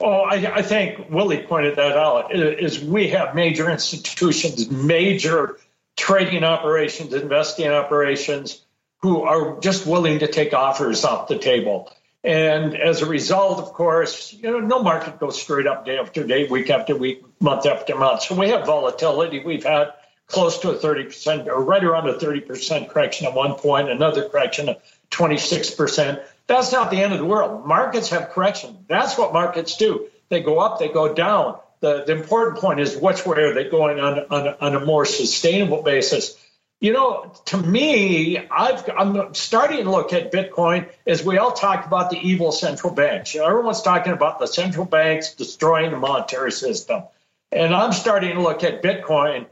Oh, 0.00 0.22
I, 0.22 0.56
I 0.56 0.62
think 0.62 1.10
Willy 1.10 1.42
pointed 1.42 1.76
that 1.76 1.96
out. 1.96 2.34
Is 2.34 2.80
we 2.80 3.08
have 3.08 3.34
major 3.34 3.68
institutions, 3.70 4.70
major 4.70 5.58
trading 5.96 6.42
operations, 6.42 7.12
investing 7.12 7.68
operations, 7.68 8.64
who 9.02 9.22
are 9.22 9.60
just 9.60 9.86
willing 9.86 10.20
to 10.20 10.26
take 10.26 10.54
offers 10.54 11.04
off 11.04 11.28
the 11.28 11.38
table. 11.38 11.92
And 12.22 12.76
as 12.76 13.00
a 13.00 13.06
result, 13.06 13.58
of 13.58 13.72
course, 13.72 14.32
you 14.32 14.50
know, 14.50 14.60
no 14.60 14.82
market 14.82 15.18
goes 15.18 15.40
straight 15.40 15.66
up 15.66 15.86
day 15.86 15.98
after 15.98 16.26
day, 16.26 16.46
week 16.46 16.68
after 16.68 16.94
week, 16.94 17.22
month 17.40 17.66
after 17.66 17.96
month. 17.96 18.22
So 18.22 18.34
we 18.34 18.50
have 18.50 18.66
volatility. 18.66 19.42
We've 19.42 19.64
had 19.64 19.92
close 20.26 20.58
to 20.60 20.70
a 20.70 20.76
30% 20.76 21.46
or 21.46 21.62
right 21.62 21.82
around 21.82 22.08
a 22.08 22.14
30% 22.14 22.90
correction 22.90 23.26
at 23.26 23.34
one 23.34 23.54
point, 23.54 23.90
another 23.90 24.28
correction 24.28 24.68
of 24.68 24.76
26%. 25.10 26.22
That's 26.50 26.72
not 26.72 26.90
the 26.90 27.00
end 27.00 27.12
of 27.12 27.20
the 27.20 27.24
world. 27.24 27.64
Markets 27.64 28.08
have 28.08 28.30
correction. 28.30 28.84
That's 28.88 29.16
what 29.16 29.32
markets 29.32 29.76
do. 29.76 30.08
They 30.30 30.40
go 30.40 30.58
up, 30.58 30.80
they 30.80 30.88
go 30.88 31.14
down. 31.14 31.60
The, 31.78 32.02
the 32.04 32.10
important 32.10 32.58
point 32.58 32.80
is 32.80 32.96
which 32.96 33.24
way 33.24 33.38
are 33.42 33.54
they 33.54 33.70
going 33.70 34.00
on, 34.00 34.18
on, 34.18 34.56
on 34.60 34.74
a 34.74 34.84
more 34.84 35.04
sustainable 35.04 35.84
basis? 35.84 36.36
You 36.80 36.92
know, 36.92 37.32
to 37.46 37.56
me, 37.56 38.36
I've, 38.36 38.82
I'm 38.88 39.32
starting 39.32 39.84
to 39.84 39.90
look 39.92 40.12
at 40.12 40.32
Bitcoin 40.32 40.88
as 41.06 41.24
we 41.24 41.38
all 41.38 41.52
talk 41.52 41.86
about 41.86 42.10
the 42.10 42.18
evil 42.18 42.50
central 42.50 42.92
banks. 42.92 43.32
You 43.32 43.42
know, 43.42 43.46
everyone's 43.46 43.82
talking 43.82 44.12
about 44.12 44.40
the 44.40 44.46
central 44.46 44.86
banks 44.86 45.34
destroying 45.34 45.92
the 45.92 45.98
monetary 45.98 46.50
system, 46.50 47.04
and 47.52 47.72
I'm 47.72 47.92
starting 47.92 48.34
to 48.34 48.42
look 48.42 48.64
at 48.64 48.82
Bitcoin 48.82 49.46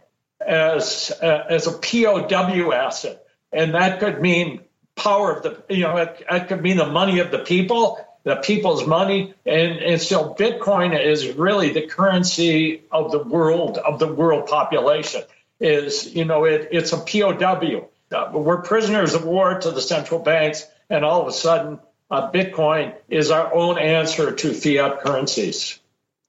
as 0.45 1.13
uh, 1.23 1.45
as 1.49 1.69
a 1.69 1.73
POW 1.73 2.73
asset, 2.73 3.23
and 3.53 3.75
that 3.75 4.01
could 4.01 4.21
mean 4.21 4.63
power 4.99 5.33
of 5.33 5.43
the 5.43 5.75
you 5.75 5.83
know 5.83 5.97
it, 5.97 6.23
it 6.31 6.49
could 6.49 6.63
mean 6.63 6.77
the 6.77 6.87
money 6.87 7.21
of 7.21 7.31
the 7.31 7.39
people, 7.39 8.05
the 8.25 8.37
people's 8.37 8.87
money, 8.87 9.35
and 9.47 9.79
and 9.79 10.03
so 10.03 10.35
Bitcoin 10.35 10.99
is 10.99 11.37
really 11.37 11.73
the 11.73 11.87
currency 11.87 12.83
of 12.91 13.13
the 13.13 13.23
world 13.23 13.79
of 13.79 13.99
the 13.99 14.13
world 14.13 14.47
population 14.47 15.23
is, 15.61 16.15
you 16.15 16.25
know, 16.25 16.45
it, 16.45 16.69
it's 16.73 16.93
a 16.93 16.99
POW. 16.99 17.89
Uh, 18.11 18.31
we're 18.33 18.63
prisoners 18.63 19.15
of 19.15 19.25
war 19.25 19.59
to 19.59 19.71
the 19.71 19.81
central 19.81 20.21
banks, 20.21 20.67
and 20.89 21.05
all 21.05 21.23
of 21.23 21.29
a 21.29 21.33
sudden, 21.33 21.79
uh, 22.11 22.31
Bitcoin 22.31 22.95
is 23.09 23.31
our 23.31 23.53
own 23.53 23.79
answer 23.79 24.33
to 24.33 24.55
fiat 24.55 25.01
currencies. 25.01 25.79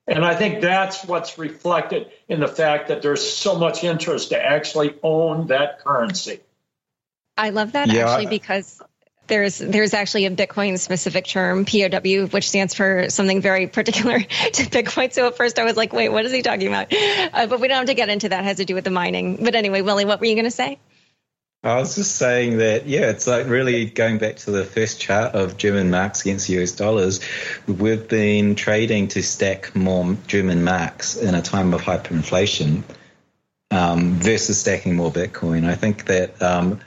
And 0.08 0.26
I 0.26 0.36
think 0.36 0.62
that's 0.62 1.06
what's 1.06 1.38
reflected 1.38 2.08
in 2.28 2.40
the 2.40 2.48
fact 2.48 2.88
that 2.88 3.02
there's 3.02 3.32
so 3.32 3.58
much 3.58 3.84
interest 3.84 4.30
to 4.30 4.44
actually 4.44 4.96
own 5.04 5.48
that 5.48 5.80
currency. 5.80 6.42
I 7.39 7.52
love 7.52 7.71
that 7.71 7.88
yeah. 7.88 8.10
actually 8.10 8.25
because 8.25 8.82
there's 9.28 9.60
there's 9.60 9.93
actually 9.93 10.25
a 10.25 10.32
Bitcoin 10.32 10.78
specific 10.78 11.25
term, 11.25 11.63
POW, 11.63 12.27
which 12.27 12.50
stands 12.50 12.73
for 12.73 13.10
something 13.10 13.42
very 13.42 13.67
particular 13.67 14.19
to 14.23 14.63
Bitcoin. 14.63 15.13
So 15.13 15.27
at 15.27 15.37
first 15.37 15.58
I 15.58 15.63
was 15.63 15.77
like, 15.77 15.94
wait, 15.94 16.10
what 16.10 16.25
is 16.25 16.33
he 16.33 16.42
talking 16.42 16.67
about? 16.67 16.92
Uh, 16.92 17.48
but 17.48 17.62
we 17.62 17.69
don't 17.69 17.77
have 17.77 17.87
to 17.87 17.94
get 17.94 18.10
into 18.10 18.27
that. 18.27 18.42
It 18.42 18.46
has 18.46 18.58
to 18.58 18.65
do 18.65 18.75
with 18.75 18.83
the 18.83 18.92
mining. 18.92 19.42
But 19.42 19.56
anyway, 19.56 19.81
Willy, 19.81 20.04
what 20.04 20.19
were 20.19 20.25
you 20.25 20.35
going 20.35 20.46
to 20.46 20.52
say? 20.52 20.79
I 21.63 21.77
was 21.79 21.96
just 21.96 22.15
saying 22.15 22.58
that, 22.58 22.87
yeah, 22.87 23.10
it's 23.10 23.27
like 23.27 23.48
really 23.48 23.85
going 23.85 24.17
back 24.17 24.37
to 24.37 24.52
the 24.52 24.63
first 24.63 25.00
chart 25.00 25.35
of 25.35 25.58
German 25.58 25.90
marks 25.90 26.21
against 26.21 26.50
US 26.50 26.71
dollars. 26.73 27.19
We've 27.67 28.08
been 28.08 28.56
trading 28.56 29.10
to 29.10 29.21
stack 29.21 29.75
more 29.75 30.17
German 30.27 30.63
marks 30.63 31.15
in 31.15 31.35
a 31.35 31.42
time 31.42 31.73
of 31.73 31.81
hyperinflation 31.81 32.83
um, 33.71 34.15
versus 34.15 34.60
stacking 34.60 34.96
more 34.96 35.12
Bitcoin. 35.12 35.65
I 35.65 35.75
think 35.75 36.06
that 36.06 36.42
um, 36.42 36.79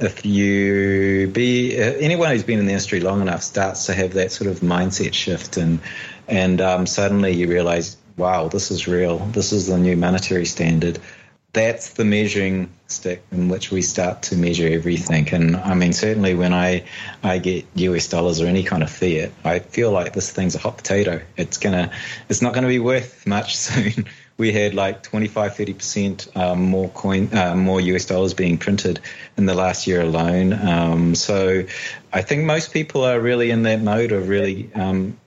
if 0.00 0.24
you 0.24 1.28
be 1.28 1.80
uh, 1.80 1.92
anyone 1.94 2.30
who's 2.30 2.42
been 2.42 2.58
in 2.58 2.66
the 2.66 2.72
industry 2.72 3.00
long 3.00 3.20
enough 3.20 3.42
starts 3.42 3.86
to 3.86 3.94
have 3.94 4.14
that 4.14 4.32
sort 4.32 4.50
of 4.50 4.60
mindset 4.60 5.14
shift 5.14 5.56
and 5.56 5.80
and 6.28 6.60
um, 6.60 6.86
suddenly 6.86 7.32
you 7.32 7.48
realize 7.48 7.96
wow, 8.20 8.48
this 8.48 8.70
is 8.70 8.86
real. 8.86 9.18
This 9.18 9.52
is 9.52 9.66
the 9.66 9.78
new 9.78 9.96
monetary 9.96 10.44
standard. 10.44 10.98
That's 11.52 11.94
the 11.94 12.04
measuring 12.04 12.70
stick 12.86 13.24
in 13.32 13.48
which 13.48 13.72
we 13.72 13.82
start 13.82 14.22
to 14.24 14.36
measure 14.36 14.68
everything. 14.68 15.28
And 15.32 15.56
I 15.56 15.74
mean, 15.74 15.92
certainly 15.92 16.34
when 16.34 16.52
I, 16.52 16.84
I 17.24 17.38
get 17.38 17.64
US 17.74 18.08
dollars 18.08 18.40
or 18.40 18.46
any 18.46 18.62
kind 18.62 18.82
of 18.82 18.90
fiat, 18.90 19.32
I 19.42 19.58
feel 19.58 19.90
like 19.90 20.12
this 20.12 20.30
thing's 20.30 20.54
a 20.54 20.58
hot 20.58 20.76
potato. 20.76 21.22
It's 21.36 21.56
gonna, 21.56 21.90
it's 22.28 22.42
not 22.42 22.52
gonna 22.54 22.68
be 22.68 22.78
worth 22.78 23.26
much 23.26 23.56
soon. 23.66 24.06
We 24.40 24.52
had 24.52 24.72
like 24.72 25.02
25, 25.02 25.52
30% 25.52 26.36
um, 26.36 26.62
more 26.62 26.88
coin, 26.88 27.28
uh, 27.36 27.54
more 27.54 27.78
US 27.78 28.06
dollars 28.06 28.32
being 28.32 28.56
printed 28.56 28.98
in 29.36 29.44
the 29.44 29.54
last 29.54 29.86
year 29.86 30.00
alone. 30.00 30.54
Um, 30.54 31.14
so 31.14 31.64
I 32.10 32.22
think 32.22 32.44
most 32.44 32.72
people 32.72 33.04
are 33.04 33.20
really 33.20 33.50
in 33.50 33.64
that 33.64 33.82
mode 33.82 34.12
of 34.12 34.30
really 34.30 34.70
um, 34.74 35.18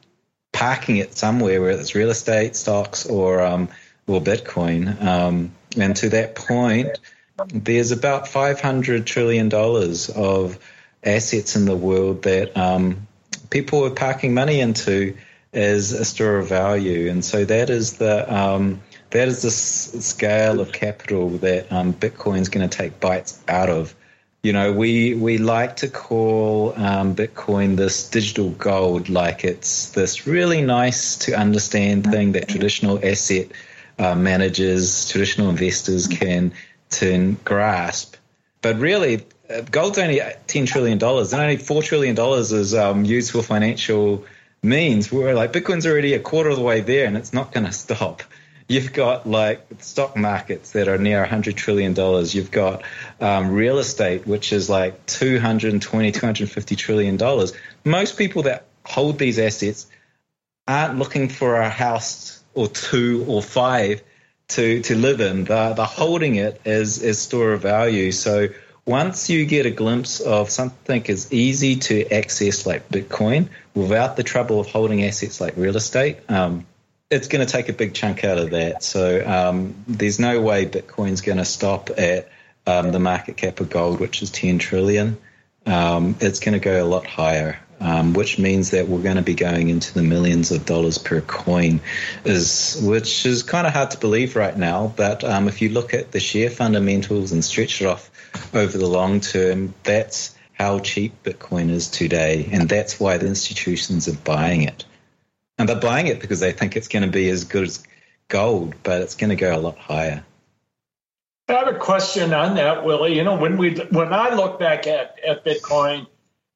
parking 0.52 0.98
it 0.98 1.16
somewhere, 1.16 1.62
whether 1.62 1.80
it's 1.80 1.94
real 1.94 2.10
estate, 2.10 2.56
stocks, 2.56 3.06
or 3.06 3.42
um, 3.42 3.70
or 4.08 4.20
Bitcoin. 4.20 5.00
Um, 5.02 5.52
and 5.78 5.96
to 5.98 6.10
that 6.10 6.34
point, 6.34 6.98
there's 7.48 7.92
about 7.92 8.28
500 8.28 9.06
trillion 9.06 9.48
dollars 9.48 10.10
of 10.10 10.58
assets 11.04 11.56
in 11.56 11.66
the 11.66 11.76
world 11.76 12.24
that 12.24 12.58
um, 12.58 13.08
people 13.52 13.86
are 13.86 13.92
parking 13.92 14.34
money 14.34 14.60
into 14.60 15.16
as 15.54 15.92
a 15.92 16.04
store 16.04 16.40
of 16.40 16.50
value, 16.50 17.12
and 17.12 17.24
so 17.24 17.46
that 17.46 17.70
is 17.70 17.98
the 17.98 18.34
um, 18.34 18.82
that 19.14 19.28
is 19.28 19.42
the 19.44 19.52
scale 19.52 20.60
of 20.60 20.72
capital 20.72 21.30
that 21.30 21.72
um, 21.72 21.94
Bitcoin's 21.94 22.50
going 22.50 22.68
to 22.68 22.78
take 22.78 23.00
bites 23.00 23.42
out 23.48 23.70
of 23.70 23.96
you 24.44 24.52
know, 24.52 24.74
we 24.74 25.16
we 25.16 25.38
like 25.38 25.78
to 25.78 25.88
call 25.88 26.74
um, 26.76 27.16
Bitcoin 27.16 27.78
this 27.78 28.10
digital 28.10 28.50
gold, 28.50 29.08
like 29.08 29.46
it's 29.46 29.92
this 29.92 30.28
really 30.28 30.62
nice 30.62 31.16
to 31.20 31.34
understand 31.34 32.04
thing 32.04 32.34
that 32.34 32.50
traditional 32.50 33.00
asset 33.02 33.48
uh, 33.98 34.16
managers, 34.16 35.08
traditional 35.10 35.50
investors 35.50 36.08
can 36.08 36.52
can 36.92 37.38
grasp. 37.46 38.18
But 38.62 38.80
really, 38.80 39.26
uh, 39.50 39.62
gold's 39.62 39.98
only 39.98 40.20
ten 40.48 40.66
trillion 40.66 40.98
dollars, 40.98 41.32
and 41.32 41.42
only 41.42 41.56
four 41.56 41.82
trillion 41.82 42.14
dollars 42.14 42.52
is 42.52 42.76
um, 42.76 43.06
used 43.06 43.32
for 43.32 43.42
financial 43.42 44.26
means. 44.62 45.10
We're 45.10 45.36
like 45.36 45.54
Bitcoin's 45.54 45.86
already 45.86 46.16
a 46.16 46.20
quarter 46.20 46.50
of 46.50 46.58
the 46.58 46.64
way 46.64 46.82
there, 46.82 47.06
and 47.06 47.16
it's 47.16 47.32
not 47.32 47.54
going 47.54 47.66
to 47.66 47.72
stop 47.72 48.24
you've 48.74 48.92
got 48.92 49.28
like 49.28 49.66
stock 49.80 50.18
markets 50.18 50.72
that 50.72 50.88
are 50.88 50.98
near 50.98 51.20
100 51.20 51.56
trillion 51.56 51.94
dollars. 51.94 52.34
You've 52.34 52.52
got 52.52 52.84
um, 53.22 53.52
real 53.52 53.78
estate 53.78 54.26
which 54.26 54.52
is 54.52 54.70
like 54.70 55.06
$220, 55.06 55.82
250 55.82 56.76
trillion 56.76 57.18
dollars. 57.18 57.54
Most 57.86 58.18
people 58.18 58.44
that 58.44 58.66
hold 58.84 59.20
these 59.20 59.38
assets 59.38 59.86
aren't 60.68 60.98
looking 60.98 61.30
for 61.30 61.56
a 61.56 61.70
house 61.70 62.42
or 62.56 62.68
two 62.68 63.26
or 63.28 63.42
five 63.42 64.02
to 64.50 64.82
to 64.82 64.96
live 64.96 65.22
in. 65.22 65.44
They're, 65.44 65.74
they're 65.76 65.86
holding 65.86 66.36
it 66.36 66.60
as 66.66 67.02
as 67.04 67.20
store 67.20 67.54
of 67.54 67.62
value. 67.62 68.12
So 68.12 68.50
once 68.86 69.30
you 69.30 69.46
get 69.46 69.66
a 69.66 69.72
glimpse 69.72 70.20
of 70.20 70.50
something 70.50 71.06
as 71.10 71.32
easy 71.32 71.78
to 71.78 72.12
access 72.12 72.66
like 72.66 72.90
bitcoin 72.90 73.50
without 73.74 74.18
the 74.18 74.24
trouble 74.24 74.60
of 74.60 74.68
holding 74.68 75.06
assets 75.06 75.40
like 75.40 75.54
real 75.56 75.78
estate 75.78 76.18
um, 76.30 76.66
it's 77.14 77.28
going 77.28 77.46
to 77.46 77.52
take 77.52 77.70
a 77.70 77.74
big 77.74 77.94
chunk 77.94 78.24
out 78.24 78.38
of 78.38 78.50
that. 78.52 78.84
So 78.84 79.26
um, 79.26 79.76
there's 79.88 80.20
no 80.20 80.42
way 80.42 80.66
Bitcoin's 80.66 81.22
going 81.22 81.38
to 81.38 81.46
stop 81.46 81.90
at 81.98 82.30
um, 82.66 82.92
the 82.92 83.00
market 83.00 83.38
cap 83.38 83.60
of 83.60 83.70
gold, 83.70 84.00
which 84.00 84.22
is 84.22 84.32
10 84.32 84.58
trillion. 84.60 85.18
Um, 85.66 86.16
it's 86.20 86.40
going 86.40 86.54
to 86.54 86.60
go 86.60 86.84
a 86.84 86.88
lot 86.88 87.06
higher, 87.06 87.60
um, 87.80 88.14
which 88.14 88.40
means 88.40 88.72
that 88.72 88.88
we're 88.88 89.04
going 89.04 89.18
to 89.18 89.22
be 89.22 89.36
going 89.36 89.70
into 89.70 89.94
the 89.94 90.02
millions 90.02 90.52
of 90.52 90.66
dollars 90.66 90.98
per 90.98 91.22
coin, 91.22 91.82
is 92.26 92.82
which 92.84 93.26
is 93.26 93.44
kind 93.44 93.68
of 93.68 93.74
hard 93.74 93.92
to 93.92 94.00
believe 94.00 94.36
right 94.36 94.58
now. 94.58 94.94
But 94.96 95.24
um, 95.24 95.48
if 95.48 95.62
you 95.62 95.70
look 95.70 95.94
at 95.94 96.12
the 96.12 96.20
share 96.20 96.50
fundamentals 96.50 97.32
and 97.32 97.46
stretch 97.46 97.82
it 97.82 97.86
off 97.86 98.10
over 98.54 98.78
the 98.78 98.88
long 98.88 99.20
term, 99.22 99.74
that's 99.84 100.36
how 100.54 100.80
cheap 100.80 101.24
Bitcoin 101.24 101.70
is 101.70 101.90
today, 101.90 102.50
and 102.52 102.68
that's 102.68 103.00
why 103.00 103.18
the 103.18 103.28
institutions 103.28 104.08
are 104.08 104.18
buying 104.18 104.64
it. 104.64 104.86
And 105.58 105.70
they're 105.70 105.80
buying 105.80 106.08
it 106.08 106.20
because 106.20 106.40
they 106.40 106.52
think 106.52 106.76
it's 106.76 106.88
going 106.88 107.04
to 107.04 107.12
be 107.12 107.30
as 107.30 107.44
good 107.44 107.64
as 107.64 107.84
gold, 108.28 108.76
but 108.84 109.02
it's 109.02 109.16
going 109.16 109.30
to 109.30 109.36
go 109.36 109.56
a 109.56 109.60
lot 109.60 109.78
higher. 109.78 110.24
I 111.48 111.54
have 111.54 111.68
a 111.68 111.78
question 111.78 112.34
on 112.34 112.56
that, 112.56 112.86
Willy. 112.86 113.16
You 113.16 113.24
know, 113.24 113.36
when 113.36 113.58
we 113.58 113.76
when 113.76 114.14
I 114.14 114.34
look 114.34 114.60
back 114.60 114.88
at, 114.88 115.20
at 115.26 115.46
Bitcoin 115.46 116.08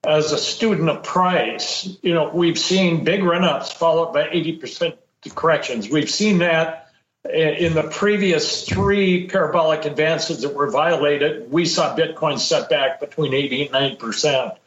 as 0.06 0.32
a 0.32 0.38
student 0.38 0.90
of 0.90 1.04
price, 1.04 1.98
you 2.02 2.14
know, 2.14 2.30
we've 2.34 2.58
seen 2.58 3.04
big 3.04 3.24
run-ups 3.24 3.72
followed 3.72 4.14
by 4.14 4.28
80% 4.30 4.98
corrections. 5.36 5.90
We've 5.90 6.10
seen 6.10 6.40
that 6.40 6.88
in 7.26 7.74
the 7.74 7.84
previous 7.84 8.68
three 8.68 9.28
parabolic 9.28 9.86
advances 9.86 10.42
that 10.42 10.54
were 10.54 10.72
violated. 10.72 11.52
We 11.52 11.66
saw 11.66 11.96
Bitcoin 11.96 12.40
set 12.40 12.70
back 12.70 13.00
between 13.00 13.34
80 13.34 13.68
and 13.68 14.00
90%. 14.00 14.58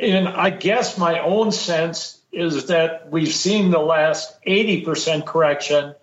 And 0.00 0.28
I 0.28 0.50
guess 0.50 0.96
my 0.96 1.18
own 1.20 1.52
sense 1.52 2.20
is 2.36 2.66
that 2.66 3.10
we've 3.10 3.32
seen 3.32 3.70
the 3.70 3.78
last 3.78 4.42
80% 4.44 5.24
correction. 5.24 5.94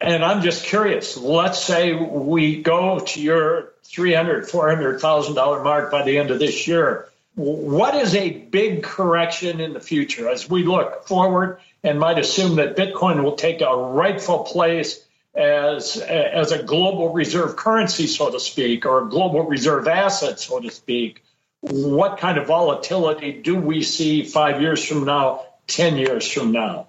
And 0.00 0.24
I'm 0.24 0.42
just 0.42 0.64
curious. 0.64 1.16
Let's 1.16 1.62
say 1.62 1.94
we 1.94 2.62
go 2.62 2.98
to 2.98 3.20
your 3.20 3.72
$300,000, 3.84 4.50
$400,000 4.50 5.64
mark 5.64 5.90
by 5.90 6.02
the 6.02 6.18
end 6.18 6.30
of 6.30 6.38
this 6.38 6.66
year. 6.66 7.08
What 7.36 7.94
is 7.94 8.14
a 8.16 8.30
big 8.30 8.82
correction 8.82 9.60
in 9.60 9.72
the 9.72 9.80
future 9.80 10.28
as 10.28 10.50
we 10.50 10.64
look 10.64 11.06
forward 11.06 11.60
and 11.84 12.00
might 12.00 12.18
assume 12.18 12.56
that 12.56 12.76
Bitcoin 12.76 13.22
will 13.22 13.36
take 13.36 13.60
a 13.60 13.76
rightful 13.76 14.40
place 14.40 15.06
as, 15.34 15.96
as 15.98 16.50
a 16.50 16.62
global 16.62 17.12
reserve 17.12 17.54
currency, 17.54 18.08
so 18.08 18.30
to 18.30 18.40
speak, 18.40 18.84
or 18.84 19.06
a 19.06 19.08
global 19.08 19.44
reserve 19.44 19.86
asset, 19.86 20.40
so 20.40 20.58
to 20.58 20.70
speak? 20.70 21.22
What 21.60 22.18
kind 22.18 22.38
of 22.38 22.48
volatility 22.48 23.40
do 23.40 23.54
we 23.54 23.82
see 23.82 24.24
five 24.24 24.60
years 24.60 24.84
from 24.84 25.04
now 25.04 25.42
10 25.70 25.96
years 25.96 26.30
from 26.30 26.52
now? 26.52 26.88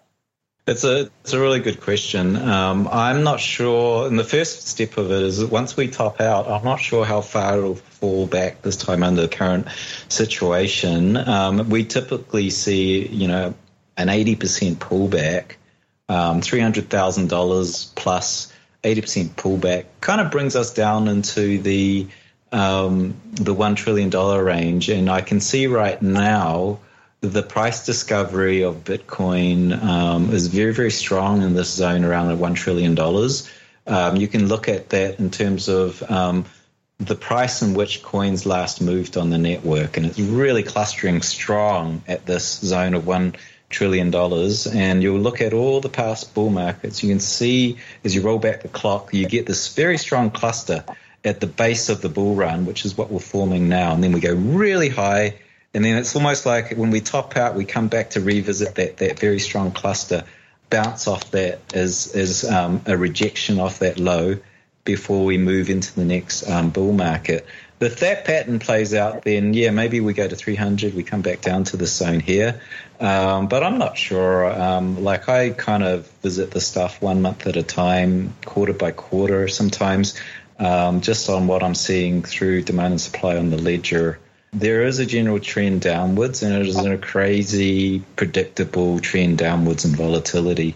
It's 0.67 0.83
a 0.83 1.09
it's 1.23 1.33
a 1.33 1.39
really 1.39 1.59
good 1.59 1.81
question. 1.81 2.35
Um, 2.35 2.87
I'm 2.91 3.23
not 3.23 3.39
sure. 3.39 4.07
And 4.07 4.17
the 4.17 4.23
first 4.23 4.67
step 4.67 4.97
of 4.97 5.11
it 5.11 5.23
is 5.23 5.43
once 5.43 5.75
we 5.75 5.87
top 5.87 6.21
out, 6.21 6.47
I'm 6.47 6.63
not 6.63 6.79
sure 6.79 7.03
how 7.03 7.21
far 7.21 7.57
it'll 7.57 7.75
fall 7.75 8.27
back 8.27 8.61
this 8.61 8.77
time 8.77 9.01
under 9.01 9.23
the 9.23 9.27
current 9.27 9.67
situation. 10.07 11.17
Um, 11.17 11.69
we 11.69 11.83
typically 11.85 12.51
see, 12.51 13.07
you 13.07 13.27
know, 13.27 13.55
an 13.97 14.07
80% 14.07 14.75
pullback, 14.75 15.55
um, 16.07 16.41
$300,000 16.41 17.95
plus 17.95 18.53
80% 18.83 19.29
pullback, 19.29 19.85
kind 19.99 20.21
of 20.21 20.31
brings 20.31 20.55
us 20.55 20.73
down 20.73 21.07
into 21.07 21.59
the 21.59 22.07
um, 22.51 23.15
the 23.31 23.53
one 23.53 23.75
trillion 23.75 24.11
dollar 24.11 24.43
range. 24.43 24.89
And 24.89 25.09
I 25.09 25.21
can 25.21 25.39
see 25.39 25.65
right 25.65 25.99
now 26.01 26.79
the 27.21 27.43
price 27.43 27.85
discovery 27.85 28.63
of 28.63 28.83
Bitcoin 28.83 29.81
um, 29.83 30.31
is 30.31 30.47
very, 30.47 30.73
very 30.73 30.89
strong 30.89 31.43
in 31.43 31.53
this 31.53 31.69
zone 31.71 32.03
around 32.03 32.35
$1 32.35 32.55
trillion. 32.55 32.97
Um, 33.87 34.15
you 34.15 34.27
can 34.27 34.47
look 34.47 34.67
at 34.67 34.89
that 34.89 35.19
in 35.19 35.29
terms 35.29 35.69
of 35.69 36.01
um, 36.09 36.45
the 36.97 37.15
price 37.15 37.61
in 37.61 37.75
which 37.75 38.01
coins 38.01 38.47
last 38.47 38.81
moved 38.81 39.17
on 39.17 39.29
the 39.29 39.37
network, 39.37 39.97
and 39.97 40.05
it's 40.07 40.19
really 40.19 40.63
clustering 40.63 41.21
strong 41.21 42.01
at 42.07 42.25
this 42.25 42.59
zone 42.59 42.95
of 42.95 43.03
$1 43.03 43.35
trillion. 43.69 44.13
And 44.73 45.03
you'll 45.03 45.19
look 45.19 45.41
at 45.41 45.53
all 45.53 45.79
the 45.79 45.89
past 45.89 46.33
bull 46.33 46.49
markets, 46.49 47.03
you 47.03 47.09
can 47.09 47.19
see 47.19 47.77
as 48.03 48.15
you 48.15 48.21
roll 48.21 48.39
back 48.39 48.63
the 48.63 48.67
clock, 48.67 49.13
you 49.13 49.27
get 49.27 49.45
this 49.45 49.75
very 49.75 49.99
strong 49.99 50.31
cluster 50.31 50.83
at 51.23 51.39
the 51.39 51.47
base 51.47 51.87
of 51.89 52.01
the 52.01 52.09
bull 52.09 52.33
run, 52.33 52.65
which 52.65 52.83
is 52.83 52.97
what 52.97 53.11
we're 53.11 53.19
forming 53.19 53.69
now. 53.69 53.93
And 53.93 54.03
then 54.03 54.11
we 54.11 54.19
go 54.19 54.33
really 54.33 54.89
high 54.89 55.35
and 55.73 55.85
then 55.85 55.97
it's 55.97 56.15
almost 56.15 56.45
like 56.45 56.71
when 56.71 56.91
we 56.91 56.99
top 56.99 57.37
out, 57.37 57.55
we 57.55 57.65
come 57.65 57.87
back 57.87 58.11
to 58.11 58.21
revisit 58.21 58.75
that, 58.75 58.97
that 58.97 59.19
very 59.19 59.39
strong 59.39 59.71
cluster, 59.71 60.25
bounce 60.69 61.07
off 61.07 61.31
that 61.31 61.59
as, 61.73 62.13
as 62.13 62.43
um, 62.43 62.81
a 62.85 62.97
rejection 62.97 63.59
off 63.59 63.79
that 63.79 63.97
low 63.97 64.37
before 64.83 65.25
we 65.25 65.37
move 65.37 65.69
into 65.69 65.93
the 65.95 66.03
next 66.03 66.49
um, 66.49 66.71
bull 66.71 66.91
market. 66.91 67.45
If 67.79 67.99
that 68.01 68.25
pattern 68.25 68.59
plays 68.59 68.93
out, 68.93 69.23
then 69.23 69.53
yeah, 69.53 69.71
maybe 69.71 70.01
we 70.01 70.13
go 70.13 70.27
to 70.27 70.35
300, 70.35 70.93
we 70.93 71.03
come 71.03 71.21
back 71.21 71.41
down 71.41 71.63
to 71.65 71.77
the 71.77 71.87
zone 71.87 72.19
here. 72.19 72.61
Um, 72.99 73.47
but 73.47 73.63
I'm 73.63 73.79
not 73.79 73.97
sure. 73.97 74.51
Um, 74.51 75.03
like 75.03 75.29
I 75.29 75.49
kind 75.49 75.83
of 75.83 76.07
visit 76.21 76.51
the 76.51 76.61
stuff 76.61 77.01
one 77.01 77.23
month 77.23 77.47
at 77.47 77.57
a 77.57 77.63
time, 77.63 78.35
quarter 78.45 78.73
by 78.73 78.91
quarter 78.91 79.47
sometimes, 79.47 80.19
um, 80.59 81.01
just 81.01 81.27
on 81.29 81.47
what 81.47 81.63
I'm 81.63 81.73
seeing 81.73 82.21
through 82.21 82.63
demand 82.63 82.91
and 82.91 83.01
supply 83.01 83.37
on 83.37 83.49
the 83.49 83.57
ledger 83.57 84.19
there 84.51 84.83
is 84.83 84.99
a 84.99 85.05
general 85.05 85.39
trend 85.39 85.81
downwards, 85.81 86.43
and 86.43 86.53
it 86.53 86.67
is 86.67 86.77
a 86.77 86.97
crazy, 86.97 87.99
predictable 88.15 88.99
trend 88.99 89.37
downwards 89.37 89.85
in 89.85 89.95
volatility. 89.95 90.75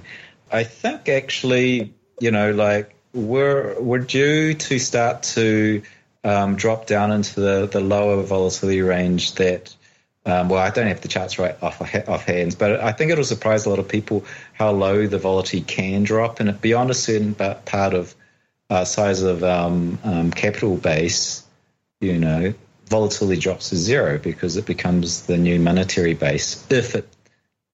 I 0.52 0.64
think 0.64 1.10
actually, 1.10 1.94
you 2.20 2.32
know, 2.32 2.52
like 2.52 2.96
we're 3.14 3.80
we're 3.82 4.00
due 4.00 4.54
to 4.54 4.80
start 4.80 5.24
to 5.24 5.82
um, 6.24 6.56
drop 6.56 6.88
down 6.88 7.12
into 7.12 7.40
the, 7.40 7.68
the 7.68 7.82
lower 7.82 8.24
volatility 8.24 8.82
range 8.82 9.36
that 9.36 9.76
Um, 10.28 10.50
well, 10.50 10.60
I 10.60 10.72
don't 10.72 10.88
have 10.88 11.02
the 11.02 11.08
charts 11.08 11.38
right 11.38 11.56
off 11.62 11.82
off 11.82 12.26
hands, 12.26 12.56
but 12.56 12.80
I 12.82 12.94
think 12.94 13.12
it'll 13.12 13.24
surprise 13.24 13.68
a 13.68 13.70
lot 13.70 13.78
of 13.78 13.88
people 13.88 14.24
how 14.54 14.72
low 14.72 15.06
the 15.06 15.20
volatility 15.20 15.62
can 15.62 16.04
drop, 16.04 16.40
and 16.40 16.60
beyond 16.60 16.90
a 16.90 16.96
certain 16.96 17.36
part 17.36 17.94
of 17.94 18.16
uh, 18.72 18.86
size 18.86 19.22
of 19.22 19.44
um, 19.44 20.00
um, 20.04 20.32
capital 20.32 20.78
base, 20.78 21.44
you 22.02 22.18
know, 22.18 22.56
volatility 22.88 23.40
drops 23.40 23.70
to 23.70 23.76
zero 23.76 24.18
because 24.18 24.58
it 24.58 24.66
becomes 24.66 25.26
the 25.26 25.38
new 25.38 25.60
monetary 25.60 26.14
base. 26.14 26.66
If 26.70 26.96
it 26.96 27.08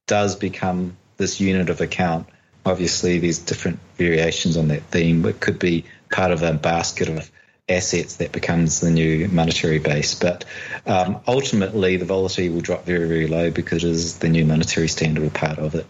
does 0.08 0.36
become 0.36 0.98
this 1.18 1.40
unit 1.40 1.70
of 1.70 1.82
account, 1.82 2.28
obviously 2.66 3.20
there's 3.20 3.40
different 3.40 3.80
variations 3.96 4.58
on 4.58 4.70
that 4.70 4.84
theme. 4.84 5.26
It 5.26 5.40
could 5.40 5.60
be 5.60 5.86
part 6.12 6.32
of 6.32 6.44
a 6.44 6.54
basket 6.54 7.10
of 7.10 7.32
assets 7.70 8.18
that 8.18 8.32
becomes 8.32 8.82
the 8.82 8.92
new 8.92 9.28
monetary 9.30 9.80
base. 9.80 10.16
But 10.16 10.46
um, 10.86 11.22
ultimately, 11.28 11.98
the 11.98 12.06
volatility 12.06 12.54
will 12.54 12.62
drop 12.62 12.86
very, 12.86 13.08
very 13.08 13.28
low 13.28 13.52
because 13.52 13.84
it 13.84 13.92
is 13.92 14.20
the 14.20 14.30
new 14.30 14.46
monetary 14.46 14.88
standard 14.88 15.26
a 15.26 15.30
part 15.30 15.60
of 15.60 15.76
it. 15.76 15.86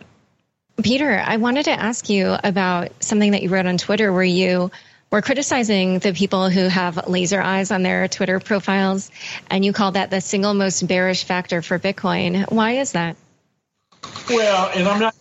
Peter, 0.84 1.20
I 1.20 1.38
wanted 1.38 1.66
to 1.66 1.72
ask 1.72 2.10
you 2.10 2.36
about 2.44 2.92
something 3.04 3.32
that 3.32 3.44
you 3.44 3.50
wrote 3.50 3.66
on 3.66 3.78
Twitter 3.78 4.12
where 4.12 4.24
you 4.24 4.72
were 5.12 5.22
criticizing 5.22 6.00
the 6.00 6.14
people 6.14 6.50
who 6.50 6.68
have 6.68 7.08
laser 7.08 7.42
eyes 7.42 7.72
on 7.72 7.84
their 7.84 8.08
Twitter 8.08 8.40
profiles, 8.40 9.12
and 9.50 9.66
you 9.66 9.74
call 9.74 9.92
that 9.92 10.10
the 10.10 10.22
single 10.22 10.54
most 10.54 10.88
bearish 10.88 11.26
factor 11.26 11.62
for 11.62 11.78
Bitcoin. 11.78 12.50
Why 12.50 12.74
is 12.74 12.94
that? 12.94 13.18
Well, 14.30 14.72
and 14.74 14.88
I'm 14.88 15.00
not 15.00 15.14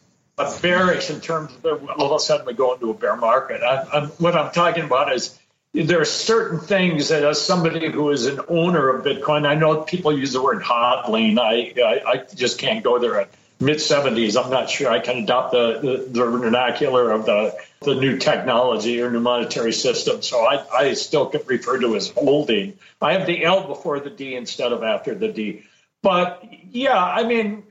bearish 0.63 1.11
in 1.11 1.21
terms 1.21 1.53
of 1.65 1.89
all 1.91 2.07
of 2.07 2.13
a 2.13 2.19
sudden 2.21 2.47
we 2.47 2.55
go 2.55 2.73
into 2.75 2.91
a 2.91 2.95
bear 2.95 3.17
market. 3.17 3.63
I, 3.63 3.87
I'm, 3.93 4.09
what 4.11 4.35
I'm 4.35 4.53
talking 4.53 4.85
about 4.85 5.13
is 5.13 5.39
there 5.73 6.01
are 6.01 6.05
certain 6.05 6.59
things 6.59 7.09
that 7.09 7.25
as 7.25 7.41
somebody 7.41 7.91
who 7.91 8.11
is 8.11 8.27
an 8.27 8.41
owner 8.49 8.89
of 8.89 9.05
Bitcoin, 9.05 9.47
I 9.47 9.55
know 9.55 9.83
people 9.83 10.17
use 10.17 10.33
the 10.33 10.43
word 10.43 10.63
hodling. 10.63 11.39
I, 11.39 11.75
I, 11.83 12.11
I 12.11 12.25
just 12.35 12.59
can't 12.59 12.83
go 12.83 12.99
there 12.99 13.21
at 13.21 13.31
mid 13.61 13.77
70s. 13.77 14.43
I'm 14.43 14.51
not 14.51 14.71
sure 14.71 14.91
I 14.91 15.01
can 15.01 15.19
adopt 15.25 15.53
the, 15.53 15.79
the, 15.81 16.07
the, 16.11 16.25
vernacular 16.25 17.11
of 17.11 17.27
the, 17.27 17.55
the 17.83 17.95
new 17.95 18.19
technology 18.19 19.01
or 19.01 19.11
new 19.11 19.21
monetary 19.21 19.73
system. 19.73 20.21
So 20.21 20.41
I, 20.45 20.67
I 20.71 20.93
still 20.95 21.31
get 21.31 21.47
referred 21.47 21.81
to 21.81 21.97
as 21.97 22.11
holding. 22.11 22.79
I 23.01 23.15
have 23.15 23.27
the 23.27 23.43
L 23.43 23.67
before 23.67 24.01
the 24.01 24.11
D 24.11 24.35
instead 24.37 24.73
of 24.73 24.83
after 24.83 25.15
the 25.15 25.29
D. 25.29 25.65
But 26.03 26.45
yeah, 26.71 27.03
I 27.03 27.25
mean, 27.25 27.63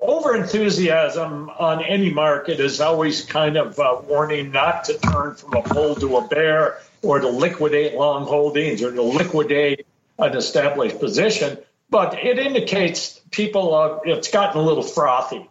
over 0.00 0.36
enthusiasm 0.36 1.48
on 1.48 1.82
any 1.82 2.12
market 2.12 2.60
is 2.60 2.80
always 2.82 3.24
kind 3.24 3.56
of 3.56 3.78
a 3.78 4.02
warning 4.06 4.52
not 4.52 4.84
to 4.84 4.98
turn 4.98 5.34
from 5.34 5.54
a 5.54 5.62
bull 5.62 5.94
to 5.96 6.18
a 6.18 6.28
bear 6.28 6.80
or 7.02 7.18
to 7.18 7.28
liquidate 7.28 7.94
long 7.94 8.26
holdings 8.26 8.82
or 8.82 8.92
to 8.92 9.02
liquidate 9.02 9.86
an 10.18 10.36
established 10.36 10.98
position, 10.98 11.56
but 11.88 12.18
it 12.22 12.38
indicates 12.38 13.18
people, 13.30 14.00
it's 14.04 14.30
gotten 14.30 14.60
a 14.60 14.64
little 14.64 14.82
frothy. 14.82 15.48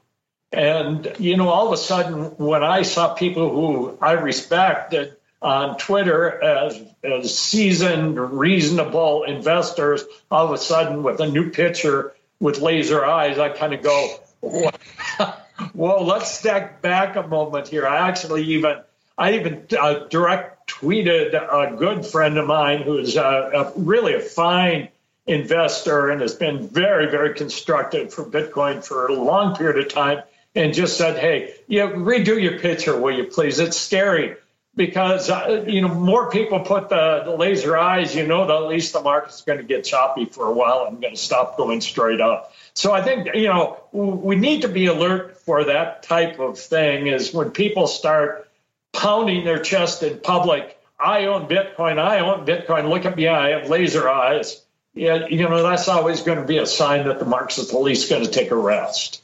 And, 0.52 1.14
you 1.20 1.36
know, 1.36 1.50
all 1.50 1.68
of 1.68 1.74
a 1.74 1.78
sudden, 1.78 2.24
when 2.38 2.64
I 2.64 2.84
saw 2.84 3.14
people 3.14 3.50
who 3.50 3.98
I 4.02 4.14
respected 4.14 5.16
on 5.42 5.78
Twitter 5.78 6.42
as, 6.42 6.82
as 7.04 7.38
seasoned, 7.38 8.18
reasonable 8.18 9.24
investors, 9.24 10.04
all 10.32 10.46
of 10.46 10.52
a 10.52 10.58
sudden 10.58 11.04
with 11.04 11.20
a 11.20 11.28
new 11.28 11.52
picture 11.52 12.14
with 12.40 12.60
laser 12.60 13.06
eyes, 13.06 13.38
I 13.38 13.50
kind 13.50 13.74
of 13.74 13.82
go, 13.84 14.20
well, 15.74 16.06
let's 16.06 16.32
step 16.32 16.82
back 16.82 17.16
a 17.16 17.28
moment 17.28 17.68
here. 17.68 17.86
I 17.86 18.08
actually 18.08 18.44
even, 18.46 18.78
I 19.18 19.34
even 19.34 19.66
uh, 19.78 20.06
direct 20.10 20.70
tweeted 20.70 21.34
a 21.34 21.76
good 21.76 22.06
friend 22.06 22.38
of 22.38 22.46
mine 22.48 22.84
who's 22.84 23.16
a, 23.16 23.22
a, 23.22 23.74
really 23.76 24.14
a 24.14 24.20
fine 24.20 24.90
investor 25.26 26.10
and 26.10 26.22
has 26.22 26.36
been 26.36 26.68
very, 26.68 27.10
very 27.10 27.34
constructive 27.34 28.14
for 28.14 28.24
Bitcoin 28.24 28.84
for 28.84 29.08
a 29.08 29.14
long 29.14 29.56
period 29.56 29.86
of 29.86 29.92
time, 29.92 30.22
and 30.58 30.74
just 30.74 30.98
said, 30.98 31.18
"Hey, 31.18 31.54
yeah, 31.68 31.88
redo 31.88 32.42
your 32.42 32.60
picture, 32.60 33.00
will 33.00 33.16
you 33.16 33.26
please? 33.26 33.60
It's 33.60 33.78
scary." 33.78 34.36
Because 34.76 35.30
uh, 35.30 35.66
you 35.68 35.82
know 35.82 35.88
more 35.88 36.30
people 36.30 36.60
put 36.60 36.90
the, 36.90 37.24
the, 37.26 37.32
laser 37.32 37.76
eyes, 37.76 38.16
you 38.16 38.28
know, 38.28 38.46
that 38.46 38.56
at 38.56 38.68
least 38.68 38.94
the 38.94 39.02
market's 39.02 39.42
going 39.42 39.58
to 39.58 39.64
get 39.64 39.84
choppy 39.86 40.26
for 40.26 40.46
a 40.46 40.54
while 40.54 40.86
and 40.88 41.02
going 41.02 41.16
to 41.16 41.20
stop 41.20 41.58
going 41.58 41.82
straight 41.82 42.22
up. 42.22 42.54
So 42.76 42.92
I 42.92 43.02
think 43.02 43.30
you 43.34 43.48
know 43.48 43.80
we 43.92 44.36
need 44.36 44.64
to 44.64 44.68
be 44.68 44.86
alert 44.88 45.40
for 45.42 45.64
that 45.64 46.04
type 46.04 46.40
of 46.40 46.60
thing. 46.60 47.08
Is 47.08 47.34
when 47.34 47.52
people 47.52 47.88
start 47.88 48.50
pounding 48.94 49.46
their 49.46 49.60
chest 49.60 50.04
in 50.04 50.20
public. 50.20 50.74
I 51.00 51.26
own 51.26 51.48
Bitcoin. 51.48 52.00
I 52.00 52.20
own 52.20 52.46
Bitcoin. 52.48 52.90
Look 52.90 53.06
at 53.06 53.16
me. 53.16 53.28
I 53.28 53.50
have 53.50 53.70
laser 53.70 54.10
eyes. 54.10 54.64
Yeah, 54.96 55.28
you 55.28 55.48
know, 55.48 55.62
that's 55.62 55.88
always 55.88 56.24
going 56.24 56.40
to 56.40 56.46
be 56.46 56.58
a 56.58 56.66
sign 56.66 57.08
that 57.08 57.20
the 57.20 57.26
Marxist 57.26 57.70
police 57.70 58.10
going 58.10 58.24
to 58.24 58.32
take 58.32 58.50
a 58.50 58.56
rest. 58.56 59.22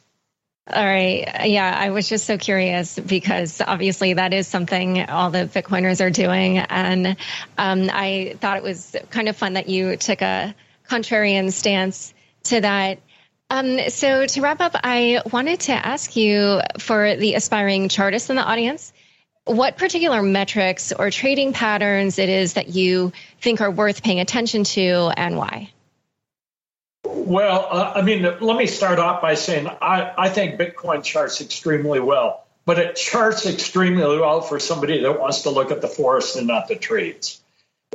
All 0.65 0.85
right. 0.85 1.27
Yeah, 1.45 1.75
I 1.77 1.89
was 1.89 2.07
just 2.07 2.25
so 2.25 2.37
curious 2.37 2.97
because 2.97 3.59
obviously 3.59 4.13
that 4.13 4.33
is 4.33 4.47
something 4.47 5.03
all 5.09 5.29
the 5.29 5.39
Bitcoiners 5.39 5.99
are 5.99 6.09
doing. 6.09 6.57
And 6.57 7.17
um, 7.57 7.89
I 7.91 8.37
thought 8.39 8.55
it 8.55 8.63
was 8.63 8.95
kind 9.09 9.27
of 9.27 9.35
fun 9.35 9.53
that 9.53 9.67
you 9.67 9.97
took 9.97 10.21
a 10.21 10.55
contrarian 10.89 11.51
stance 11.51 12.13
to 12.43 12.61
that. 12.61 12.99
Um, 13.49 13.89
so 13.89 14.25
to 14.25 14.41
wrap 14.41 14.61
up, 14.61 14.71
I 14.75 15.21
wanted 15.31 15.59
to 15.61 15.73
ask 15.73 16.15
you 16.15 16.61
for 16.79 17.17
the 17.17 17.35
aspiring 17.35 17.89
chartists 17.89 18.29
in 18.29 18.37
the 18.37 18.43
audience 18.43 18.93
what 19.45 19.77
particular 19.77 20.23
metrics 20.23 20.93
or 20.93 21.11
trading 21.11 21.51
patterns 21.51 22.17
it 22.17 22.29
is 22.29 22.53
that 22.53 22.69
you 22.69 23.11
think 23.41 23.59
are 23.59 23.71
worth 23.71 24.01
paying 24.01 24.21
attention 24.21 24.63
to 24.63 25.11
and 25.17 25.37
why? 25.37 25.69
Well, 27.13 27.67
uh, 27.69 27.93
I 27.95 28.01
mean, 28.01 28.23
let 28.23 28.57
me 28.57 28.65
start 28.65 28.97
off 28.97 29.21
by 29.21 29.35
saying 29.35 29.67
I, 29.67 30.11
I 30.17 30.29
think 30.29 30.59
Bitcoin 30.59 31.03
charts 31.03 31.41
extremely 31.41 31.99
well, 31.99 32.43
but 32.65 32.79
it 32.79 32.95
charts 32.95 33.45
extremely 33.45 34.17
well 34.19 34.41
for 34.41 34.59
somebody 34.59 35.01
that 35.01 35.19
wants 35.19 35.43
to 35.43 35.51
look 35.51 35.69
at 35.69 35.81
the 35.81 35.87
forest 35.87 36.35
and 36.37 36.47
not 36.47 36.67
the 36.67 36.75
trees. 36.75 37.39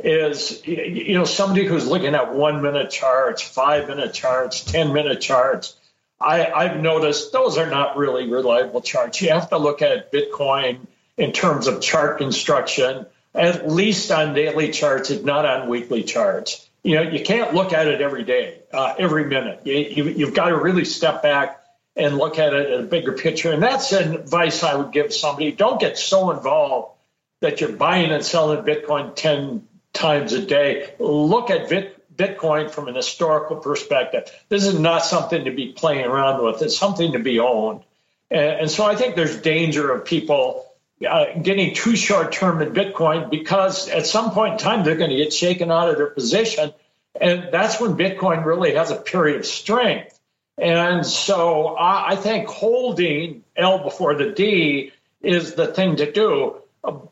Is 0.01 0.65
you 0.65 1.15
know 1.15 1.25
somebody 1.25 1.65
who's 1.65 1.85
looking 1.85 2.15
at 2.15 2.33
one 2.33 2.61
minute 2.61 2.89
charts, 2.91 3.41
five 3.41 3.89
minute 3.89 4.13
charts, 4.13 4.63
ten 4.63 4.93
minute 4.93 5.19
charts. 5.19 5.75
I, 6.21 6.49
I've 6.49 6.79
noticed 6.79 7.33
those 7.33 7.57
are 7.57 7.69
not 7.69 7.97
really 7.97 8.29
reliable 8.29 8.79
charts. 8.81 9.21
You 9.21 9.31
have 9.31 9.49
to 9.49 9.57
look 9.57 9.81
at 9.81 10.13
Bitcoin 10.13 10.79
in 11.17 11.33
terms 11.33 11.67
of 11.67 11.81
chart 11.81 12.17
construction, 12.17 13.05
at 13.35 13.69
least 13.69 14.09
on 14.11 14.33
daily 14.33 14.71
charts, 14.71 15.09
if 15.11 15.25
not 15.25 15.45
on 15.45 15.67
weekly 15.67 16.03
charts. 16.03 16.68
You 16.89 16.95
know, 16.95 17.01
you 17.03 17.23
can't 17.23 17.53
look 17.53 17.71
at 17.71 17.87
it 17.87 18.01
every 18.01 18.23
day, 18.23 18.61
uh, 18.73 18.95
every 18.97 19.23
minute. 19.25 19.61
You, 19.63 19.75
you, 20.05 20.25
have 20.25 20.33
got 20.33 20.49
to 20.49 20.57
really 20.57 20.85
step 20.85 21.21
back 21.21 21.61
and 21.95 22.17
look 22.17 22.39
at 22.39 22.51
it 22.51 22.71
at 22.71 22.79
a 22.79 22.81
bigger 22.81 23.11
picture. 23.11 23.51
And 23.51 23.61
that's 23.61 23.91
an 23.91 24.15
advice 24.15 24.63
I 24.63 24.73
would 24.73 24.91
give 24.91 25.13
somebody. 25.13 25.51
Don't 25.51 25.79
get 25.79 25.99
so 25.99 26.31
involved 26.31 26.97
that 27.41 27.61
you're 27.61 27.73
buying 27.73 28.09
and 28.09 28.25
selling 28.25 28.63
Bitcoin 28.63 29.15
10 29.15 29.67
times 29.93 30.33
a 30.33 30.43
day. 30.43 30.91
Look 30.97 31.51
at 31.51 31.69
Bitcoin 32.15 32.71
from 32.71 32.87
an 32.87 32.95
historical 32.95 33.57
perspective. 33.57 34.23
This 34.49 34.65
is 34.65 34.79
not 34.79 35.05
something 35.05 35.45
to 35.45 35.51
be 35.51 35.73
playing 35.73 36.07
around 36.07 36.43
with, 36.43 36.59
it's 36.63 36.75
something 36.75 37.11
to 37.11 37.19
be 37.19 37.39
owned. 37.39 37.83
And, 38.31 38.61
and 38.61 38.71
so 38.71 38.83
I 38.83 38.95
think 38.95 39.15
there's 39.15 39.39
danger 39.39 39.91
of 39.91 40.05
people 40.05 40.65
uh, 41.07 41.37
getting 41.41 41.73
too 41.73 41.95
short 41.95 42.31
term 42.31 42.61
in 42.61 42.73
Bitcoin 42.73 43.29
because 43.29 43.87
at 43.89 44.05
some 44.05 44.31
point 44.31 44.53
in 44.53 44.57
time 44.59 44.83
they're 44.83 44.97
going 44.97 45.11
to 45.11 45.15
get 45.15 45.33
shaken 45.33 45.71
out 45.71 45.89
of 45.89 45.97
their 45.97 46.09
position. 46.09 46.73
And 47.19 47.49
that's 47.51 47.79
when 47.79 47.95
Bitcoin 47.95 48.45
really 48.45 48.75
has 48.75 48.91
a 48.91 48.95
period 48.95 49.39
of 49.39 49.45
strength. 49.45 50.19
And 50.57 51.05
so 51.05 51.67
I, 51.67 52.09
I 52.11 52.15
think 52.15 52.47
holding 52.47 53.43
L 53.55 53.83
before 53.83 54.15
the 54.15 54.31
D 54.31 54.91
is 55.21 55.53
the 55.53 55.67
thing 55.67 55.97
to 55.97 56.11
do. 56.11 56.55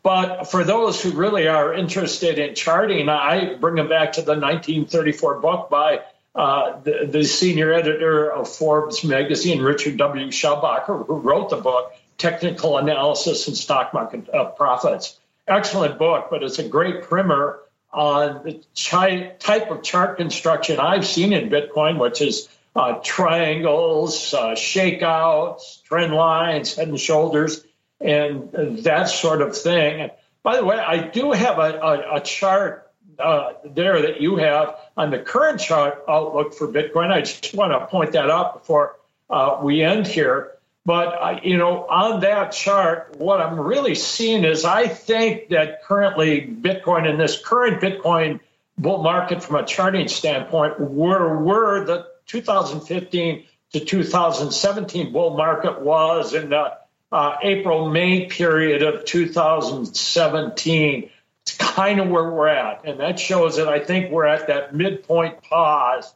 But 0.03 0.45
for 0.45 0.63
those 0.63 1.01
who 1.01 1.11
really 1.11 1.47
are 1.47 1.73
interested 1.73 2.39
in 2.39 2.55
charting, 2.55 3.09
I 3.09 3.55
bring 3.55 3.75
them 3.75 3.89
back 3.89 4.13
to 4.13 4.21
the 4.21 4.31
1934 4.31 5.39
book 5.39 5.69
by 5.69 6.01
uh, 6.33 6.79
the, 6.81 7.07
the, 7.09 7.23
senior 7.25 7.73
editor 7.73 8.31
of 8.31 8.47
Forbes 8.47 9.03
magazine, 9.03 9.59
Richard 9.61 9.97
W. 9.97 10.27
Schabacker, 10.27 11.05
who 11.05 11.15
wrote 11.15 11.49
the 11.49 11.57
book 11.57 11.91
technical 12.17 12.77
analysis 12.77 13.47
and 13.47 13.57
stock 13.57 13.93
market 13.93 14.29
uh, 14.33 14.45
profits. 14.45 15.19
Excellent 15.47 15.97
book, 15.97 16.27
but 16.29 16.43
it's 16.43 16.59
a 16.59 16.67
great 16.67 17.03
primer 17.03 17.59
on 17.93 18.43
the 18.43 18.61
chi- 18.75 19.33
type 19.39 19.71
of 19.71 19.81
chart 19.81 20.17
construction 20.17 20.79
I've 20.79 21.05
seen 21.05 21.33
in 21.33 21.49
Bitcoin, 21.49 21.99
which 21.99 22.21
is 22.21 22.49
uh, 22.75 22.99
triangles, 23.03 24.33
uh, 24.33 24.49
shakeouts, 24.49 25.83
trend 25.83 26.13
lines, 26.13 26.75
head 26.75 26.89
and 26.89 26.99
shoulders, 26.99 27.63
and 27.99 28.51
that 28.83 29.05
sort 29.05 29.41
of 29.41 29.57
thing. 29.57 30.11
By 30.43 30.57
the 30.57 30.65
way, 30.65 30.77
I 30.77 30.99
do 31.07 31.31
have 31.31 31.57
a, 31.59 31.79
a, 31.79 32.15
a 32.17 32.21
chart 32.21 32.91
uh, 33.19 33.53
there 33.65 34.01
that 34.01 34.21
you 34.21 34.35
have 34.35 34.75
on 34.95 35.09
the 35.09 35.19
current 35.19 35.59
chart 35.59 36.03
outlook 36.07 36.53
for 36.53 36.67
Bitcoin. 36.67 37.11
I 37.11 37.21
just 37.21 37.53
want 37.55 37.71
to 37.71 37.87
point 37.87 38.11
that 38.11 38.29
out 38.29 38.59
before 38.59 38.95
uh, 39.29 39.59
we 39.61 39.81
end 39.81 40.05
here. 40.05 40.51
But, 40.87 41.43
you 41.43 41.57
know, 41.57 41.85
on 41.85 42.21
that 42.21 42.53
chart, 42.53 43.17
what 43.17 43.41
I'm 43.41 43.59
really 43.59 43.93
seeing 43.93 44.45
is 44.45 44.63
I 44.63 44.87
think 44.87 45.49
that 45.49 45.83
currently 45.83 46.47
Bitcoin 46.47 47.09
in 47.09 47.17
this 47.17 47.37
current 47.37 47.81
Bitcoin 47.81 48.39
bull 48.77 49.03
market 49.03 49.43
from 49.43 49.57
a 49.57 49.65
charting 49.65 50.07
standpoint, 50.07 50.79
we're, 50.79 51.43
we're 51.43 51.83
the 51.83 52.07
2015 52.27 53.43
to 53.73 53.79
2017 53.81 55.11
bull 55.11 55.35
market 55.35 55.81
was 55.81 56.33
in 56.33 56.51
the 56.51 56.77
uh, 57.11 57.35
April 57.43 57.91
May 57.91 58.27
period 58.27 58.81
of 58.81 59.03
2017. 59.03 61.09
It's 61.41 61.57
kind 61.57 61.99
of 61.99 62.07
where 62.07 62.31
we're 62.31 62.47
at, 62.47 62.85
and 62.85 63.01
that 63.01 63.19
shows 63.19 63.57
that 63.57 63.67
I 63.67 63.79
think 63.79 64.09
we're 64.09 64.25
at 64.25 64.47
that 64.47 64.73
midpoint 64.73 65.43
pause 65.43 66.13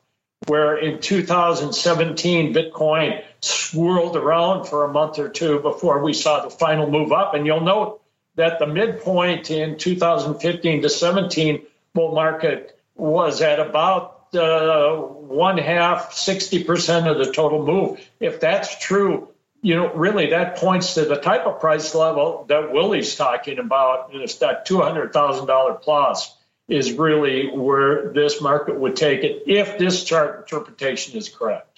where 0.47 0.77
in 0.77 1.01
2017 1.01 2.53
Bitcoin 2.53 3.21
swirled 3.41 4.15
around 4.15 4.65
for 4.65 4.83
a 4.83 4.91
month 4.91 5.19
or 5.19 5.29
two 5.29 5.59
before 5.59 6.03
we 6.03 6.13
saw 6.13 6.43
the 6.43 6.49
final 6.49 6.89
move 6.89 7.11
up. 7.11 7.33
And 7.33 7.45
you'll 7.45 7.61
note 7.61 8.01
that 8.35 8.59
the 8.59 8.67
midpoint 8.67 9.51
in 9.51 9.77
2015 9.77 10.83
to 10.83 10.89
17 10.89 11.65
bull 11.93 12.13
market 12.13 12.79
was 12.95 13.41
at 13.41 13.59
about 13.59 14.35
uh, 14.35 14.95
one 14.95 15.57
half, 15.57 16.11
60% 16.11 17.09
of 17.09 17.17
the 17.17 17.33
total 17.33 17.65
move. 17.65 17.99
If 18.19 18.39
that's 18.39 18.77
true, 18.79 19.29
you 19.61 19.75
know, 19.75 19.93
really 19.93 20.29
that 20.29 20.57
points 20.57 20.93
to 20.95 21.05
the 21.05 21.17
type 21.17 21.45
of 21.45 21.59
price 21.59 21.93
level 21.93 22.45
that 22.47 22.71
Willy's 22.71 23.15
talking 23.15 23.59
about. 23.59 24.13
And 24.13 24.21
it's 24.21 24.35
that 24.35 24.67
$200,000 24.67 25.81
plus 25.81 26.35
is 26.67 26.93
really 26.93 27.49
where 27.49 28.13
this 28.13 28.41
market 28.41 28.79
would 28.79 28.95
take 28.95 29.23
it 29.23 29.43
if 29.47 29.77
this 29.77 30.03
chart 30.03 30.39
interpretation 30.41 31.17
is 31.17 31.27
correct. 31.27 31.70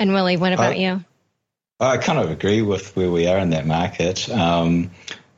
And 0.00 0.14
Willy, 0.14 0.38
what 0.38 0.54
about 0.54 0.72
I, 0.72 0.76
you? 0.76 1.04
I 1.78 1.98
kind 1.98 2.18
of 2.18 2.30
agree 2.30 2.62
with 2.62 2.96
where 2.96 3.10
we 3.10 3.26
are 3.26 3.38
in 3.38 3.50
that 3.50 3.66
market. 3.66 4.30
Um, 4.30 4.90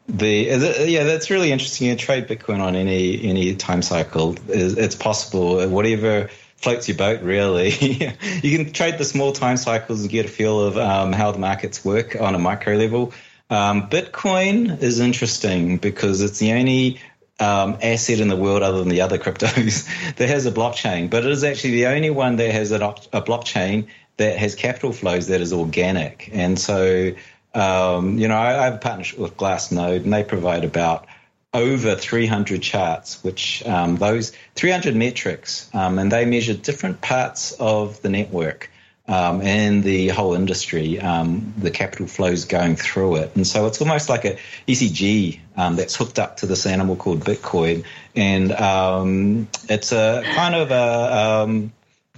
the, 0.06 0.86
yeah, 0.86 1.02
that's 1.02 1.30
really 1.30 1.50
interesting. 1.50 1.88
You 1.88 1.96
trade 1.96 2.28
Bitcoin 2.28 2.60
on 2.60 2.76
any 2.76 3.24
any 3.24 3.56
time 3.56 3.82
cycle. 3.82 4.36
It's 4.48 4.94
possible. 4.94 5.68
Whatever 5.68 6.30
floats 6.56 6.86
your 6.86 6.96
boat, 6.96 7.22
really. 7.22 7.70
you 8.42 8.56
can 8.56 8.72
trade 8.72 8.98
the 8.98 9.04
small 9.04 9.32
time 9.32 9.56
cycles 9.56 10.02
and 10.02 10.10
get 10.10 10.26
a 10.26 10.28
feel 10.28 10.60
of 10.60 10.78
um, 10.78 11.12
how 11.12 11.32
the 11.32 11.40
markets 11.40 11.84
work 11.84 12.20
on 12.20 12.36
a 12.36 12.38
micro 12.38 12.76
level. 12.76 13.12
Um, 13.50 13.90
Bitcoin 13.90 14.80
is 14.80 15.00
interesting 15.00 15.78
because 15.78 16.20
it's 16.20 16.38
the 16.38 16.52
only 16.52 17.00
um, 17.40 17.78
asset 17.82 18.20
in 18.20 18.28
the 18.28 18.36
world 18.36 18.62
other 18.62 18.78
than 18.78 18.88
the 18.88 19.00
other 19.00 19.18
cryptos 19.18 20.14
that 20.16 20.28
has 20.28 20.46
a 20.46 20.52
blockchain, 20.52 21.10
but 21.10 21.24
it 21.24 21.30
is 21.30 21.42
actually 21.42 21.72
the 21.72 21.86
only 21.86 22.10
one 22.10 22.36
that 22.36 22.52
has 22.52 22.70
a, 22.70 22.76
a 23.12 23.22
blockchain 23.22 23.88
that 24.16 24.36
has 24.38 24.54
capital 24.54 24.92
flows 24.92 25.28
that 25.28 25.40
is 25.40 25.52
organic. 25.52 26.30
And 26.32 26.58
so, 26.58 27.12
um, 27.54 28.18
you 28.18 28.28
know, 28.28 28.36
I, 28.36 28.60
I, 28.60 28.64
have 28.64 28.74
a 28.74 28.78
partnership 28.78 29.18
with 29.18 29.36
Glassnode, 29.36 30.04
and 30.04 30.12
they 30.12 30.24
provide 30.24 30.64
about 30.64 31.06
over 31.54 31.94
300 31.94 32.62
charts, 32.62 33.22
which 33.22 33.64
um, 33.66 33.96
those 33.96 34.32
300 34.54 34.96
metrics, 34.96 35.68
um, 35.74 35.98
and 35.98 36.10
they 36.10 36.24
measure 36.24 36.54
different 36.54 37.00
parts 37.00 37.52
of 37.52 38.00
the 38.02 38.08
network 38.08 38.70
um, 39.08 39.42
and 39.42 39.82
the 39.82 40.08
whole 40.08 40.34
industry, 40.34 40.98
um, 41.00 41.52
the 41.58 41.70
capital 41.70 42.06
flows 42.06 42.44
going 42.44 42.76
through 42.76 43.16
it. 43.16 43.32
And 43.34 43.46
so 43.46 43.66
it's 43.66 43.80
almost 43.80 44.08
like 44.08 44.24
a 44.24 44.38
ECG 44.68 45.40
um, 45.56 45.76
that's 45.76 45.96
hooked 45.96 46.18
up 46.18 46.38
to 46.38 46.46
this 46.46 46.64
animal 46.66 46.96
called 46.96 47.20
Bitcoin. 47.20 47.84
And 48.14 49.48
it's 49.68 49.92
a 49.92 50.22
kind 50.24 50.54
of 50.54 50.70
a, 50.70 51.72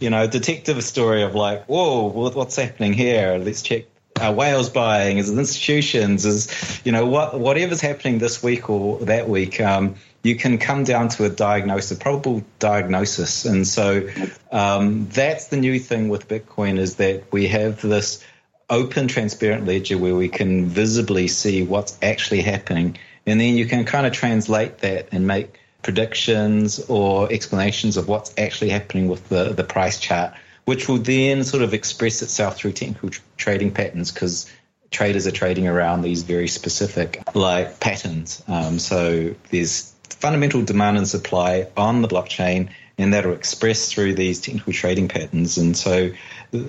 you 0.04 0.10
know, 0.10 0.26
detective 0.26 0.84
story 0.84 1.22
of 1.22 1.34
like, 1.34 1.64
whoa, 1.64 2.08
what's 2.08 2.56
happening 2.56 2.92
here? 2.92 3.38
Let's 3.38 3.62
check 3.62 3.86
uh, 4.20 4.34
whales 4.34 4.68
buying, 4.68 5.16
is 5.16 5.30
institutions, 5.30 6.26
is 6.26 6.80
you 6.84 6.92
know 6.92 7.06
what 7.06 7.40
whatever's 7.40 7.80
happening 7.80 8.18
this 8.18 8.42
week 8.42 8.68
or 8.68 8.98
that 9.06 9.30
week. 9.30 9.62
Um, 9.62 9.94
you 10.22 10.36
can 10.36 10.58
come 10.58 10.84
down 10.84 11.08
to 11.08 11.24
a 11.24 11.30
diagnosis, 11.30 11.96
a 11.96 12.00
probable 12.02 12.44
diagnosis. 12.58 13.46
And 13.46 13.66
so 13.66 14.06
um, 14.52 15.08
that's 15.08 15.46
the 15.46 15.56
new 15.56 15.78
thing 15.78 16.10
with 16.10 16.28
Bitcoin 16.28 16.78
is 16.78 16.96
that 16.96 17.32
we 17.32 17.46
have 17.48 17.80
this 17.80 18.22
open, 18.68 19.08
transparent 19.08 19.64
ledger 19.64 19.96
where 19.96 20.14
we 20.14 20.28
can 20.28 20.66
visibly 20.66 21.28
see 21.28 21.62
what's 21.62 21.96
actually 22.02 22.42
happening. 22.42 22.98
And 23.26 23.40
then 23.40 23.56
you 23.56 23.64
can 23.64 23.86
kind 23.86 24.06
of 24.06 24.12
translate 24.12 24.78
that 24.78 25.08
and 25.12 25.26
make 25.26 25.58
predictions 25.84 26.80
or 26.88 27.32
explanations 27.32 27.96
of 27.96 28.08
what's 28.08 28.34
actually 28.36 28.70
happening 28.70 29.06
with 29.06 29.28
the, 29.28 29.52
the 29.52 29.62
price 29.62 30.00
chart, 30.00 30.34
which 30.64 30.88
will 30.88 30.98
then 30.98 31.44
sort 31.44 31.62
of 31.62 31.72
express 31.74 32.22
itself 32.22 32.56
through 32.56 32.72
technical 32.72 33.10
tr- 33.10 33.20
trading 33.36 33.70
patterns 33.70 34.10
because 34.10 34.50
traders 34.90 35.26
are 35.26 35.30
trading 35.30 35.68
around 35.68 36.02
these 36.02 36.22
very 36.22 36.48
specific 36.48 37.22
like 37.34 37.78
patterns. 37.78 38.42
Um, 38.48 38.78
so 38.78 39.34
there's 39.50 39.94
fundamental 40.08 40.62
demand 40.62 40.96
and 40.96 41.06
supply 41.06 41.68
on 41.76 42.02
the 42.02 42.08
blockchain, 42.08 42.70
and 42.96 43.12
that 43.12 43.26
are 43.26 43.32
expressed 43.32 43.94
through 43.94 44.14
these 44.14 44.40
technical 44.40 44.72
trading 44.72 45.08
patterns. 45.08 45.58
And 45.58 45.76
so, 45.76 46.12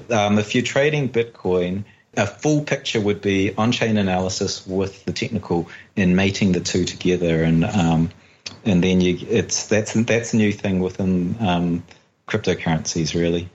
um, 0.10 0.40
if 0.40 0.56
you're 0.56 0.64
trading 0.64 1.08
Bitcoin, 1.10 1.86
a 2.18 2.26
full 2.26 2.64
picture 2.64 3.00
would 3.00 3.22
be 3.22 3.54
on-chain 3.56 3.98
analysis 3.98 4.66
with 4.66 5.06
the 5.06 5.14
technical 5.14 5.70
and 5.96 6.16
mating 6.16 6.52
the 6.52 6.60
two 6.60 6.84
together, 6.84 7.44
and 7.44 7.64
um, 7.64 8.10
and 8.66 8.84
then 8.84 9.02
you 9.02 9.18
it's 9.30 9.68
that's 9.68 9.94
that's 9.94 10.34
a 10.34 10.38
new 10.38 10.52
thing 10.52 10.80
within 10.80 11.36
um, 11.40 11.84
cryptocurrencies, 12.28 13.20
really. 13.20 13.50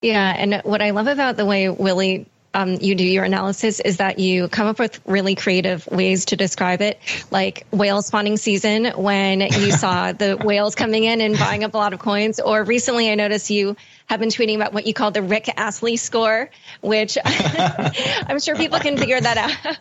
Yeah, 0.00 0.34
and 0.36 0.60
what 0.64 0.80
I 0.80 0.90
love 0.90 1.08
about 1.08 1.36
the 1.36 1.44
way 1.44 1.68
Willy 1.68 2.26
um, 2.54 2.78
you 2.80 2.94
do 2.94 3.04
your 3.04 3.24
analysis 3.24 3.78
is 3.80 3.98
that 3.98 4.18
you 4.18 4.48
come 4.48 4.66
up 4.66 4.78
with 4.78 5.00
really 5.06 5.34
creative 5.34 5.86
ways 5.86 6.26
to 6.26 6.36
describe 6.36 6.80
it, 6.80 6.98
like 7.30 7.66
whale 7.70 8.00
spawning 8.00 8.36
season 8.36 8.86
when 8.96 9.40
you 9.40 9.70
saw 9.84 10.12
the 10.12 10.36
whales 10.36 10.74
coming 10.74 11.04
in 11.04 11.20
and 11.20 11.38
buying 11.38 11.62
up 11.62 11.74
a 11.74 11.76
lot 11.76 11.92
of 11.92 11.98
coins. 11.98 12.40
Or 12.40 12.64
recently, 12.64 13.10
I 13.10 13.16
noticed 13.16 13.50
you 13.50 13.76
have 14.06 14.20
been 14.20 14.30
tweeting 14.30 14.56
about 14.56 14.72
what 14.72 14.86
you 14.86 14.94
call 14.94 15.10
the 15.10 15.22
Rick 15.22 15.50
Astley 15.56 15.96
score, 15.96 16.50
which 16.80 17.18
I'm 17.24 18.40
sure 18.40 18.56
people 18.56 18.78
can 18.78 18.96
figure 18.96 19.20
that 19.20 19.36
out. 19.36 19.78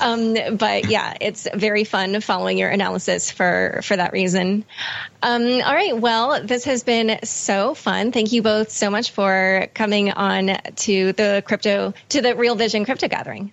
Um, 0.00 0.56
but 0.56 0.90
yeah, 0.90 1.14
it's 1.20 1.48
very 1.54 1.84
fun 1.84 2.20
following 2.20 2.58
your 2.58 2.70
analysis 2.70 3.30
for 3.30 3.80
for 3.82 3.96
that 3.96 4.12
reason. 4.12 4.64
Um, 5.22 5.42
all 5.42 5.74
right, 5.74 5.96
well, 5.96 6.44
this 6.44 6.64
has 6.64 6.82
been 6.82 7.18
so 7.24 7.74
fun. 7.74 8.12
Thank 8.12 8.32
you 8.32 8.42
both 8.42 8.70
so 8.70 8.90
much 8.90 9.12
for 9.12 9.68
coming 9.74 10.12
on 10.12 10.56
to 10.76 11.12
the 11.12 11.42
crypto 11.46 11.94
to 12.10 12.20
the 12.20 12.36
Real 12.36 12.54
Vision 12.54 12.84
Crypto 12.84 13.08
Gathering. 13.08 13.52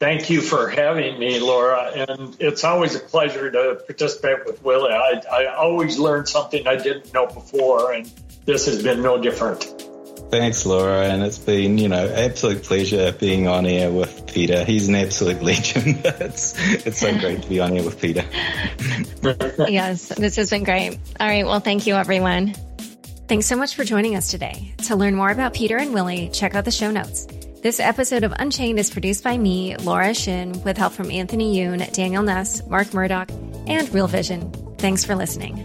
Thank 0.00 0.30
you 0.30 0.40
for 0.40 0.68
having 0.68 1.18
me, 1.18 1.40
Laura. 1.40 1.92
And 1.94 2.34
it's 2.40 2.64
always 2.64 2.94
a 2.94 3.00
pleasure 3.00 3.50
to 3.50 3.82
participate 3.84 4.46
with 4.46 4.62
Willy. 4.62 4.92
I, 4.92 5.20
I 5.30 5.54
always 5.54 5.98
learn 5.98 6.24
something 6.24 6.66
I 6.66 6.76
didn't 6.76 7.12
know 7.12 7.26
before, 7.26 7.92
and 7.92 8.10
this 8.46 8.64
has 8.64 8.82
been 8.82 9.02
no 9.02 9.20
different. 9.20 9.89
Thanks, 10.30 10.64
Laura. 10.64 11.06
And 11.06 11.22
it's 11.22 11.38
been, 11.38 11.76
you 11.78 11.88
know, 11.88 12.08
absolute 12.08 12.62
pleasure 12.62 13.12
being 13.12 13.48
on 13.48 13.66
air 13.66 13.90
with 13.90 14.32
Peter. 14.32 14.64
He's 14.64 14.88
an 14.88 14.94
absolute 14.94 15.42
legend. 15.42 16.00
it's, 16.04 16.54
it's 16.86 17.00
so 17.00 17.18
great 17.18 17.42
to 17.42 17.48
be 17.48 17.60
on 17.60 17.76
air 17.76 17.82
with 17.82 18.00
Peter. 18.00 18.24
yes, 19.70 20.08
this 20.08 20.36
has 20.36 20.50
been 20.50 20.64
great. 20.64 20.98
All 21.18 21.26
right. 21.26 21.44
Well, 21.44 21.60
thank 21.60 21.86
you, 21.86 21.94
everyone. 21.94 22.54
Thanks 23.26 23.46
so 23.46 23.56
much 23.56 23.74
for 23.74 23.84
joining 23.84 24.16
us 24.16 24.30
today. 24.30 24.74
To 24.86 24.96
learn 24.96 25.14
more 25.14 25.30
about 25.30 25.54
Peter 25.54 25.76
and 25.76 25.92
Willy, 25.92 26.30
check 26.32 26.54
out 26.54 26.64
the 26.64 26.70
show 26.70 26.90
notes. 26.90 27.26
This 27.62 27.78
episode 27.78 28.24
of 28.24 28.32
Unchained 28.38 28.78
is 28.78 28.90
produced 28.90 29.22
by 29.22 29.36
me, 29.36 29.76
Laura 29.76 30.14
Shin, 30.14 30.62
with 30.62 30.78
help 30.78 30.94
from 30.94 31.10
Anthony 31.10 31.56
Yoon, 31.56 31.92
Daniel 31.92 32.22
Nuss, 32.22 32.66
Mark 32.66 32.94
Murdock, 32.94 33.30
and 33.66 33.92
Real 33.92 34.06
Vision. 34.06 34.50
Thanks 34.78 35.04
for 35.04 35.14
listening. 35.14 35.56